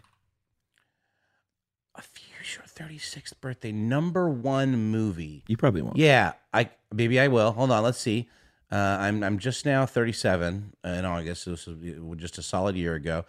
A 2.80 2.84
few 2.84 2.86
short 2.86 2.90
thirty 2.90 2.98
sixth 3.00 3.42
birthday, 3.42 3.72
number 3.72 4.30
one 4.30 4.76
movie. 4.92 5.44
You 5.48 5.58
probably 5.58 5.82
won't. 5.82 5.98
Yeah, 5.98 6.34
I 6.54 6.70
maybe 6.94 7.20
I 7.20 7.28
will. 7.28 7.52
Hold 7.52 7.72
on, 7.72 7.84
let's 7.84 8.00
see. 8.00 8.28
Uh, 8.72 8.76
I'm 8.76 9.24
I'm 9.24 9.40
just 9.40 9.66
now 9.66 9.86
37 9.86 10.74
in 10.84 11.06
August. 11.06 11.44
So 11.44 11.52
this 11.52 11.66
was 11.68 12.20
just 12.20 12.38
a 12.38 12.42
solid 12.44 12.76
year 12.76 12.96
ago. 12.96 13.24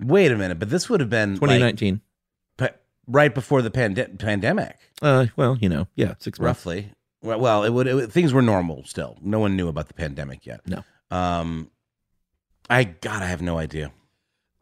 Wait 0.00 0.32
a 0.32 0.36
minute, 0.36 0.58
but 0.58 0.68
this 0.70 0.88
would 0.90 0.98
have 1.00 1.10
been 1.10 1.32
like, 1.34 1.40
2019. 1.40 2.00
pa- 2.56 2.68
right 3.06 3.32
before 3.34 3.62
the 3.62 3.70
pande- 3.70 4.18
pandemic, 4.18 4.78
uh, 5.02 5.26
well, 5.36 5.56
you 5.60 5.68
know, 5.68 5.86
yeah, 5.94 6.14
six 6.18 6.40
months. 6.40 6.46
roughly. 6.66 6.90
Well, 7.22 7.38
well, 7.38 7.64
it 7.64 7.70
would 7.70 7.86
it, 7.86 8.10
things 8.10 8.32
were 8.32 8.42
normal 8.42 8.82
still. 8.84 9.16
No 9.22 9.38
one 9.38 9.54
knew 9.56 9.68
about 9.68 9.88
the 9.88 9.94
pandemic 9.94 10.44
yet. 10.46 10.62
No. 10.66 10.82
Um, 11.10 11.70
I 12.68 12.84
God, 12.84 13.22
I 13.22 13.26
have 13.26 13.42
no 13.42 13.58
idea. 13.58 13.92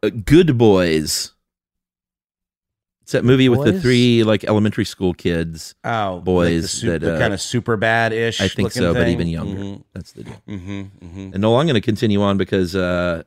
Uh, 0.03 0.09
Good 0.09 0.57
Boys. 0.57 1.31
It's 3.09 3.13
that 3.13 3.25
movie 3.25 3.49
with 3.49 3.63
the 3.63 3.81
three 3.81 4.23
like 4.23 4.43
elementary 4.43 4.85
school 4.85 5.15
kids. 5.15 5.73
Oh, 5.83 6.19
Boys 6.19 6.83
like 6.83 6.99
the, 7.01 7.07
that, 7.07 7.15
uh, 7.15 7.19
kind 7.19 7.33
of 7.33 7.41
super 7.41 7.75
bad 7.75 8.13
ish. 8.13 8.39
I 8.39 8.47
think 8.47 8.71
so, 8.71 8.93
but 8.93 9.07
even 9.07 9.27
younger. 9.27 9.81
That's 9.95 10.11
the 10.11 10.25
deal. 10.25 10.41
Mm-hmm, 10.47 10.81
mm-hmm. 10.81 11.29
And 11.33 11.39
Noel, 11.39 11.59
I'm 11.59 11.65
going 11.65 11.73
to 11.73 11.81
continue 11.81 12.21
on 12.21 12.37
because 12.37 12.75
uh, 12.75 13.23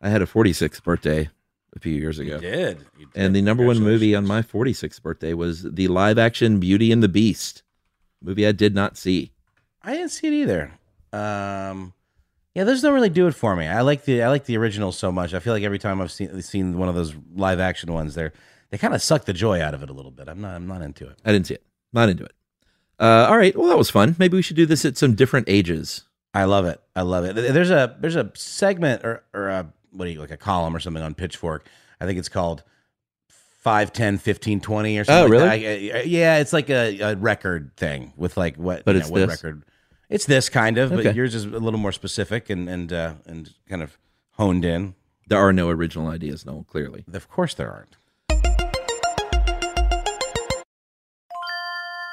I 0.00 0.08
had 0.08 0.22
a 0.22 0.24
46th 0.26 0.82
birthday 0.82 1.28
a 1.74 1.78
few 1.78 1.92
years 1.92 2.18
ago. 2.18 2.36
You 2.36 2.40
did. 2.40 2.86
You 2.96 3.04
did. 3.04 3.22
And 3.22 3.36
the 3.36 3.42
number 3.42 3.66
one 3.66 3.80
movie 3.80 4.14
on 4.14 4.26
my 4.26 4.40
46th 4.40 5.02
birthday 5.02 5.34
was 5.34 5.64
the 5.64 5.88
live 5.88 6.16
action 6.16 6.58
Beauty 6.58 6.90
and 6.90 7.02
the 7.02 7.08
Beast 7.08 7.64
movie 8.22 8.46
I 8.46 8.52
did 8.52 8.74
not 8.74 8.96
see. 8.96 9.30
I 9.82 9.92
didn't 9.92 10.08
see 10.08 10.28
it 10.28 10.32
either. 10.32 10.72
Um, 11.12 11.92
yeah, 12.54 12.64
those 12.64 12.80
don't 12.80 12.94
really 12.94 13.10
do 13.10 13.26
it 13.26 13.34
for 13.34 13.56
me. 13.56 13.66
I 13.66 13.82
like 13.82 14.06
the 14.06 14.22
I 14.22 14.30
like 14.30 14.46
the 14.46 14.56
original 14.56 14.90
so 14.90 15.12
much. 15.12 15.34
I 15.34 15.38
feel 15.38 15.52
like 15.52 15.64
every 15.64 15.78
time 15.78 16.00
I've 16.00 16.10
seen 16.10 16.40
seen 16.40 16.78
one 16.78 16.88
of 16.88 16.94
those 16.94 17.14
live 17.34 17.60
action 17.60 17.92
ones, 17.92 18.14
they're 18.14 18.32
they 18.70 18.78
kind 18.78 18.94
of 18.94 19.02
suck 19.02 19.24
the 19.24 19.32
joy 19.32 19.60
out 19.62 19.74
of 19.74 19.82
it 19.82 19.90
a 19.90 19.92
little 19.92 20.10
bit. 20.10 20.28
I'm 20.28 20.40
not 20.40 20.54
I'm 20.54 20.66
not 20.66 20.82
into 20.82 21.06
it. 21.08 21.18
I 21.24 21.32
didn't 21.32 21.46
see 21.46 21.54
it. 21.54 21.62
Not 21.92 22.08
into 22.08 22.24
it. 22.24 22.32
Uh, 22.98 23.26
all 23.28 23.36
right. 23.36 23.54
Well, 23.56 23.68
that 23.68 23.76
was 23.78 23.90
fun. 23.90 24.16
Maybe 24.18 24.36
we 24.36 24.42
should 24.42 24.56
do 24.56 24.66
this 24.66 24.84
at 24.84 24.96
some 24.96 25.14
different 25.14 25.48
ages. 25.48 26.04
I 26.34 26.44
love 26.44 26.64
it. 26.66 26.80
I 26.94 27.02
love 27.02 27.24
it. 27.24 27.34
There's 27.34 27.70
a 27.70 27.96
there's 28.00 28.16
a 28.16 28.30
segment 28.34 29.04
or 29.04 29.22
or 29.34 29.48
a 29.48 29.66
what 29.92 30.04
do 30.06 30.10
you 30.10 30.20
like 30.20 30.30
a 30.30 30.36
column 30.36 30.74
or 30.74 30.80
something 30.80 31.02
on 31.02 31.14
Pitchfork. 31.14 31.66
I 32.00 32.06
think 32.06 32.18
it's 32.18 32.28
called 32.28 32.62
5, 33.60 33.92
10, 33.92 34.18
15, 34.18 34.60
20 34.60 34.98
or 34.98 35.04
something. 35.04 35.16
Oh, 35.18 35.22
like 35.22 35.30
really? 35.62 35.88
that. 35.88 35.96
I- 35.96 35.98
I- 36.00 36.02
yeah, 36.04 36.38
it's 36.38 36.52
like 36.52 36.70
a, 36.70 37.00
a 37.00 37.16
record 37.16 37.72
thing 37.76 38.12
with 38.16 38.36
like 38.36 38.56
what 38.56 38.84
But 38.84 38.94
you 38.94 39.00
it's 39.00 39.08
know, 39.08 39.12
what 39.12 39.28
this? 39.28 39.42
record. 39.42 39.62
It's 40.08 40.24
this 40.26 40.48
kind 40.48 40.78
of, 40.78 40.92
Okay. 40.92 41.02
but 41.02 41.14
yours 41.16 41.34
is 41.34 41.44
a 41.46 41.48
little 41.48 41.80
more 41.80 41.90
specific 41.92 42.48
and 42.48 42.68
and 42.68 42.92
uh, 42.92 43.14
and 43.26 43.52
kind 43.68 43.82
of 43.82 43.98
honed 44.32 44.64
in. 44.64 44.94
There 45.28 45.38
are 45.38 45.52
no 45.52 45.68
original 45.68 46.06
ideas, 46.08 46.46
no, 46.46 46.64
clearly. 46.68 47.04
Of 47.12 47.28
course 47.28 47.54
there 47.54 47.72
aren't. 47.72 47.96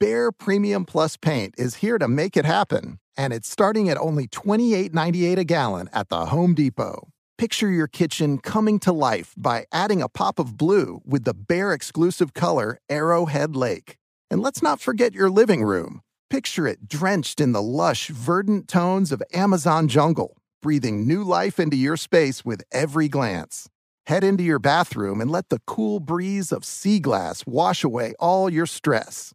Behr 0.00 0.30
Premium 0.36 0.84
Plus 0.84 1.16
paint 1.16 1.56
is 1.58 1.76
here 1.76 1.98
to 1.98 2.06
make 2.06 2.36
it 2.36 2.44
happen, 2.44 3.00
and 3.16 3.32
it's 3.32 3.50
starting 3.50 3.88
at 3.88 3.98
only 3.98 4.28
$28.98 4.28 5.38
a 5.38 5.44
gallon 5.44 5.90
at 5.92 6.08
the 6.08 6.26
Home 6.26 6.54
Depot. 6.54 7.08
Picture 7.36 7.68
your 7.68 7.88
kitchen 7.88 8.38
coming 8.38 8.78
to 8.78 8.92
life 8.92 9.34
by 9.36 9.66
adding 9.72 10.00
a 10.00 10.08
pop 10.08 10.38
of 10.38 10.56
blue 10.56 11.00
with 11.04 11.24
the 11.24 11.34
Behr 11.34 11.74
exclusive 11.74 12.32
color 12.32 12.78
Arrowhead 12.88 13.56
Lake. 13.56 13.96
And 14.30 14.40
let's 14.40 14.62
not 14.62 14.80
forget 14.80 15.14
your 15.14 15.30
living 15.30 15.64
room. 15.64 16.02
Picture 16.30 16.68
it 16.68 16.86
drenched 16.86 17.40
in 17.40 17.50
the 17.50 17.62
lush, 17.62 18.06
verdant 18.06 18.68
tones 18.68 19.10
of 19.10 19.20
Amazon 19.34 19.88
jungle, 19.88 20.36
breathing 20.62 21.08
new 21.08 21.24
life 21.24 21.58
into 21.58 21.76
your 21.76 21.96
space 21.96 22.44
with 22.44 22.62
every 22.70 23.08
glance. 23.08 23.68
Head 24.06 24.22
into 24.22 24.44
your 24.44 24.60
bathroom 24.60 25.20
and 25.20 25.28
let 25.28 25.48
the 25.48 25.60
cool 25.66 25.98
breeze 25.98 26.52
of 26.52 26.64
sea 26.64 27.00
glass 27.00 27.44
wash 27.46 27.82
away 27.82 28.14
all 28.20 28.48
your 28.48 28.66
stress. 28.66 29.34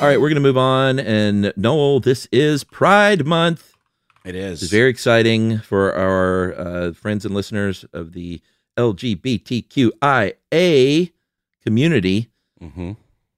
All 0.00 0.10
right, 0.10 0.20
we're 0.20 0.28
going 0.28 0.34
to 0.34 0.40
move 0.40 0.58
on. 0.58 0.98
And 0.98 1.52
Noel, 1.56 2.00
this 2.00 2.26
is 2.30 2.62
Pride 2.62 3.24
Month. 3.24 3.72
It 4.24 4.34
is. 4.34 4.62
It's 4.62 4.70
very 4.70 4.90
exciting 4.90 5.60
for 5.60 5.94
our 5.94 6.54
uh, 6.58 6.92
friends 6.92 7.24
and 7.24 7.34
listeners 7.34 7.86
of 7.94 8.12
the 8.12 8.42
LGBTQIA 8.76 9.92
community. 11.62 12.30
Mm-hmm. 12.60 12.92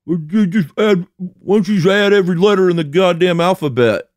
You 0.06 0.46
just 0.46 0.68
add, 0.78 1.06
why 1.18 1.56
don't 1.56 1.68
you 1.68 1.76
just 1.76 1.86
add 1.86 2.12
every 2.12 2.36
letter 2.36 2.68
in 2.68 2.76
the 2.76 2.84
goddamn 2.84 3.40
alphabet? 3.40 4.08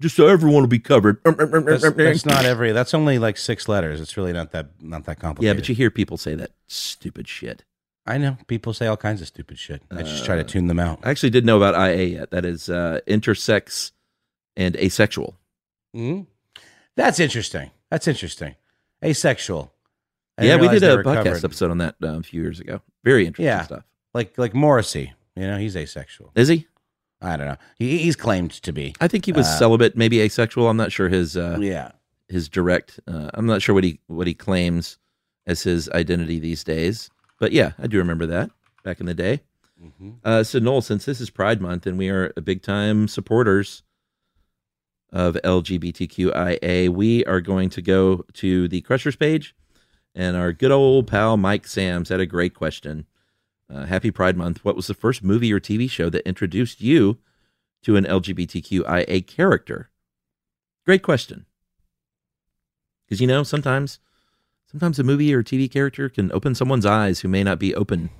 Just 0.00 0.16
so 0.16 0.26
everyone 0.28 0.62
will 0.62 0.68
be 0.68 0.78
covered. 0.78 1.22
That's, 1.24 1.82
that's 1.94 2.26
not 2.26 2.44
every. 2.44 2.72
That's 2.72 2.94
only 2.94 3.18
like 3.18 3.36
six 3.36 3.68
letters. 3.68 4.00
It's 4.00 4.16
really 4.16 4.32
not 4.32 4.52
that 4.52 4.70
not 4.80 5.04
that 5.04 5.20
complicated. 5.20 5.54
Yeah, 5.56 5.60
but 5.60 5.68
you 5.68 5.74
hear 5.74 5.90
people 5.90 6.16
say 6.16 6.34
that 6.34 6.52
stupid 6.66 7.28
shit. 7.28 7.64
I 8.06 8.18
know 8.18 8.36
people 8.48 8.72
say 8.74 8.86
all 8.86 8.96
kinds 8.96 9.20
of 9.20 9.28
stupid 9.28 9.58
shit. 9.58 9.82
I 9.90 10.02
just 10.02 10.24
try 10.24 10.36
to 10.36 10.44
tune 10.44 10.66
them 10.66 10.80
out. 10.80 10.98
I 11.04 11.10
actually 11.10 11.30
didn't 11.30 11.46
know 11.46 11.56
about 11.56 11.74
IA 11.74 12.04
yet. 12.04 12.30
That 12.32 12.44
is 12.44 12.68
uh, 12.68 13.00
intersex 13.06 13.92
and 14.56 14.76
asexual. 14.76 15.36
hmm 15.94 16.22
That's 16.96 17.20
interesting. 17.20 17.70
That's 17.90 18.08
interesting. 18.08 18.56
Asexual. 19.04 19.72
I 20.38 20.44
yeah, 20.44 20.56
we 20.56 20.68
did 20.68 20.82
a 20.82 20.96
podcast 21.02 21.24
covered. 21.24 21.44
episode 21.44 21.70
on 21.70 21.78
that 21.78 21.94
uh, 22.02 22.18
a 22.18 22.22
few 22.22 22.40
years 22.42 22.58
ago. 22.58 22.80
Very 23.04 23.26
interesting 23.26 23.46
Yeah, 23.46 23.62
stuff. 23.64 23.84
like 24.14 24.36
like 24.38 24.54
Morrissey. 24.54 25.12
You 25.36 25.46
know, 25.46 25.58
he's 25.58 25.76
asexual. 25.76 26.32
Is 26.34 26.48
he? 26.48 26.66
I 27.20 27.36
don't 27.36 27.46
know. 27.46 27.56
He, 27.78 27.98
he's 27.98 28.16
claimed 28.16 28.50
to 28.62 28.72
be. 28.72 28.94
I 29.00 29.06
think 29.08 29.24
he 29.26 29.32
was 29.32 29.46
Uh, 29.46 29.58
celibate, 29.58 29.96
maybe 29.96 30.20
asexual. 30.20 30.68
I'm 30.68 30.76
not 30.76 30.90
sure 30.90 31.08
his 31.08 31.36
uh, 31.36 31.58
Yeah. 31.60 31.92
his 32.28 32.48
direct. 32.48 32.98
Uh, 33.06 33.30
I'm 33.34 33.46
not 33.46 33.62
sure 33.62 33.74
what 33.74 33.84
he 33.84 34.00
what 34.08 34.26
he 34.26 34.34
claims 34.34 34.98
as 35.46 35.62
his 35.62 35.88
identity 35.90 36.38
these 36.40 36.64
days. 36.64 37.10
But 37.42 37.50
yeah, 37.50 37.72
I 37.76 37.88
do 37.88 37.98
remember 37.98 38.24
that 38.26 38.52
back 38.84 39.00
in 39.00 39.06
the 39.06 39.14
day. 39.14 39.40
Mm-hmm. 39.84 40.10
Uh, 40.24 40.44
so 40.44 40.60
Noel, 40.60 40.80
since 40.80 41.06
this 41.06 41.20
is 41.20 41.28
Pride 41.28 41.60
Month 41.60 41.88
and 41.88 41.98
we 41.98 42.08
are 42.08 42.32
big 42.34 42.62
time 42.62 43.08
supporters 43.08 43.82
of 45.10 45.34
LGBTQIA, 45.42 46.88
we 46.88 47.24
are 47.24 47.40
going 47.40 47.68
to 47.70 47.82
go 47.82 48.24
to 48.34 48.68
the 48.68 48.80
Crushers 48.82 49.16
page, 49.16 49.56
and 50.14 50.36
our 50.36 50.52
good 50.52 50.70
old 50.70 51.08
pal 51.08 51.36
Mike 51.36 51.66
Sams 51.66 52.10
had 52.10 52.20
a 52.20 52.26
great 52.26 52.54
question. 52.54 53.06
Uh, 53.68 53.86
happy 53.86 54.12
Pride 54.12 54.36
Month! 54.36 54.64
What 54.64 54.76
was 54.76 54.86
the 54.86 54.94
first 54.94 55.24
movie 55.24 55.52
or 55.52 55.58
TV 55.58 55.90
show 55.90 56.08
that 56.10 56.24
introduced 56.24 56.80
you 56.80 57.18
to 57.82 57.96
an 57.96 58.04
LGBTQIA 58.04 59.26
character? 59.26 59.90
Great 60.86 61.02
question. 61.02 61.46
Because 63.04 63.20
you 63.20 63.26
know 63.26 63.42
sometimes, 63.42 63.98
sometimes 64.72 64.98
a 64.98 65.04
movie 65.04 65.32
or 65.32 65.42
TV 65.42 65.70
character 65.70 66.08
can 66.08 66.32
open 66.32 66.54
someone's 66.54 66.86
eyes 66.86 67.20
who 67.20 67.28
may 67.28 67.44
not 67.44 67.58
be 67.58 67.74
open 67.74 68.10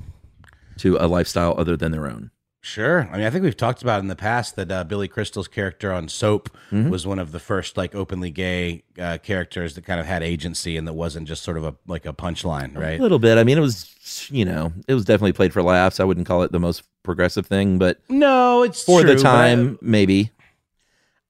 to 0.78 0.96
a 0.98 1.06
lifestyle 1.06 1.54
other 1.58 1.76
than 1.76 1.92
their 1.92 2.06
own. 2.06 2.30
Sure. 2.64 3.08
I 3.12 3.16
mean, 3.16 3.26
I 3.26 3.30
think 3.30 3.42
we've 3.42 3.56
talked 3.56 3.82
about 3.82 3.98
in 4.00 4.06
the 4.06 4.14
past 4.14 4.54
that 4.54 4.70
uh, 4.70 4.84
Billy 4.84 5.08
Crystal's 5.08 5.48
character 5.48 5.92
on 5.92 6.06
Soap 6.08 6.48
Mhm. 6.70 6.90
was 6.90 7.04
one 7.04 7.18
of 7.18 7.32
the 7.32 7.40
first 7.40 7.76
like 7.76 7.92
openly 7.92 8.30
gay 8.30 8.84
uh, 9.00 9.18
characters 9.20 9.74
that 9.74 9.84
kind 9.84 9.98
of 9.98 10.06
had 10.06 10.22
agency 10.22 10.76
and 10.76 10.86
that 10.86 10.92
wasn't 10.92 11.26
just 11.26 11.42
sort 11.42 11.56
of 11.56 11.64
a 11.64 11.74
like 11.88 12.06
a 12.06 12.12
punchline, 12.12 12.78
right? 12.78 13.00
A 13.00 13.02
little 13.02 13.18
bit. 13.18 13.36
I 13.36 13.42
mean, 13.42 13.58
it 13.58 13.62
was, 13.62 14.28
you 14.30 14.44
know, 14.44 14.72
it 14.86 14.94
was 14.94 15.04
definitely 15.04 15.32
played 15.32 15.52
for 15.52 15.60
laughs. 15.60 15.98
I 15.98 16.04
wouldn't 16.04 16.26
call 16.28 16.44
it 16.44 16.52
the 16.52 16.60
most 16.60 16.84
progressive 17.02 17.46
thing, 17.48 17.78
but 17.78 17.98
No, 18.08 18.62
it's 18.62 18.84
for 18.84 19.00
true, 19.00 19.10
the 19.10 19.16
but 19.16 19.22
time, 19.22 19.76
maybe. 19.82 20.30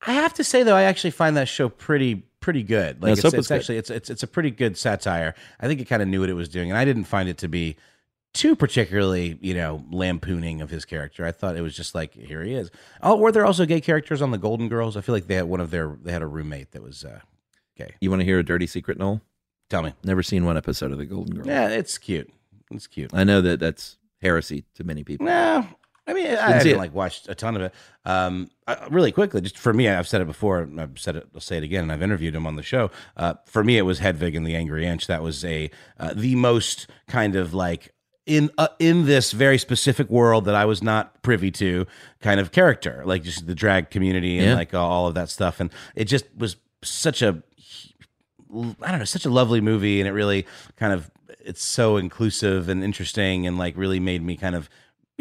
I 0.06 0.12
have 0.12 0.34
to 0.34 0.44
say 0.44 0.64
though, 0.64 0.76
I 0.76 0.82
actually 0.82 1.12
find 1.12 1.34
that 1.38 1.48
show 1.48 1.70
pretty 1.70 2.24
pretty 2.42 2.62
good. 2.62 3.00
No, 3.00 3.08
Like 3.08 3.18
it's, 3.18 3.32
it's 3.32 3.50
actually 3.50 3.78
it's, 3.78 3.88
it's 3.88 4.10
it's 4.10 4.22
a 4.22 4.26
pretty 4.26 4.50
good 4.50 4.76
satire. 4.76 5.34
I 5.58 5.66
think 5.66 5.80
it 5.80 5.86
kind 5.86 6.02
of 6.02 6.08
knew 6.08 6.20
what 6.20 6.28
it 6.28 6.34
was 6.34 6.50
doing, 6.50 6.70
and 6.70 6.76
I 6.76 6.84
didn't 6.84 7.04
find 7.04 7.28
it 7.28 7.38
to 7.38 7.48
be 7.48 7.76
too 8.34 8.56
particularly 8.56 9.38
you 9.40 9.54
know 9.54 9.84
lampooning 9.90 10.60
of 10.60 10.68
his 10.70 10.84
character. 10.84 11.24
I 11.24 11.32
thought 11.32 11.56
it 11.56 11.62
was 11.62 11.74
just 11.74 11.94
like 11.94 12.12
here 12.12 12.42
he 12.42 12.52
is. 12.54 12.70
Oh, 13.02 13.16
were 13.16 13.32
there 13.32 13.46
also 13.46 13.64
gay 13.64 13.80
characters 13.80 14.20
on 14.20 14.30
the 14.30 14.38
Golden 14.38 14.68
Girls? 14.68 14.96
I 14.96 15.00
feel 15.00 15.14
like 15.14 15.26
they 15.26 15.36
had 15.36 15.46
one 15.46 15.60
of 15.60 15.70
their 15.70 15.96
they 16.02 16.12
had 16.12 16.22
a 16.22 16.26
roommate 16.26 16.72
that 16.72 16.82
was 16.82 17.04
uh, 17.04 17.20
gay. 17.76 17.94
You 18.00 18.10
want 18.10 18.20
to 18.20 18.26
hear 18.26 18.38
a 18.38 18.44
dirty 18.44 18.66
secret, 18.66 18.98
Noel? 18.98 19.22
Tell 19.70 19.82
me. 19.82 19.94
Never 20.04 20.22
seen 20.22 20.44
one 20.44 20.58
episode 20.58 20.92
of 20.92 20.98
The 20.98 21.06
Golden 21.06 21.34
Girls. 21.36 21.46
Yeah, 21.46 21.68
it's 21.68 21.96
cute. 21.96 22.30
It's 22.70 22.86
cute. 22.86 23.10
I 23.14 23.24
know 23.24 23.40
that 23.40 23.58
that's 23.60 23.96
heresy 24.20 24.64
to 24.74 24.84
many 24.84 25.02
people. 25.04 25.26
No, 25.26 25.66
I 26.06 26.14
mean, 26.14 26.26
I 26.26 26.52
haven't 26.52 26.78
like 26.78 26.92
watched 26.94 27.28
a 27.28 27.34
ton 27.34 27.54
of 27.56 27.62
it. 27.62 27.74
Um, 28.04 28.50
uh, 28.66 28.74
really 28.90 29.12
quickly, 29.12 29.40
just 29.40 29.56
for 29.56 29.72
me, 29.72 29.88
I've 29.88 30.08
said 30.08 30.20
it 30.20 30.26
before. 30.26 30.58
and 30.60 30.80
I've 30.80 30.98
said 30.98 31.14
it. 31.16 31.28
I'll 31.34 31.40
say 31.40 31.58
it 31.58 31.62
again. 31.62 31.82
And 31.84 31.92
I've 31.92 32.02
interviewed 32.02 32.34
him 32.34 32.46
on 32.46 32.56
the 32.56 32.62
show. 32.62 32.90
Uh, 33.16 33.34
for 33.46 33.62
me, 33.62 33.78
it 33.78 33.82
was 33.82 34.00
Hedwig 34.00 34.34
and 34.34 34.44
the 34.46 34.56
Angry 34.56 34.84
Inch. 34.84 35.06
That 35.06 35.22
was 35.22 35.44
a 35.44 35.70
uh, 36.00 36.12
the 36.14 36.34
most 36.34 36.88
kind 37.06 37.36
of 37.36 37.54
like 37.54 37.94
in 38.26 38.50
uh, 38.58 38.68
in 38.80 39.06
this 39.06 39.30
very 39.32 39.58
specific 39.58 40.08
world 40.10 40.44
that 40.46 40.54
I 40.56 40.64
was 40.64 40.82
not 40.82 41.22
privy 41.22 41.50
to 41.52 41.86
kind 42.20 42.40
of 42.40 42.50
character, 42.50 43.02
like 43.06 43.22
just 43.22 43.46
the 43.46 43.54
drag 43.54 43.90
community 43.90 44.38
and 44.38 44.46
Yeah. 44.48 44.54
like 44.56 44.74
all 44.74 45.06
of 45.06 45.14
that 45.14 45.28
stuff. 45.28 45.60
And 45.60 45.70
it 45.94 46.04
just 46.06 46.24
was 46.36 46.56
such 46.82 47.22
a 47.22 47.42
I 48.82 48.90
don't 48.90 48.98
know, 48.98 49.04
such 49.04 49.24
a 49.24 49.30
lovely 49.30 49.60
movie, 49.60 50.00
and 50.00 50.08
it 50.08 50.12
really 50.12 50.46
kind 50.76 50.92
of 50.92 51.10
it's 51.44 51.62
so 51.62 51.96
inclusive 51.96 52.68
and 52.68 52.84
interesting, 52.84 53.46
and 53.46 53.56
like 53.56 53.76
really 53.76 53.98
made 54.00 54.22
me 54.22 54.36
kind 54.36 54.54
of 54.54 54.68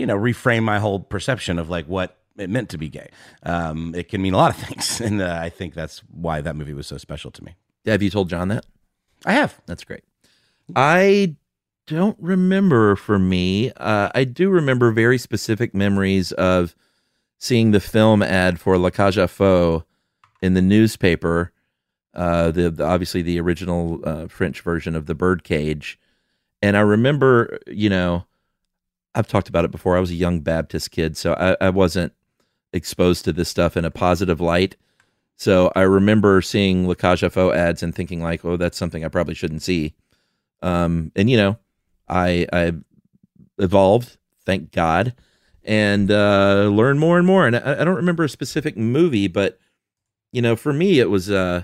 you 0.02 0.08
know 0.08 0.18
reframe 0.18 0.64
my 0.64 0.80
whole 0.80 1.00
perception 1.00 1.60
of 1.60 1.70
like 1.70 1.86
what 1.86 2.18
it 2.36 2.50
meant 2.50 2.70
to 2.70 2.78
be 2.80 2.90
gay. 2.90 3.10
Um, 3.44 3.94
it 3.94 4.10
can 4.10 4.20
mean 4.20 4.34
a 4.34 4.38
lot 4.38 4.50
of 4.50 4.58
things, 4.68 5.00
and 5.00 5.22
uh, 5.22 5.38
I 5.40 5.50
think 5.50 5.76
that's 5.76 6.00
why 6.10 6.42
that 6.42 6.56
movie 6.56 6.74
was 6.74 6.88
so 6.88 6.98
special 6.98 7.30
to 7.30 7.44
me. 7.44 7.56
Have 7.86 8.02
you 8.02 8.10
told 8.10 8.28
John 8.28 8.48
that? 8.48 8.66
I 9.26 9.34
have. 9.34 9.62
That's 9.68 9.84
great. 9.84 10.04
I 10.76 11.36
don't 11.86 12.18
remember 12.20 12.96
for 12.96 13.20
me. 13.20 13.72
Uh, 13.78 14.10
I 14.16 14.24
do 14.24 14.50
remember 14.50 14.92
very 14.92 15.20
specific 15.20 15.76
memories 15.76 16.32
of 16.32 16.76
seeing 17.38 17.70
the 17.70 17.80
film 17.80 18.24
ad 18.24 18.60
for 18.60 18.78
La 18.80 18.90
Cage 18.90 19.20
aux 19.20 19.28
Folles 19.28 19.84
in 20.42 20.56
the 20.56 20.62
newspaper. 20.64 21.52
Uh, 22.16 22.50
the, 22.50 22.72
the 22.72 22.84
obviously 22.84 23.22
the 23.22 23.40
original 23.40 24.00
uh, 24.04 24.28
French 24.28 24.62
version 24.62 24.96
of 24.96 25.06
the 25.06 25.16
Birdcage, 25.16 26.00
and 26.64 26.76
I 26.76 26.82
remember, 26.82 27.60
you 27.68 27.90
know, 27.90 28.26
I've 29.14 29.28
talked 29.28 29.50
about 29.50 29.66
it 29.66 29.72
before. 29.72 29.98
I 29.98 30.00
was 30.00 30.12
a 30.12 30.16
young 30.16 30.40
Baptist 30.40 30.92
kid, 30.92 31.18
so 31.18 31.34
I, 31.34 31.66
I 31.66 31.70
wasn't 31.70 32.14
exposed 32.74 33.26
to 33.26 33.34
this 33.34 33.50
stuff 33.50 33.76
in 33.76 33.86
a 33.86 33.92
positive 33.92 34.40
light. 34.40 34.76
So 35.36 35.72
I 35.76 35.82
remember 35.82 36.42
seeing 36.42 36.88
La 36.88 36.94
Cage 36.94 37.24
aux 37.24 37.30
Folles 37.30 37.56
ads 37.56 37.84
and 37.84 37.96
thinking 37.96 38.22
like, 38.22 38.46
"Oh, 38.46 38.58
that's 38.58 38.78
something 38.78 39.04
I 39.04 39.10
probably 39.10 39.34
shouldn't 39.34 39.64
see." 39.64 39.96
Um, 40.62 41.12
and 41.16 41.30
you 41.30 41.38
know, 41.38 41.58
I 42.08 42.48
I 42.54 42.74
evolved, 43.58 44.18
thank 44.46 44.72
God, 44.72 45.14
and 45.64 46.12
uh, 46.12 46.70
learn 46.72 47.00
more 47.00 47.18
and 47.18 47.26
more. 47.26 47.48
And 47.48 47.56
I, 47.56 47.82
I 47.82 47.84
don't 47.84 47.96
remember 47.96 48.24
a 48.24 48.30
specific 48.30 48.78
movie, 48.78 49.28
but 49.28 49.60
you 50.32 50.42
know, 50.42 50.56
for 50.56 50.74
me, 50.74 51.00
it 51.00 51.10
was 51.10 51.30
uh, 51.30 51.64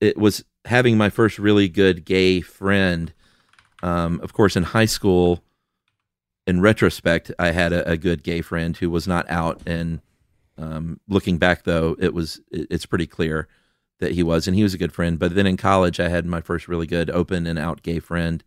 it 0.00 0.18
was 0.18 0.44
having 0.66 0.96
my 0.96 1.10
first 1.10 1.38
really 1.38 1.68
good 1.68 2.04
gay 2.04 2.40
friend. 2.40 3.12
Um, 3.82 4.20
of 4.22 4.32
course, 4.32 4.56
in 4.56 4.62
high 4.62 4.86
school, 4.86 5.42
in 6.46 6.60
retrospect, 6.60 7.32
I 7.38 7.50
had 7.50 7.72
a, 7.72 7.90
a 7.90 7.96
good 7.96 8.22
gay 8.22 8.40
friend 8.40 8.76
who 8.76 8.90
was 8.90 9.08
not 9.08 9.28
out. 9.30 9.60
And 9.66 10.00
um, 10.58 11.00
looking 11.08 11.38
back, 11.38 11.64
though, 11.64 11.96
it 11.98 12.14
was 12.14 12.40
it, 12.50 12.66
it's 12.70 12.86
pretty 12.86 13.06
clear 13.06 13.48
that 14.00 14.12
he 14.12 14.22
was, 14.22 14.46
and 14.46 14.56
he 14.56 14.62
was 14.62 14.74
a 14.74 14.78
good 14.78 14.92
friend. 14.92 15.18
But 15.18 15.34
then 15.34 15.46
in 15.46 15.56
college, 15.56 16.00
I 16.00 16.08
had 16.08 16.26
my 16.26 16.40
first 16.40 16.68
really 16.68 16.86
good 16.86 17.10
open 17.10 17.46
and 17.46 17.58
out 17.58 17.82
gay 17.82 17.98
friend, 17.98 18.42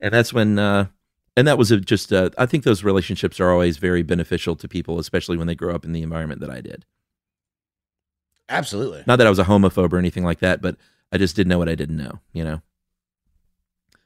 and 0.00 0.12
that's 0.12 0.32
when. 0.32 0.58
Uh, 0.58 0.86
and 1.34 1.48
that 1.48 1.56
was 1.56 1.70
a, 1.70 1.80
just. 1.80 2.12
Uh, 2.12 2.30
I 2.36 2.44
think 2.44 2.64
those 2.64 2.84
relationships 2.84 3.40
are 3.40 3.50
always 3.50 3.78
very 3.78 4.02
beneficial 4.02 4.54
to 4.56 4.68
people, 4.68 4.98
especially 4.98 5.38
when 5.38 5.46
they 5.46 5.54
grow 5.54 5.74
up 5.74 5.84
in 5.84 5.92
the 5.92 6.02
environment 6.02 6.40
that 6.42 6.50
I 6.50 6.60
did. 6.60 6.84
Absolutely. 8.50 9.02
Not 9.06 9.16
that 9.16 9.26
I 9.26 9.30
was 9.30 9.38
a 9.38 9.44
homophobe 9.44 9.94
or 9.94 9.98
anything 9.98 10.24
like 10.24 10.40
that, 10.40 10.60
but 10.60 10.76
I 11.10 11.16
just 11.16 11.34
didn't 11.34 11.48
know 11.48 11.58
what 11.58 11.70
I 11.70 11.74
didn't 11.74 11.96
know. 11.96 12.20
You 12.34 12.44
know. 12.44 12.62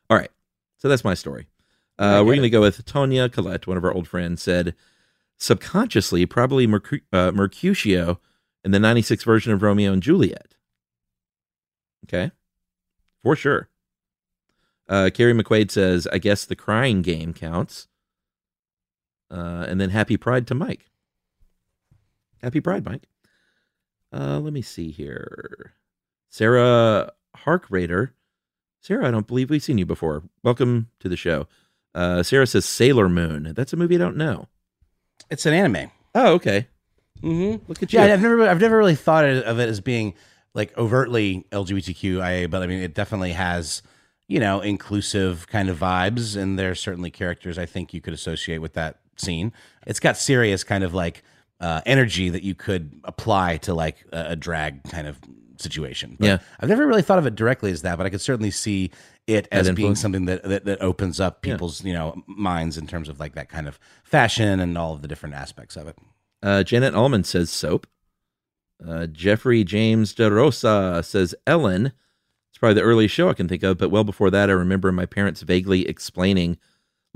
All 0.08 0.16
right, 0.16 0.30
so 0.76 0.88
that's 0.88 1.02
my 1.02 1.14
story. 1.14 1.48
Uh, 1.98 2.22
we're 2.24 2.34
going 2.34 2.42
to 2.42 2.50
go 2.50 2.60
with 2.60 2.84
Tonya 2.84 3.32
Collette, 3.32 3.66
one 3.66 3.76
of 3.76 3.84
our 3.84 3.92
old 3.92 4.06
friends, 4.06 4.42
said 4.42 4.74
subconsciously, 5.38 6.26
probably 6.26 6.66
Mercu- 6.66 7.02
uh, 7.12 7.32
Mercutio 7.32 8.20
in 8.64 8.70
the 8.70 8.80
96 8.80 9.24
version 9.24 9.52
of 9.52 9.62
Romeo 9.62 9.92
and 9.92 10.02
Juliet. 10.02 10.54
Okay, 12.04 12.30
for 13.22 13.34
sure. 13.34 13.68
Uh, 14.88 15.10
Carrie 15.12 15.34
McQuaid 15.34 15.70
says, 15.70 16.06
I 16.12 16.18
guess 16.18 16.44
the 16.44 16.54
crying 16.54 17.02
game 17.02 17.32
counts. 17.32 17.88
Uh, 19.30 19.64
and 19.68 19.80
then 19.80 19.90
happy 19.90 20.16
pride 20.16 20.46
to 20.46 20.54
Mike. 20.54 20.90
Happy 22.42 22.60
pride, 22.60 22.84
Mike. 22.84 23.08
Uh, 24.12 24.38
let 24.38 24.52
me 24.52 24.62
see 24.62 24.92
here. 24.92 25.74
Sarah 26.30 27.12
Harkrader. 27.38 28.10
Sarah, 28.80 29.08
I 29.08 29.10
don't 29.10 29.26
believe 29.26 29.50
we've 29.50 29.62
seen 29.62 29.78
you 29.78 29.86
before. 29.86 30.22
Welcome 30.44 30.90
to 31.00 31.08
the 31.08 31.16
show. 31.16 31.48
Uh, 31.96 32.22
Sarah 32.22 32.46
says 32.46 32.66
Sailor 32.66 33.08
Moon. 33.08 33.54
That's 33.56 33.72
a 33.72 33.76
movie 33.76 33.94
I 33.94 33.98
don't 33.98 34.18
know. 34.18 34.48
It's 35.30 35.46
an 35.46 35.54
anime. 35.54 35.90
Oh, 36.14 36.34
okay. 36.34 36.68
Mm-hmm. 37.22 37.64
Look 37.66 37.82
at 37.82 37.92
you. 37.92 37.98
Yeah, 37.98 38.12
I've 38.12 38.20
never 38.20 38.46
I've 38.46 38.60
never 38.60 38.76
really 38.76 38.94
thought 38.94 39.24
of 39.24 39.58
it 39.58 39.68
as 39.68 39.80
being 39.80 40.14
like 40.54 40.76
overtly 40.76 41.46
LGBTQIA, 41.50 42.50
but 42.50 42.62
I 42.62 42.66
mean 42.66 42.82
it 42.82 42.94
definitely 42.94 43.32
has 43.32 43.82
you 44.28 44.38
know 44.38 44.60
inclusive 44.60 45.46
kind 45.48 45.70
of 45.70 45.78
vibes, 45.78 46.36
and 46.36 46.58
there's 46.58 46.80
certainly 46.80 47.10
characters 47.10 47.56
I 47.58 47.64
think 47.64 47.94
you 47.94 48.02
could 48.02 48.14
associate 48.14 48.58
with 48.58 48.74
that 48.74 49.00
scene. 49.16 49.52
It's 49.86 50.00
got 50.00 50.18
serious 50.18 50.64
kind 50.64 50.84
of 50.84 50.92
like 50.92 51.22
uh, 51.60 51.80
energy 51.86 52.28
that 52.28 52.42
you 52.42 52.54
could 52.54 53.00
apply 53.04 53.56
to 53.58 53.72
like 53.72 54.04
a, 54.12 54.32
a 54.32 54.36
drag 54.36 54.84
kind 54.84 55.06
of 55.06 55.18
situation. 55.60 56.16
But 56.18 56.26
Yeah. 56.26 56.38
I've 56.60 56.68
never 56.68 56.86
really 56.86 57.02
thought 57.02 57.18
of 57.18 57.26
it 57.26 57.34
directly 57.34 57.70
as 57.70 57.82
that, 57.82 57.96
but 57.96 58.06
I 58.06 58.10
could 58.10 58.20
certainly 58.20 58.50
see 58.50 58.90
it 59.26 59.48
as 59.50 59.70
being 59.72 59.94
something 59.96 60.26
that, 60.26 60.42
that 60.44 60.64
that 60.66 60.80
opens 60.82 61.18
up 61.20 61.44
Yeah. 61.44 61.54
people's 61.54 61.84
you 61.84 61.92
know 61.92 62.22
minds 62.26 62.78
in 62.78 62.86
terms 62.86 63.08
of 63.08 63.18
like 63.20 63.34
that 63.34 63.48
kind 63.48 63.66
of 63.68 63.78
fashion 64.04 64.60
and 64.60 64.76
all 64.78 64.94
of 64.94 65.02
the 65.02 65.08
different 65.08 65.34
aspects 65.34 65.76
of 65.76 65.88
it. 65.88 65.96
Uh, 66.42 66.62
Janet 66.62 66.94
Allman 66.94 67.24
says 67.24 67.50
soap. 67.50 67.86
Uh, 68.86 69.06
Jeffrey 69.06 69.64
James 69.64 70.12
De 70.14 70.30
Rosa 70.30 71.02
says 71.02 71.34
Ellen. 71.46 71.86
It's 72.50 72.58
probably 72.58 72.74
the 72.74 72.82
earliest 72.82 73.14
show 73.14 73.28
I 73.28 73.34
can 73.34 73.48
think 73.48 73.62
of, 73.62 73.78
but 73.78 73.90
well 73.90 74.04
before 74.04 74.30
that, 74.30 74.50
I 74.50 74.52
remember 74.52 74.92
my 74.92 75.06
parents 75.06 75.42
vaguely 75.42 75.86
explaining 75.88 76.58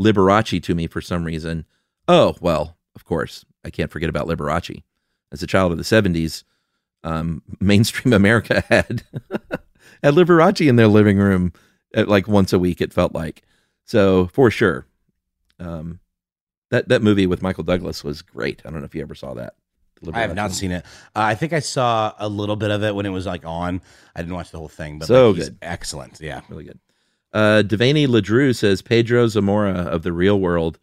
Liberace 0.00 0.62
to 0.62 0.74
me 0.74 0.86
for 0.86 1.00
some 1.00 1.24
reason. 1.24 1.66
Oh, 2.08 2.34
well, 2.40 2.76
of 2.96 3.04
course, 3.04 3.44
I 3.64 3.70
can't 3.70 3.90
forget 3.90 4.08
about 4.08 4.26
Liberace. 4.26 4.82
As 5.32 5.42
a 5.42 5.46
child 5.46 5.70
of 5.72 5.78
the 5.78 5.84
70s, 5.84 6.42
um, 7.04 7.42
mainstream 7.60 8.12
America 8.14 8.62
had 8.68 9.02
had 10.02 10.14
Liberace 10.14 10.66
in 10.68 10.76
their 10.76 10.88
living 10.88 11.18
room 11.18 11.52
at 11.94 12.08
like 12.08 12.28
once 12.28 12.52
a 12.52 12.58
week, 12.58 12.80
it 12.80 12.92
felt 12.92 13.12
like. 13.14 13.42
So, 13.84 14.26
for 14.28 14.50
sure. 14.50 14.86
Um, 15.58 16.00
that, 16.70 16.88
that 16.88 17.02
movie 17.02 17.26
with 17.26 17.42
Michael 17.42 17.64
Douglas 17.64 18.04
was 18.04 18.22
great. 18.22 18.62
I 18.64 18.70
don't 18.70 18.78
know 18.80 18.84
if 18.86 18.94
you 18.94 19.02
ever 19.02 19.14
saw 19.16 19.34
that. 19.34 19.54
I 20.14 20.20
have 20.20 20.34
not 20.34 20.52
seen 20.52 20.70
it. 20.70 20.84
Uh, 21.14 21.20
I 21.20 21.34
think 21.34 21.52
I 21.52 21.58
saw 21.58 22.14
a 22.18 22.28
little 22.28 22.56
bit 22.56 22.70
of 22.70 22.82
it 22.82 22.94
when 22.94 23.04
it 23.04 23.10
was 23.10 23.26
like 23.26 23.44
on. 23.44 23.82
I 24.16 24.22
didn't 24.22 24.34
watch 24.34 24.50
the 24.50 24.56
whole 24.58 24.68
thing, 24.68 24.98
but 24.98 25.08
So 25.08 25.30
like, 25.30 25.40
good. 25.40 25.58
excellent. 25.60 26.20
Yeah, 26.20 26.40
really 26.48 26.64
good. 26.64 26.78
Uh, 27.32 27.62
Devaney 27.66 28.06
Ledrew 28.06 28.56
says 28.56 28.80
Pedro 28.80 29.26
Zamora 29.26 29.72
of 29.74 30.02
the 30.02 30.12
Real 30.12 30.40
World. 30.40 30.78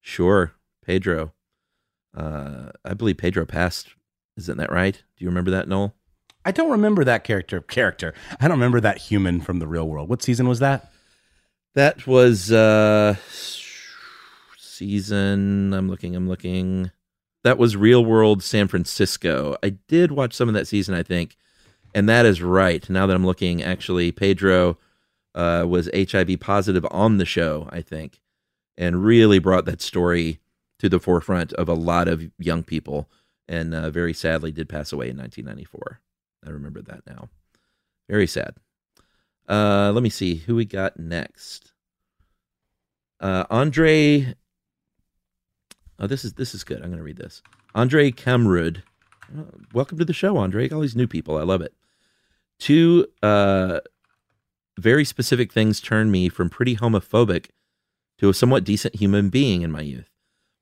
Sure, 0.00 0.52
Pedro. 0.86 1.32
Uh, 2.16 2.70
I 2.84 2.94
believe 2.94 3.18
Pedro 3.18 3.44
passed. 3.44 3.88
Isn't 4.36 4.58
that 4.58 4.72
right? 4.72 4.94
Do 4.94 5.24
you 5.24 5.28
remember 5.28 5.50
that, 5.52 5.68
Noel? 5.68 5.94
I 6.44 6.50
don't 6.50 6.70
remember 6.70 7.04
that 7.04 7.24
character. 7.24 7.60
Character. 7.60 8.14
I 8.40 8.48
don't 8.48 8.58
remember 8.58 8.80
that 8.80 8.98
human 8.98 9.40
from 9.40 9.58
the 9.58 9.66
real 9.66 9.88
world. 9.88 10.08
What 10.08 10.22
season 10.22 10.48
was 10.48 10.58
that? 10.58 10.90
That 11.74 12.06
was 12.06 12.50
uh 12.52 13.14
season. 14.58 15.72
I'm 15.72 15.88
looking. 15.88 16.16
I'm 16.16 16.28
looking. 16.28 16.90
That 17.44 17.58
was 17.58 17.76
Real 17.76 18.04
World 18.04 18.42
San 18.42 18.68
Francisco. 18.68 19.56
I 19.62 19.70
did 19.70 20.12
watch 20.12 20.32
some 20.34 20.48
of 20.48 20.54
that 20.54 20.68
season, 20.68 20.94
I 20.94 21.02
think, 21.02 21.36
and 21.94 22.08
that 22.08 22.26
is 22.26 22.42
right. 22.42 22.88
Now 22.88 23.06
that 23.06 23.14
I'm 23.14 23.26
looking, 23.26 23.62
actually, 23.62 24.12
Pedro 24.12 24.78
uh, 25.34 25.64
was 25.68 25.90
HIV 25.94 26.38
positive 26.40 26.86
on 26.90 27.18
the 27.18 27.24
show, 27.24 27.68
I 27.70 27.80
think, 27.80 28.20
and 28.76 29.04
really 29.04 29.38
brought 29.38 29.64
that 29.64 29.80
story 29.80 30.40
to 30.78 30.88
the 30.88 31.00
forefront 31.00 31.52
of 31.54 31.68
a 31.68 31.74
lot 31.74 32.08
of 32.08 32.30
young 32.38 32.62
people. 32.62 33.08
And 33.48 33.74
uh, 33.74 33.90
very 33.90 34.14
sadly, 34.14 34.52
did 34.52 34.68
pass 34.68 34.92
away 34.92 35.10
in 35.10 35.16
1994. 35.16 36.00
I 36.46 36.50
remember 36.50 36.82
that 36.82 37.02
now. 37.06 37.28
Very 38.08 38.26
sad. 38.26 38.54
Uh, 39.48 39.90
let 39.92 40.02
me 40.02 40.10
see 40.10 40.36
who 40.36 40.56
we 40.56 40.64
got 40.64 40.98
next. 40.98 41.72
Uh, 43.20 43.44
Andre. 43.50 44.34
Oh, 45.98 46.06
this 46.06 46.24
is 46.24 46.34
this 46.34 46.54
is 46.54 46.64
good. 46.64 46.78
I'm 46.78 46.88
going 46.88 46.98
to 46.98 47.02
read 47.02 47.16
this. 47.16 47.42
Andre 47.74 48.10
Kamrud. 48.10 48.82
Uh, 49.36 49.42
welcome 49.72 49.98
to 49.98 50.04
the 50.04 50.12
show, 50.12 50.36
Andre. 50.36 50.68
All 50.68 50.80
these 50.80 50.96
new 50.96 51.06
people. 51.06 51.38
I 51.38 51.42
love 51.42 51.62
it. 51.62 51.74
Two 52.58 53.06
uh, 53.22 53.80
very 54.78 55.04
specific 55.04 55.52
things 55.52 55.80
turned 55.80 56.12
me 56.12 56.28
from 56.28 56.48
pretty 56.48 56.76
homophobic 56.76 57.50
to 58.18 58.28
a 58.28 58.34
somewhat 58.34 58.64
decent 58.64 58.96
human 58.96 59.28
being 59.28 59.62
in 59.62 59.70
my 59.70 59.80
youth. 59.80 60.11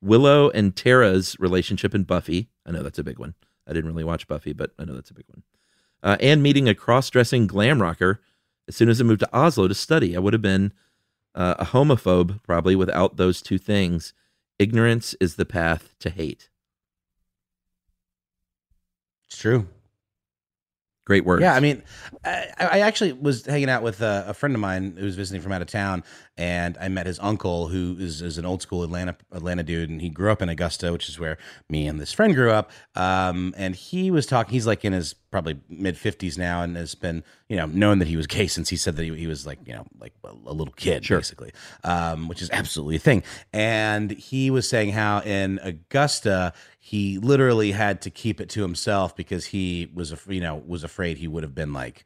Willow 0.00 0.50
and 0.50 0.74
Tara's 0.74 1.36
relationship 1.38 1.94
in 1.94 2.04
Buffy. 2.04 2.48
I 2.66 2.70
know 2.70 2.82
that's 2.82 2.98
a 2.98 3.04
big 3.04 3.18
one. 3.18 3.34
I 3.66 3.72
didn't 3.72 3.90
really 3.90 4.04
watch 4.04 4.26
Buffy, 4.26 4.52
but 4.52 4.72
I 4.78 4.84
know 4.84 4.94
that's 4.94 5.10
a 5.10 5.14
big 5.14 5.26
one. 5.28 5.42
Uh, 6.02 6.16
and 6.20 6.42
meeting 6.42 6.68
a 6.68 6.74
cross-dressing 6.74 7.46
glam 7.46 7.82
rocker 7.82 8.20
as 8.66 8.76
soon 8.76 8.88
as 8.88 9.00
I 9.00 9.04
moved 9.04 9.20
to 9.20 9.36
Oslo 9.36 9.68
to 9.68 9.74
study. 9.74 10.16
I 10.16 10.20
would 10.20 10.32
have 10.32 10.42
been 10.42 10.72
uh, 11.34 11.56
a 11.58 11.66
homophobe 11.66 12.42
probably 12.42 12.74
without 12.74 13.16
those 13.16 13.42
two 13.42 13.58
things. 13.58 14.14
Ignorance 14.58 15.14
is 15.20 15.36
the 15.36 15.44
path 15.44 15.94
to 16.00 16.10
hate. 16.10 16.48
It's 19.26 19.38
true. 19.38 19.68
Great 21.10 21.24
words. 21.24 21.42
Yeah, 21.42 21.56
I 21.56 21.58
mean, 21.58 21.82
I, 22.24 22.46
I 22.60 22.80
actually 22.82 23.12
was 23.14 23.44
hanging 23.44 23.68
out 23.68 23.82
with 23.82 24.00
a, 24.00 24.26
a 24.28 24.32
friend 24.32 24.54
of 24.54 24.60
mine 24.60 24.94
who 24.96 25.04
was 25.04 25.16
visiting 25.16 25.42
from 25.42 25.50
out 25.50 25.60
of 25.60 25.66
town, 25.66 26.04
and 26.36 26.78
I 26.80 26.86
met 26.86 27.06
his 27.06 27.18
uncle, 27.18 27.66
who 27.66 27.96
is, 27.98 28.22
is 28.22 28.38
an 28.38 28.46
old 28.46 28.62
school 28.62 28.84
Atlanta 28.84 29.16
Atlanta 29.32 29.64
dude, 29.64 29.90
and 29.90 30.00
he 30.00 30.08
grew 30.08 30.30
up 30.30 30.40
in 30.40 30.48
Augusta, 30.48 30.92
which 30.92 31.08
is 31.08 31.18
where 31.18 31.36
me 31.68 31.88
and 31.88 32.00
this 32.00 32.12
friend 32.12 32.32
grew 32.32 32.52
up. 32.52 32.70
Um, 32.94 33.52
and 33.56 33.74
he 33.74 34.12
was 34.12 34.24
talking. 34.24 34.52
He's 34.52 34.68
like 34.68 34.84
in 34.84 34.92
his 34.92 35.14
probably 35.32 35.58
mid 35.68 35.98
fifties 35.98 36.38
now, 36.38 36.62
and 36.62 36.76
has 36.76 36.94
been 36.94 37.24
you 37.48 37.56
know 37.56 37.66
known 37.66 37.98
that 37.98 38.06
he 38.06 38.16
was 38.16 38.28
gay 38.28 38.46
since 38.46 38.68
he 38.68 38.76
said 38.76 38.94
that 38.94 39.02
he, 39.02 39.12
he 39.16 39.26
was 39.26 39.44
like 39.44 39.58
you 39.66 39.72
know 39.72 39.86
like 39.98 40.12
a, 40.22 40.28
a 40.28 40.52
little 40.52 40.72
kid, 40.74 41.04
basically, 41.08 41.50
um, 41.82 42.28
which 42.28 42.40
is 42.40 42.50
absolutely 42.52 42.94
a 42.94 43.00
thing. 43.00 43.24
And 43.52 44.12
he 44.12 44.52
was 44.52 44.68
saying 44.68 44.92
how 44.92 45.22
in 45.22 45.58
Augusta 45.64 46.52
he 46.82 47.18
literally 47.18 47.72
had 47.72 48.00
to 48.02 48.10
keep 48.10 48.40
it 48.40 48.48
to 48.48 48.62
himself 48.62 49.14
because 49.14 49.46
he 49.46 49.90
was 49.94 50.14
you 50.28 50.40
know 50.40 50.62
was 50.66 50.82
afraid 50.82 51.18
he 51.18 51.28
would 51.28 51.42
have 51.42 51.54
been 51.54 51.72
like 51.72 52.04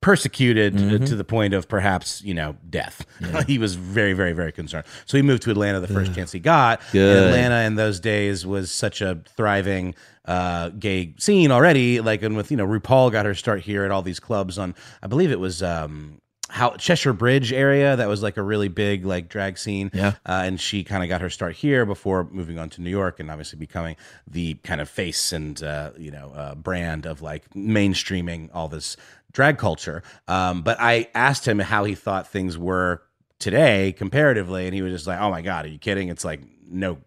persecuted 0.00 0.74
Mhm. 0.74 1.06
to 1.06 1.14
the 1.14 1.24
point 1.24 1.52
of 1.52 1.68
perhaps 1.68 2.22
you 2.22 2.32
know 2.34 2.56
death. 2.68 3.04
he 3.46 3.58
was 3.58 3.74
very 3.74 4.12
very 4.14 4.32
very 4.32 4.50
concerned. 4.52 4.84
So 5.06 5.16
he 5.18 5.22
moved 5.22 5.42
to 5.44 5.50
Atlanta 5.50 5.78
the 5.80 5.88
first 5.88 6.14
chance 6.14 6.32
he 6.32 6.40
got. 6.40 6.80
And 6.80 6.92
Good. 6.92 7.26
Atlanta 7.28 7.66
in 7.66 7.74
those 7.76 8.00
days 8.00 8.46
was 8.46 8.70
such 8.72 9.00
a 9.02 9.20
thriving 9.36 9.94
uh, 10.24 10.70
gay 10.70 11.14
scene 11.18 11.50
already. 11.50 12.00
Like 12.00 12.22
and 12.22 12.36
with 12.36 12.50
you 12.50 12.56
know 12.56 12.66
RuPaul 12.66 13.12
got 13.12 13.26
her 13.26 13.34
start 13.34 13.60
here 13.60 13.84
at 13.84 13.90
all 13.90 14.02
these 14.02 14.20
clubs 14.20 14.58
on 14.58 14.74
I 15.02 15.06
believe 15.06 15.30
it 15.30 15.38
was. 15.40 15.62
Um, 15.62 16.20
how 16.50 16.70
Cheshire 16.76 17.12
Bridge 17.12 17.52
area 17.52 17.96
that 17.96 18.08
was 18.08 18.22
like 18.22 18.36
a 18.36 18.42
really 18.42 18.68
big 18.68 19.04
like 19.04 19.28
drag 19.28 19.56
scene. 19.58 19.90
Yeah. 19.94 20.14
Uh, 20.26 20.42
and 20.44 20.60
she 20.60 20.84
kind 20.84 21.02
of 21.02 21.08
got 21.08 21.20
her 21.20 21.30
start 21.30 21.56
here 21.56 21.86
before 21.86 22.28
moving 22.30 22.58
on 22.58 22.68
to 22.70 22.82
New 22.82 22.90
York 22.90 23.20
and 23.20 23.30
obviously 23.30 23.58
becoming 23.58 23.96
the 24.26 24.54
kind 24.64 24.80
of 24.80 24.88
face 24.88 25.32
and 25.32 25.62
uh, 25.62 25.90
you 25.96 26.10
know 26.10 26.32
uh, 26.34 26.54
brand 26.54 27.06
of 27.06 27.22
like 27.22 27.48
mainstreaming 27.54 28.50
all 28.52 28.68
this 28.68 28.96
drag 29.32 29.58
culture. 29.58 30.02
Um, 30.28 30.62
but 30.62 30.76
I 30.80 31.08
asked 31.14 31.46
him 31.46 31.58
how 31.58 31.84
he 31.84 31.94
thought 31.94 32.26
things 32.28 32.58
were 32.58 33.02
today 33.38 33.92
comparatively, 33.92 34.66
and 34.66 34.74
he 34.74 34.82
was 34.82 34.92
just 34.92 35.06
like, 35.06 35.20
"Oh 35.20 35.30
my 35.30 35.42
god, 35.42 35.64
are 35.64 35.68
you 35.68 35.78
kidding? 35.78 36.08
It's 36.08 36.24
like 36.24 36.40
no." 36.68 36.98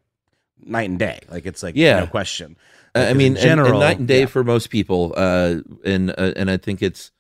night 0.66 0.89
and 0.89 0.98
day. 0.98 1.20
Like 1.30 1.46
it's 1.46 1.62
like 1.62 1.76
Yeah. 1.76 2.00
no 2.00 2.08
question. 2.08 2.56
I 2.96 3.14
mean, 3.14 3.34
in 3.34 3.38
and- 3.38 3.44
general, 3.44 3.72
and, 3.72 3.80
night 3.80 4.00
and 4.00 4.08
day 4.08 4.22
yeah. 4.22 4.26
for 4.28 4.44
most 4.44 4.70
people. 4.70 5.14
Uh, 5.18 5.56
and 5.84 6.12
uh, 6.12 6.32
and 6.36 6.50
I 6.50 6.56
think 6.58 6.82
it's 6.82 7.12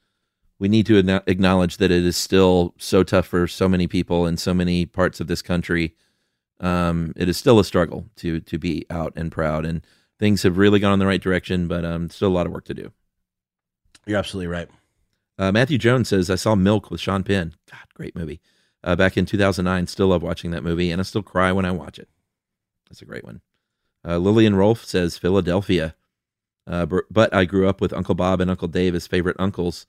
we 0.59 0.67
need 0.67 0.85
to 0.85 0.97
acknowledge 1.27 1.77
that 1.77 1.91
it 1.91 2.05
is 2.05 2.15
still 2.15 2.73
so 2.77 3.03
tough 3.03 3.27
for 3.27 3.47
so 3.47 3.67
many 3.67 3.87
people 3.87 4.25
in 4.25 4.37
so 4.37 4.53
many 4.53 4.85
parts 4.85 5.19
of 5.19 5.27
this 5.27 5.41
country. 5.41 5.95
Um, 6.59 7.13
it 7.15 7.27
is 7.27 7.37
still 7.37 7.59
a 7.59 7.65
struggle 7.65 8.05
to 8.17 8.39
to 8.39 8.57
be 8.57 8.85
out 8.89 9.13
and 9.15 9.31
proud, 9.31 9.65
and 9.65 9.85
things 10.19 10.43
have 10.43 10.57
really 10.57 10.79
gone 10.79 10.93
in 10.93 10.99
the 10.99 11.05
right 11.05 11.21
direction, 11.21 11.67
but 11.67 11.83
um, 11.83 12.09
still 12.09 12.29
a 12.29 12.29
lot 12.29 12.45
of 12.45 12.53
work 12.53 12.65
to 12.65 12.73
do. 12.73 12.91
You're 14.05 14.19
absolutely 14.19 14.47
right. 14.47 14.69
Uh, 15.37 15.51
Matthew 15.51 15.77
Jones 15.77 16.09
says, 16.09 16.29
I 16.29 16.35
saw 16.35 16.55
Milk 16.55 16.91
with 16.91 17.01
Sean 17.01 17.23
Penn. 17.23 17.55
God, 17.69 17.87
great 17.93 18.15
movie. 18.15 18.39
Uh, 18.83 18.95
back 18.95 19.17
in 19.17 19.25
2009. 19.25 19.87
Still 19.87 20.07
love 20.07 20.21
watching 20.21 20.51
that 20.51 20.63
movie, 20.63 20.91
and 20.91 21.01
I 21.01 21.03
still 21.03 21.23
cry 21.23 21.51
when 21.51 21.65
I 21.65 21.71
watch 21.71 21.97
it. 21.97 22.09
That's 22.89 23.01
a 23.01 23.05
great 23.05 23.23
one. 23.23 23.41
Uh, 24.07 24.17
Lillian 24.17 24.55
Rolfe 24.55 24.85
says, 24.85 25.17
Philadelphia. 25.17 25.95
Uh, 26.67 26.85
but 26.85 27.33
I 27.33 27.45
grew 27.45 27.67
up 27.67 27.81
with 27.81 27.93
Uncle 27.93 28.15
Bob 28.15 28.39
and 28.39 28.49
Uncle 28.49 28.67
Dave 28.67 28.95
as 28.95 29.07
favorite 29.07 29.35
uncles. 29.39 29.85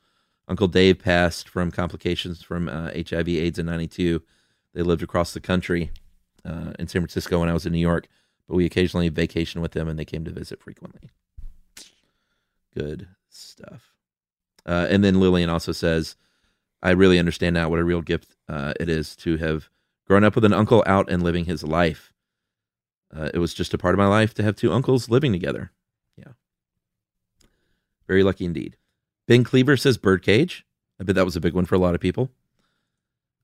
Uncle 0.49 0.68
Dave 0.68 0.99
passed 0.99 1.49
from 1.49 1.70
complications 1.70 2.42
from 2.42 2.68
uh, 2.68 2.90
HIV 2.95 3.28
AIDS 3.28 3.59
in 3.59 3.66
92. 3.66 4.22
They 4.74 4.82
lived 4.82 5.03
across 5.03 5.32
the 5.32 5.40
country 5.40 5.90
uh, 6.45 6.72
in 6.78 6.86
San 6.88 7.01
Francisco 7.03 7.40
when 7.40 7.49
I 7.49 7.55
was 7.55 7.64
in 7.64 7.72
New 7.72 7.78
York, 7.78 8.09
but 8.47 8.57
we 8.57 8.66
occasionally 8.66 9.11
vacationed 9.11 9.62
with 9.62 9.72
them 9.72 9.88
and 9.88 9.99
they 9.99 10.05
came 10.05 10.24
to 10.24 10.30
visit 10.30 10.62
frequently. 10.62 11.11
Good 12.74 13.09
stuff. 13.28 13.92
Uh, 14.66 14.86
and 14.90 15.03
then 15.03 15.20
Lillian 15.20 15.51
also 15.51 15.72
says, 15.72 16.16
I 16.82 16.90
really 16.90 17.18
understand 17.18 17.55
now 17.55 17.68
what 17.68 17.78
a 17.78 17.84
real 17.84 18.03
gift 18.03 18.36
uh, 18.49 18.74
it 18.78 18.88
is 18.88 19.16
to 19.16 19.38
have 19.38 19.70
grown 20.07 20.24
up 20.24 20.34
with 20.34 20.45
an 20.45 20.53
uncle 20.53 20.82
out 20.86 21.11
and 21.11 21.22
living 21.22 21.47
his 21.47 21.62
life. 21.62 22.12
Uh, 23.14 23.30
it 23.32 23.38
was 23.38 23.55
just 23.55 23.72
a 23.72 23.78
part 23.78 23.95
of 23.95 23.99
my 23.99 24.07
life 24.07 24.34
to 24.34 24.42
have 24.42 24.57
two 24.57 24.72
uncles 24.72 25.09
living 25.09 25.32
together. 25.32 25.70
Yeah. 26.16 26.32
Very 28.07 28.22
lucky 28.22 28.45
indeed. 28.45 28.76
Ben 29.26 29.44
Cleaver 29.44 29.76
says 29.76 29.96
Birdcage. 29.96 30.64
I 31.00 31.04
bet 31.04 31.14
that 31.16 31.24
was 31.24 31.36
a 31.36 31.40
big 31.40 31.54
one 31.54 31.64
for 31.64 31.74
a 31.74 31.78
lot 31.78 31.94
of 31.94 32.00
people. 32.00 32.30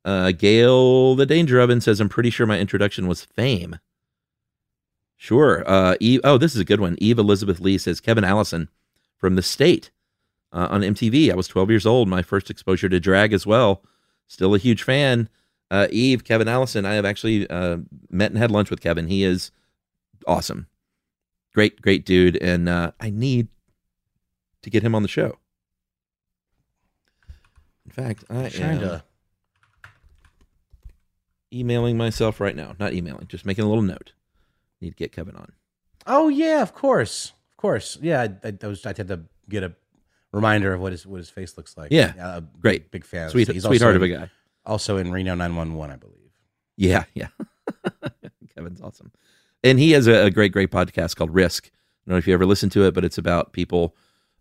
Uh, 0.05 0.33
Gail 0.33 1.15
the 1.15 1.27
Danger 1.27 1.61
Oven 1.61 1.81
says, 1.81 2.01
I'm 2.01 2.09
pretty 2.09 2.31
sure 2.31 2.47
my 2.47 2.59
introduction 2.59 3.07
was 3.07 3.25
Fame. 3.25 3.79
Sure. 5.17 5.63
Uh, 5.67 5.97
Eve, 6.01 6.21
oh, 6.25 6.39
this 6.39 6.55
is 6.55 6.61
a 6.61 6.65
good 6.65 6.81
one. 6.81 6.97
Eve 6.99 7.19
Elizabeth 7.19 7.61
Lee 7.61 7.77
says, 7.77 8.01
Kevin 8.01 8.25
Allison 8.25 8.69
from 9.19 9.37
The 9.37 9.43
State 9.43 9.91
uh, 10.53 10.69
on 10.71 10.81
MTV. 10.81 11.31
I 11.31 11.35
was 11.35 11.49
12 11.49 11.71
years 11.71 11.87
old. 11.87 12.09
My 12.09 12.23
first 12.23 12.51
exposure 12.51 12.89
to 12.89 12.99
drag 12.99 13.33
as 13.33 13.47
well. 13.47 13.83
Still 14.27 14.55
a 14.55 14.59
huge 14.59 14.83
fan. 14.83 15.29
Uh, 15.71 15.89
Eve, 15.91 16.25
Kevin 16.25 16.49
Allison. 16.49 16.87
I 16.87 16.95
have 16.95 17.05
actually 17.05 17.49
uh, 17.51 17.79
met 18.09 18.31
and 18.31 18.39
had 18.39 18.51
lunch 18.51 18.71
with 18.71 18.81
Kevin. 18.81 19.09
He 19.09 19.23
is 19.23 19.51
awesome. 20.27 20.67
Great, 21.53 21.83
great 21.83 22.07
dude. 22.07 22.37
And 22.39 22.69
uh, 22.69 22.93
I 22.99 23.11
need 23.11 23.49
to 24.63 24.71
get 24.71 24.83
him 24.83 24.95
on 24.95 25.03
the 25.03 25.09
show. 25.09 25.39
In 27.97 28.05
fact, 28.05 28.25
I 28.31 28.49
Trying 28.49 28.71
am 28.79 28.81
to- 28.81 29.03
emailing 31.53 31.97
myself 31.97 32.41
right 32.41 32.55
now. 32.55 32.75
Not 32.79 32.93
emailing, 32.93 33.27
just 33.27 33.45
making 33.45 33.65
a 33.65 33.69
little 33.69 33.83
note. 33.83 34.13
Need 34.81 34.91
to 34.91 34.97
get 34.97 35.13
Kevin 35.13 35.37
on. 35.37 35.53
Oh 36.07 36.29
yeah, 36.29 36.63
of 36.63 36.73
course, 36.75 37.33
of 37.51 37.57
course. 37.57 37.99
Yeah, 38.01 38.23
I, 38.45 38.49
I, 38.49 38.53
I 38.63 38.67
was. 38.67 38.85
I 38.87 38.91
had 38.97 39.09
to 39.09 39.21
get 39.49 39.63
a 39.63 39.75
reminder 40.33 40.73
of 40.73 40.81
what 40.81 40.93
his 40.93 41.07
what 41.07 41.19
his 41.19 41.29
face 41.31 41.57
looks 41.57 41.77
like. 41.77 41.91
Yeah. 41.91 42.15
uh, 42.21 42.41
Great. 42.61 42.91
big 42.91 43.05
fan. 43.05 43.29
Sweet- 43.31 43.49
He's 43.49 43.65
sweetheart 43.65 43.95
also 43.95 43.97
of 43.97 44.03
a 44.11 44.15
in- 44.15 44.21
guy. 44.21 44.31
Also 44.67 44.97
in 44.99 45.11
Reno 45.11 45.35
911, 45.35 45.93
I 45.93 45.97
believe. 45.97 46.17
Yeah, 46.77 47.05
yeah. 47.15 47.29
Kevin's 48.55 48.81
awesome. 48.81 49.11
And 49.65 49.79
he 49.79 49.93
has 49.93 50.07
a, 50.07 50.27
a 50.27 50.31
great, 50.31 50.53
great 50.53 50.71
podcast 50.71 51.17
called 51.17 51.35
Risk. 51.35 51.67
I 51.67 51.71
don't 52.11 52.15
know 52.15 52.19
if 52.19 52.27
you 52.29 52.35
ever 52.35 52.45
listened 52.47 52.71
to 52.73 52.85
it, 52.85 52.93
but 52.95 53.05
it's 53.05 53.19
about 53.19 53.53
people. 53.53 53.97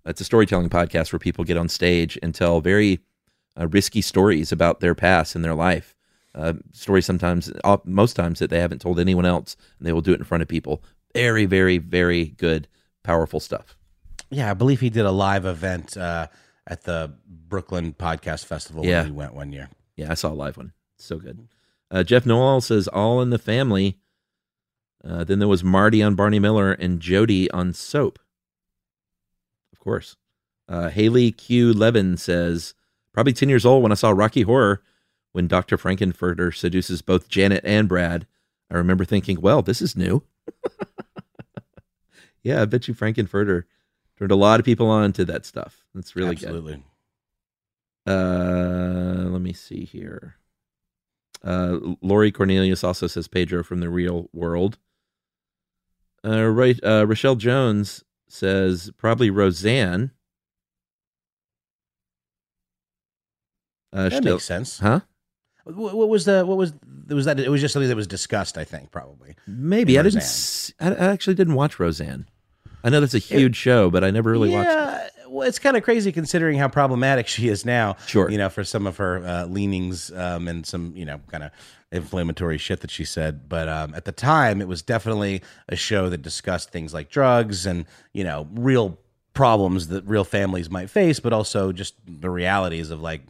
It's 0.05 0.19
a 0.21 0.25
storytelling 0.25 0.69
podcast 0.69 1.11
where 1.13 1.19
people 1.19 1.43
get 1.45 1.57
on 1.57 1.69
stage 1.69 2.19
and 2.21 2.35
tell 2.35 2.59
very 2.61 2.99
uh, 3.57 3.67
risky 3.67 4.01
stories 4.01 4.51
about 4.51 4.79
their 4.79 4.95
past 4.95 5.35
and 5.35 5.43
their 5.45 5.55
life. 5.55 5.95
Uh, 6.35 6.53
stories 6.73 7.05
sometimes, 7.05 7.51
uh, 7.63 7.77
most 7.85 8.15
times 8.15 8.39
that 8.39 8.49
they 8.49 8.59
haven't 8.59 8.79
told 8.81 8.99
anyone 8.99 9.25
else, 9.25 9.55
and 9.77 9.87
they 9.87 9.93
will 9.93 10.01
do 10.01 10.13
it 10.13 10.19
in 10.19 10.23
front 10.25 10.41
of 10.41 10.47
people. 10.47 10.83
Very, 11.13 11.45
very, 11.45 11.77
very 11.79 12.25
good, 12.25 12.67
powerful 13.03 13.39
stuff. 13.39 13.75
Yeah, 14.29 14.51
I 14.51 14.53
believe 14.53 14.79
he 14.79 14.89
did 14.91 15.05
a 15.05 15.11
live 15.11 15.45
event 15.45 15.97
uh, 15.97 16.27
at 16.67 16.83
the 16.83 17.13
Brooklyn 17.27 17.93
Podcast 17.93 18.45
Festival 18.45 18.85
Yeah. 18.85 19.01
when 19.01 19.11
we 19.13 19.17
went 19.17 19.33
one 19.33 19.51
year. 19.51 19.69
Yeah, 19.95 20.11
I 20.11 20.13
saw 20.13 20.29
a 20.29 20.35
live 20.35 20.55
one. 20.57 20.73
So 20.97 21.17
good. 21.17 21.47
Uh, 21.89 22.03
Jeff 22.03 22.25
Noel 22.27 22.61
says 22.61 22.87
all 22.87 23.21
in 23.21 23.31
the 23.31 23.39
family. 23.39 23.97
Uh, 25.03 25.23
then 25.23 25.39
there 25.39 25.47
was 25.47 25.63
Marty 25.63 26.03
on 26.03 26.13
Barney 26.13 26.39
Miller 26.39 26.71
and 26.73 26.99
Jody 26.99 27.49
on 27.51 27.73
Soap. 27.73 28.19
Of 29.73 29.79
course. 29.79 30.15
Uh, 30.67 30.89
Haley 30.89 31.31
Q. 31.31 31.73
Levin 31.73 32.17
says 32.17 32.75
probably 33.13 33.33
10 33.33 33.49
years 33.49 33.65
old 33.65 33.83
when 33.83 33.91
I 33.91 33.95
saw 33.95 34.11
Rocky 34.11 34.43
Horror 34.43 34.81
when 35.31 35.47
Dr. 35.47 35.77
Frank-N-Furter 35.77 36.55
seduces 36.55 37.01
both 37.01 37.29
Janet 37.29 37.63
and 37.63 37.87
Brad. 37.87 38.25
I 38.71 38.75
remember 38.75 39.05
thinking, 39.05 39.41
well, 39.41 39.61
this 39.61 39.81
is 39.81 39.95
new. 39.95 40.23
yeah, 42.43 42.61
I 42.61 42.65
bet 42.65 42.87
you 42.87 42.93
Frank-N-Furter 42.93 43.63
turned 44.17 44.31
a 44.31 44.35
lot 44.35 44.59
of 44.59 44.65
people 44.65 44.89
on 44.89 45.13
to 45.13 45.25
that 45.25 45.45
stuff. 45.45 45.85
That's 45.93 46.15
really 46.15 46.35
good. 46.35 46.49
Absolutely. 46.49 46.83
Uh, 48.05 49.29
let 49.29 49.41
me 49.41 49.53
see 49.53 49.85
here. 49.85 50.35
Uh, 51.43 51.77
Lori 52.01 52.31
Cornelius 52.31 52.83
also 52.83 53.07
says 53.07 53.27
Pedro 53.27 53.63
from 53.63 53.79
the 53.79 53.89
real 53.89 54.29
world. 54.33 54.77
Uh, 56.25 56.45
right. 56.45 56.79
Uh, 56.83 57.05
Rochelle 57.07 57.35
Jones 57.35 58.03
says 58.27 58.91
probably 58.97 59.29
Roseanne. 59.29 60.11
Uh, 63.91 64.09
That 64.09 64.21
still- 64.21 64.35
makes 64.35 64.45
sense. 64.45 64.79
huh? 64.79 65.01
What, 65.65 65.93
what 65.95 66.09
was 66.09 66.25
the 66.25 66.45
what 66.45 66.57
was 66.57 66.73
was 67.09 67.25
that? 67.25 67.39
It 67.39 67.49
was 67.49 67.61
just 67.61 67.73
something 67.73 67.89
that 67.89 67.95
was 67.95 68.07
discussed. 68.07 68.57
I 68.57 68.63
think 68.63 68.91
probably. 68.91 69.35
Maybe 69.45 69.99
I 69.99 70.01
didn't. 70.03 70.19
S- 70.21 70.73
I, 70.79 70.87
actually 70.93 71.35
didn't 71.35 71.53
watch 71.55 71.79
Roseanne. 71.79 72.27
I 72.83 72.89
know 72.89 73.01
that's 73.01 73.13
a 73.13 73.19
huge 73.19 73.55
show, 73.55 73.89
but 73.91 74.03
I 74.03 74.09
never 74.09 74.31
really 74.31 74.49
watched. 74.49 74.69
it. 74.69 74.73
yeah, 74.73 75.09
well, 75.27 75.47
it's 75.47 75.59
kind 75.59 75.77
of 75.77 75.83
crazy 75.83 76.11
considering 76.11 76.57
how 76.57 76.69
problematic 76.69 77.27
she 77.27 77.49
is 77.49 77.65
now. 77.65 77.97
Sure. 78.07 78.31
you 78.31 78.37
know, 78.37 78.49
for 78.49 78.63
some 78.63 78.87
of 78.87 78.97
her 78.97 79.23
uh, 79.23 79.45
leanings 79.45 80.11
um, 80.13 80.47
and 80.47 80.65
some 80.65 80.93
you 80.95 81.05
know 81.05 81.19
kind 81.27 81.43
of 81.43 81.51
inflammatory 81.91 82.57
shit 82.57 82.79
that 82.81 82.89
she 82.89 83.03
said. 83.05 83.47
But 83.49 83.67
um, 83.69 83.93
at 83.93 84.05
the 84.05 84.11
time, 84.11 84.61
it 84.61 84.67
was 84.67 84.81
definitely 84.81 85.43
a 85.67 85.75
show 85.75 86.09
that 86.09 86.21
discussed 86.23 86.71
things 86.71 86.93
like 86.95 87.09
drugs 87.09 87.65
and 87.67 87.85
you 88.13 88.23
know 88.23 88.47
real 88.53 88.97
problems 89.33 89.89
that 89.89 90.03
real 90.05 90.23
families 90.23 90.69
might 90.69 90.89
face, 90.89 91.19
but 91.19 91.31
also 91.33 91.71
just 91.71 91.93
the 92.07 92.29
realities 92.29 92.89
of 92.89 93.01
like 93.01 93.21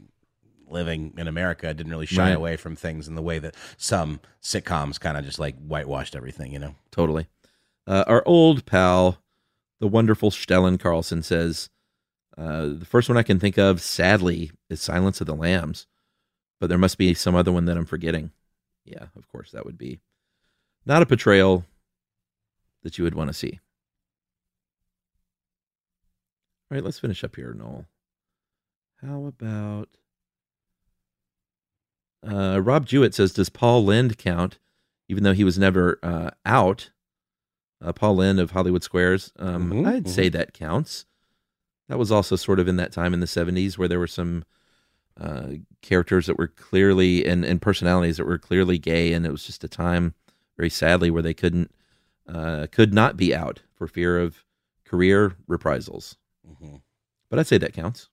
living 0.71 1.13
in 1.17 1.27
America. 1.27 1.73
Didn't 1.73 1.91
really 1.91 2.05
shy 2.05 2.29
Right. 2.29 2.35
away 2.37 2.57
from 2.57 2.75
things 2.75 3.07
in 3.07 3.15
the 3.15 3.21
way 3.21 3.39
that 3.39 3.55
some 3.77 4.19
sitcoms 4.41 4.99
kind 4.99 5.17
of 5.17 5.25
just 5.25 5.39
like 5.39 5.57
whitewashed 5.59 6.15
everything. 6.15 6.51
You 6.53 6.59
know. 6.59 6.75
Totally. 6.91 7.27
Uh, 7.87 8.03
our 8.07 8.23
old 8.25 8.65
pal, 8.65 9.17
the 9.79 9.87
wonderful 9.87 10.29
Stellan 10.31 10.79
Carlson, 10.79 11.23
says 11.23 11.69
uh, 12.37 12.67
the 12.67 12.85
first 12.85 13.09
one 13.09 13.17
I 13.17 13.23
can 13.23 13.39
think 13.39 13.57
of, 13.57 13.81
sadly, 13.81 14.51
is 14.69 14.81
Silence 14.81 15.19
of 15.21 15.27
the 15.27 15.35
Lambs, 15.35 15.87
but 16.59 16.67
there 16.67 16.77
must 16.77 16.97
be 16.97 17.13
some 17.13 17.35
other 17.35 17.51
one 17.51 17.65
that 17.65 17.77
I'm 17.77 17.85
forgetting. 17.85 18.31
Yeah, 18.85 19.07
of 19.15 19.27
course, 19.27 19.51
that 19.51 19.65
would 19.65 19.77
be 19.77 19.99
not 20.85 21.01
a 21.01 21.05
portrayal 21.05 21.65
that 22.83 22.97
you 22.97 23.03
would 23.03 23.15
want 23.15 23.27
to 23.29 23.33
see. 23.33 23.59
All 26.71 26.75
right, 26.75 26.83
let's 26.83 26.99
finish 26.99 27.23
up 27.23 27.35
here, 27.35 27.53
Noel. 27.53 27.85
How 29.01 29.25
about 29.25 29.89
uh, 32.27 32.59
Rob 32.61 32.85
Jewett 32.85 33.13
says, 33.13 33.33
"Does 33.33 33.49
Paul 33.49 33.83
Lynde 33.85 34.17
count, 34.17 34.59
even 35.07 35.23
though 35.23 35.33
he 35.33 35.43
was 35.43 35.57
never 35.59 35.99
uh, 36.03 36.31
out?" 36.45 36.91
Uh, 37.81 37.93
Paul 37.93 38.17
Lynde 38.17 38.39
of 38.39 38.51
Hollywood 38.51 38.83
Squares. 38.83 39.31
Um, 39.39 39.71
Mhm, 39.71 39.87
I'd 39.87 40.09
say 40.09 40.27
that 40.29 40.53
counts. 40.53 41.05
That 41.87 41.97
was 41.97 42.11
also 42.11 42.35
sort 42.35 42.59
of 42.59 42.67
in 42.67 42.75
that 42.75 42.91
time 42.91 43.13
in 43.13 43.19
the 43.21 43.25
'70s 43.25 43.77
where 43.77 43.87
there 43.87 43.99
were 43.99 44.07
some 44.07 44.43
uh, 45.19 45.53
characters 45.81 46.25
that 46.27 46.37
were 46.37 46.47
clearly 46.47 47.25
and, 47.25 47.43
and 47.45 47.61
personalities 47.61 48.17
that 48.17 48.25
were 48.25 48.37
clearly 48.37 48.77
gay, 48.77 49.13
and 49.13 49.25
it 49.25 49.31
was 49.31 49.43
just 49.45 49.63
a 49.63 49.67
time, 49.69 50.13
very 50.57 50.69
sadly, 50.69 51.09
where 51.09 51.21
they 51.23 51.33
couldn't 51.33 51.71
uh, 52.27 52.67
could 52.71 52.93
not 52.93 53.15
be 53.17 53.33
out 53.33 53.61
for 53.73 53.87
fear 53.87 54.19
of 54.19 54.43
career 54.85 55.35
reprisals. 55.47 56.17
Mhm. 56.47 56.81
But 57.29 57.39
I'd 57.39 57.47
say 57.47 57.57
that 57.59 57.73
counts. 57.73 58.09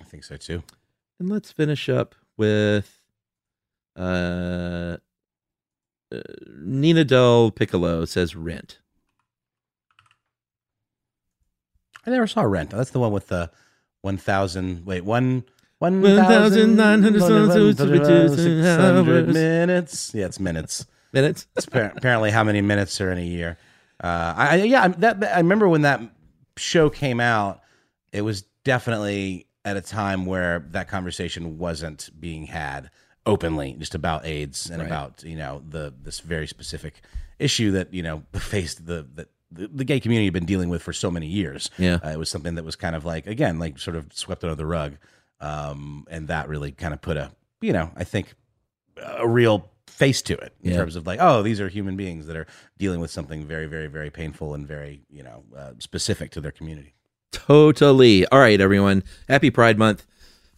I 0.00 0.04
think 0.04 0.24
so 0.24 0.36
too. 0.36 0.62
And 1.18 1.28
let's 1.28 1.50
finish 1.52 1.88
up 1.88 2.14
with 2.36 3.01
uh, 3.96 4.96
uh, 6.12 6.20
Nina 6.58 7.04
Del 7.04 7.50
Piccolo 7.50 8.04
says 8.04 8.34
Rent. 8.34 8.78
I 12.06 12.10
never 12.10 12.26
saw 12.26 12.42
Rent. 12.42 12.70
That's 12.70 12.90
the 12.90 12.98
one 12.98 13.12
with 13.12 13.28
the 13.28 13.50
one 14.00 14.16
thousand. 14.16 14.84
Wait, 14.84 15.04
one 15.04 15.44
one 15.78 16.00
1,900 16.02 17.20
six 18.36 18.66
hundred 18.80 19.28
minutes. 19.28 20.14
Yeah, 20.14 20.26
it's 20.26 20.40
minutes. 20.40 20.86
minutes. 21.12 21.46
It's 21.56 21.66
appar- 21.66 21.96
apparently 21.96 22.30
how 22.30 22.44
many 22.44 22.60
minutes 22.60 23.00
are 23.00 23.10
in 23.12 23.18
a 23.18 23.24
year. 23.24 23.56
Uh, 24.02 24.34
I 24.36 24.48
I- 24.50 24.64
yeah, 24.64 24.88
that 24.88 25.22
I 25.24 25.38
remember 25.38 25.68
when 25.68 25.82
that 25.82 26.00
show 26.56 26.90
came 26.90 27.20
out. 27.20 27.60
It 28.12 28.22
was 28.22 28.42
definitely 28.64 29.46
at 29.64 29.76
a 29.76 29.80
time 29.80 30.26
where 30.26 30.60
that 30.70 30.88
conversation 30.88 31.56
wasn't 31.58 32.10
being 32.18 32.46
had 32.46 32.90
openly, 33.26 33.74
just 33.78 33.94
about 33.94 34.24
AIDS 34.26 34.68
and 34.70 34.80
Right. 34.80 34.86
about 34.86 35.22
you 35.24 35.36
know 35.36 35.62
the 35.68 35.92
this 36.02 36.20
very 36.20 36.46
specific 36.46 37.00
issue 37.38 37.70
that 37.72 37.92
you 37.94 38.02
know 38.02 38.22
faced 38.34 38.86
the 38.86 39.06
that 39.14 39.28
the, 39.50 39.68
the 39.68 39.84
gay 39.84 40.00
community 40.00 40.26
had 40.26 40.32
been 40.32 40.46
dealing 40.46 40.68
with 40.70 40.82
for 40.82 40.92
so 40.92 41.10
many 41.10 41.26
years. 41.26 41.70
Yeah. 41.78 41.98
uh, 42.04 42.08
it 42.10 42.18
was 42.18 42.28
something 42.30 42.54
that 42.54 42.64
was 42.64 42.76
kind 42.76 42.96
of 42.96 43.04
like 43.04 43.26
again 43.26 43.58
like 43.58 43.78
sort 43.78 43.96
of 43.96 44.06
swept 44.12 44.42
under 44.44 44.54
the 44.56 44.66
rug, 44.66 44.96
um, 45.40 46.06
and 46.10 46.28
that 46.28 46.48
really 46.48 46.72
kind 46.72 46.94
of 46.94 47.00
put 47.00 47.16
a 47.16 47.30
you 47.60 47.72
know 47.72 47.90
I 47.96 48.04
think 48.04 48.34
a 48.96 49.26
real 49.28 49.68
face 49.86 50.22
to 50.22 50.34
it 50.34 50.54
in 50.62 50.70
Yeah. 50.70 50.78
terms 50.78 50.96
of 50.96 51.06
like 51.06 51.18
oh 51.20 51.42
these 51.42 51.60
are 51.60 51.68
human 51.68 51.96
beings 51.96 52.26
that 52.26 52.36
are 52.36 52.46
dealing 52.78 53.00
with 53.00 53.10
something 53.10 53.44
very 53.46 53.66
very 53.66 53.88
very 53.88 54.10
painful 54.10 54.54
and 54.54 54.66
very 54.66 55.02
you 55.10 55.22
know 55.22 55.44
uh, 55.56 55.72
specific 55.78 56.30
to 56.32 56.40
their 56.40 56.52
community 56.52 56.94
Totally. 57.32 58.26
All 58.26 58.38
right, 58.38 58.60
everyone. 58.60 59.02
Happy 59.28 59.50
Pride 59.50 59.78
Month. 59.78 60.06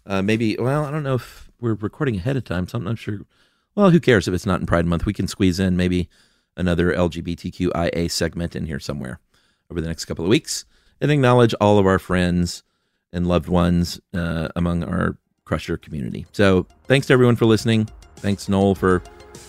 Uh, 0.04 0.20
maybe, 0.22 0.56
well, 0.58 0.84
I 0.84 0.90
don't 0.90 1.02
know 1.04 1.14
if 1.14 1.43
we're 1.64 1.74
recording 1.74 2.16
ahead 2.16 2.36
of 2.36 2.44
time, 2.44 2.68
so 2.68 2.78
I'm 2.78 2.84
not 2.84 2.98
sure. 2.98 3.20
Well, 3.74 3.90
who 3.90 3.98
cares 3.98 4.28
if 4.28 4.34
it's 4.34 4.46
not 4.46 4.60
in 4.60 4.66
Pride 4.66 4.86
Month? 4.86 5.06
We 5.06 5.12
can 5.14 5.26
squeeze 5.26 5.58
in 5.58 5.76
maybe 5.76 6.08
another 6.56 6.92
LGBTQIA 6.92 8.10
segment 8.10 8.54
in 8.54 8.66
here 8.66 8.78
somewhere 8.78 9.18
over 9.70 9.80
the 9.80 9.88
next 9.88 10.04
couple 10.04 10.24
of 10.24 10.28
weeks 10.28 10.64
and 11.00 11.10
acknowledge 11.10 11.54
all 11.60 11.78
of 11.78 11.86
our 11.86 11.98
friends 11.98 12.62
and 13.12 13.26
loved 13.26 13.48
ones 13.48 14.00
uh, 14.12 14.48
among 14.54 14.84
our 14.84 15.16
Crusher 15.44 15.76
community. 15.76 16.26
So 16.32 16.66
thanks 16.86 17.06
to 17.08 17.12
everyone 17.12 17.36
for 17.36 17.46
listening. 17.46 17.88
Thanks, 18.16 18.48
Noel, 18.48 18.74
for 18.74 19.00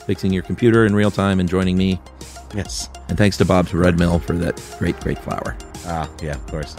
fixing 0.07 0.33
your 0.33 0.43
computer 0.43 0.85
in 0.85 0.95
real 0.95 1.11
time 1.11 1.39
and 1.39 1.47
joining 1.49 1.77
me. 1.77 1.99
Yes. 2.55 2.89
And 3.09 3.17
thanks 3.17 3.37
to 3.37 3.45
Bob 3.45 3.67
to 3.69 3.77
Red 3.77 3.99
Mill 3.99 4.19
for 4.19 4.33
that 4.33 4.61
great, 4.79 4.99
great 5.01 5.19
flour. 5.19 5.55
ah 5.85 6.09
yeah 6.21 6.35
of 6.35 6.47
course 6.47 6.75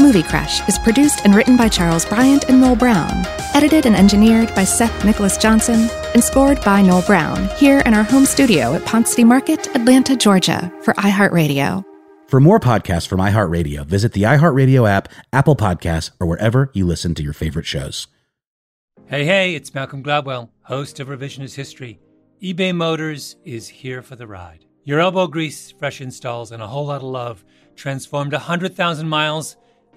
Movie 0.00 0.22
Crash 0.22 0.66
is 0.68 0.78
produced 0.78 1.20
and 1.24 1.34
written 1.34 1.54
by 1.54 1.68
Charles 1.68 2.06
Bryant 2.06 2.48
and 2.48 2.62
Noel 2.62 2.76
Brown, 2.76 3.26
edited 3.54 3.84
and 3.84 3.94
engineered 3.94 4.52
by 4.54 4.64
Seth 4.64 5.04
Nicholas 5.04 5.36
Johnson, 5.36 5.90
and 6.14 6.24
scored 6.24 6.64
by 6.64 6.80
Noel 6.80 7.02
Brown 7.02 7.46
here 7.56 7.80
in 7.80 7.92
our 7.92 8.02
home 8.02 8.24
studio 8.24 8.74
at 8.74 8.86
Ponce 8.86 9.10
City 9.10 9.24
Market, 9.24 9.66
Atlanta, 9.76 10.16
Georgia, 10.16 10.72
for 10.82 10.94
iHeartRadio. 10.94 11.84
For 12.26 12.40
more 12.40 12.58
podcasts 12.58 13.06
from 13.06 13.20
iHeartRadio, 13.20 13.84
visit 13.84 14.14
the 14.14 14.22
iHeartRadio 14.22 14.88
app, 14.88 15.08
Apple 15.30 15.56
Podcasts, 15.56 16.10
or 16.18 16.26
wherever 16.26 16.70
you 16.72 16.86
listen 16.86 17.14
to 17.16 17.22
your 17.22 17.34
favorite 17.34 17.66
shows. 17.66 18.06
Hey, 19.04 19.26
hey, 19.26 19.54
it's 19.54 19.74
Malcolm 19.74 20.02
Gladwell, 20.02 20.48
host 20.62 21.00
of 21.00 21.08
Revisionist 21.08 21.54
History. 21.54 22.00
eBay 22.42 22.74
Motors 22.74 23.36
is 23.44 23.68
here 23.68 24.00
for 24.00 24.16
the 24.16 24.26
ride. 24.26 24.64
Your 24.84 25.00
elbow 25.00 25.26
grease, 25.26 25.70
fresh 25.70 26.00
installs, 26.00 26.50
and 26.50 26.62
a 26.62 26.66
whole 26.66 26.86
lot 26.86 26.96
of 26.96 27.02
love 27.02 27.44
transformed 27.76 28.32
100,000 28.32 29.06
miles 29.06 29.56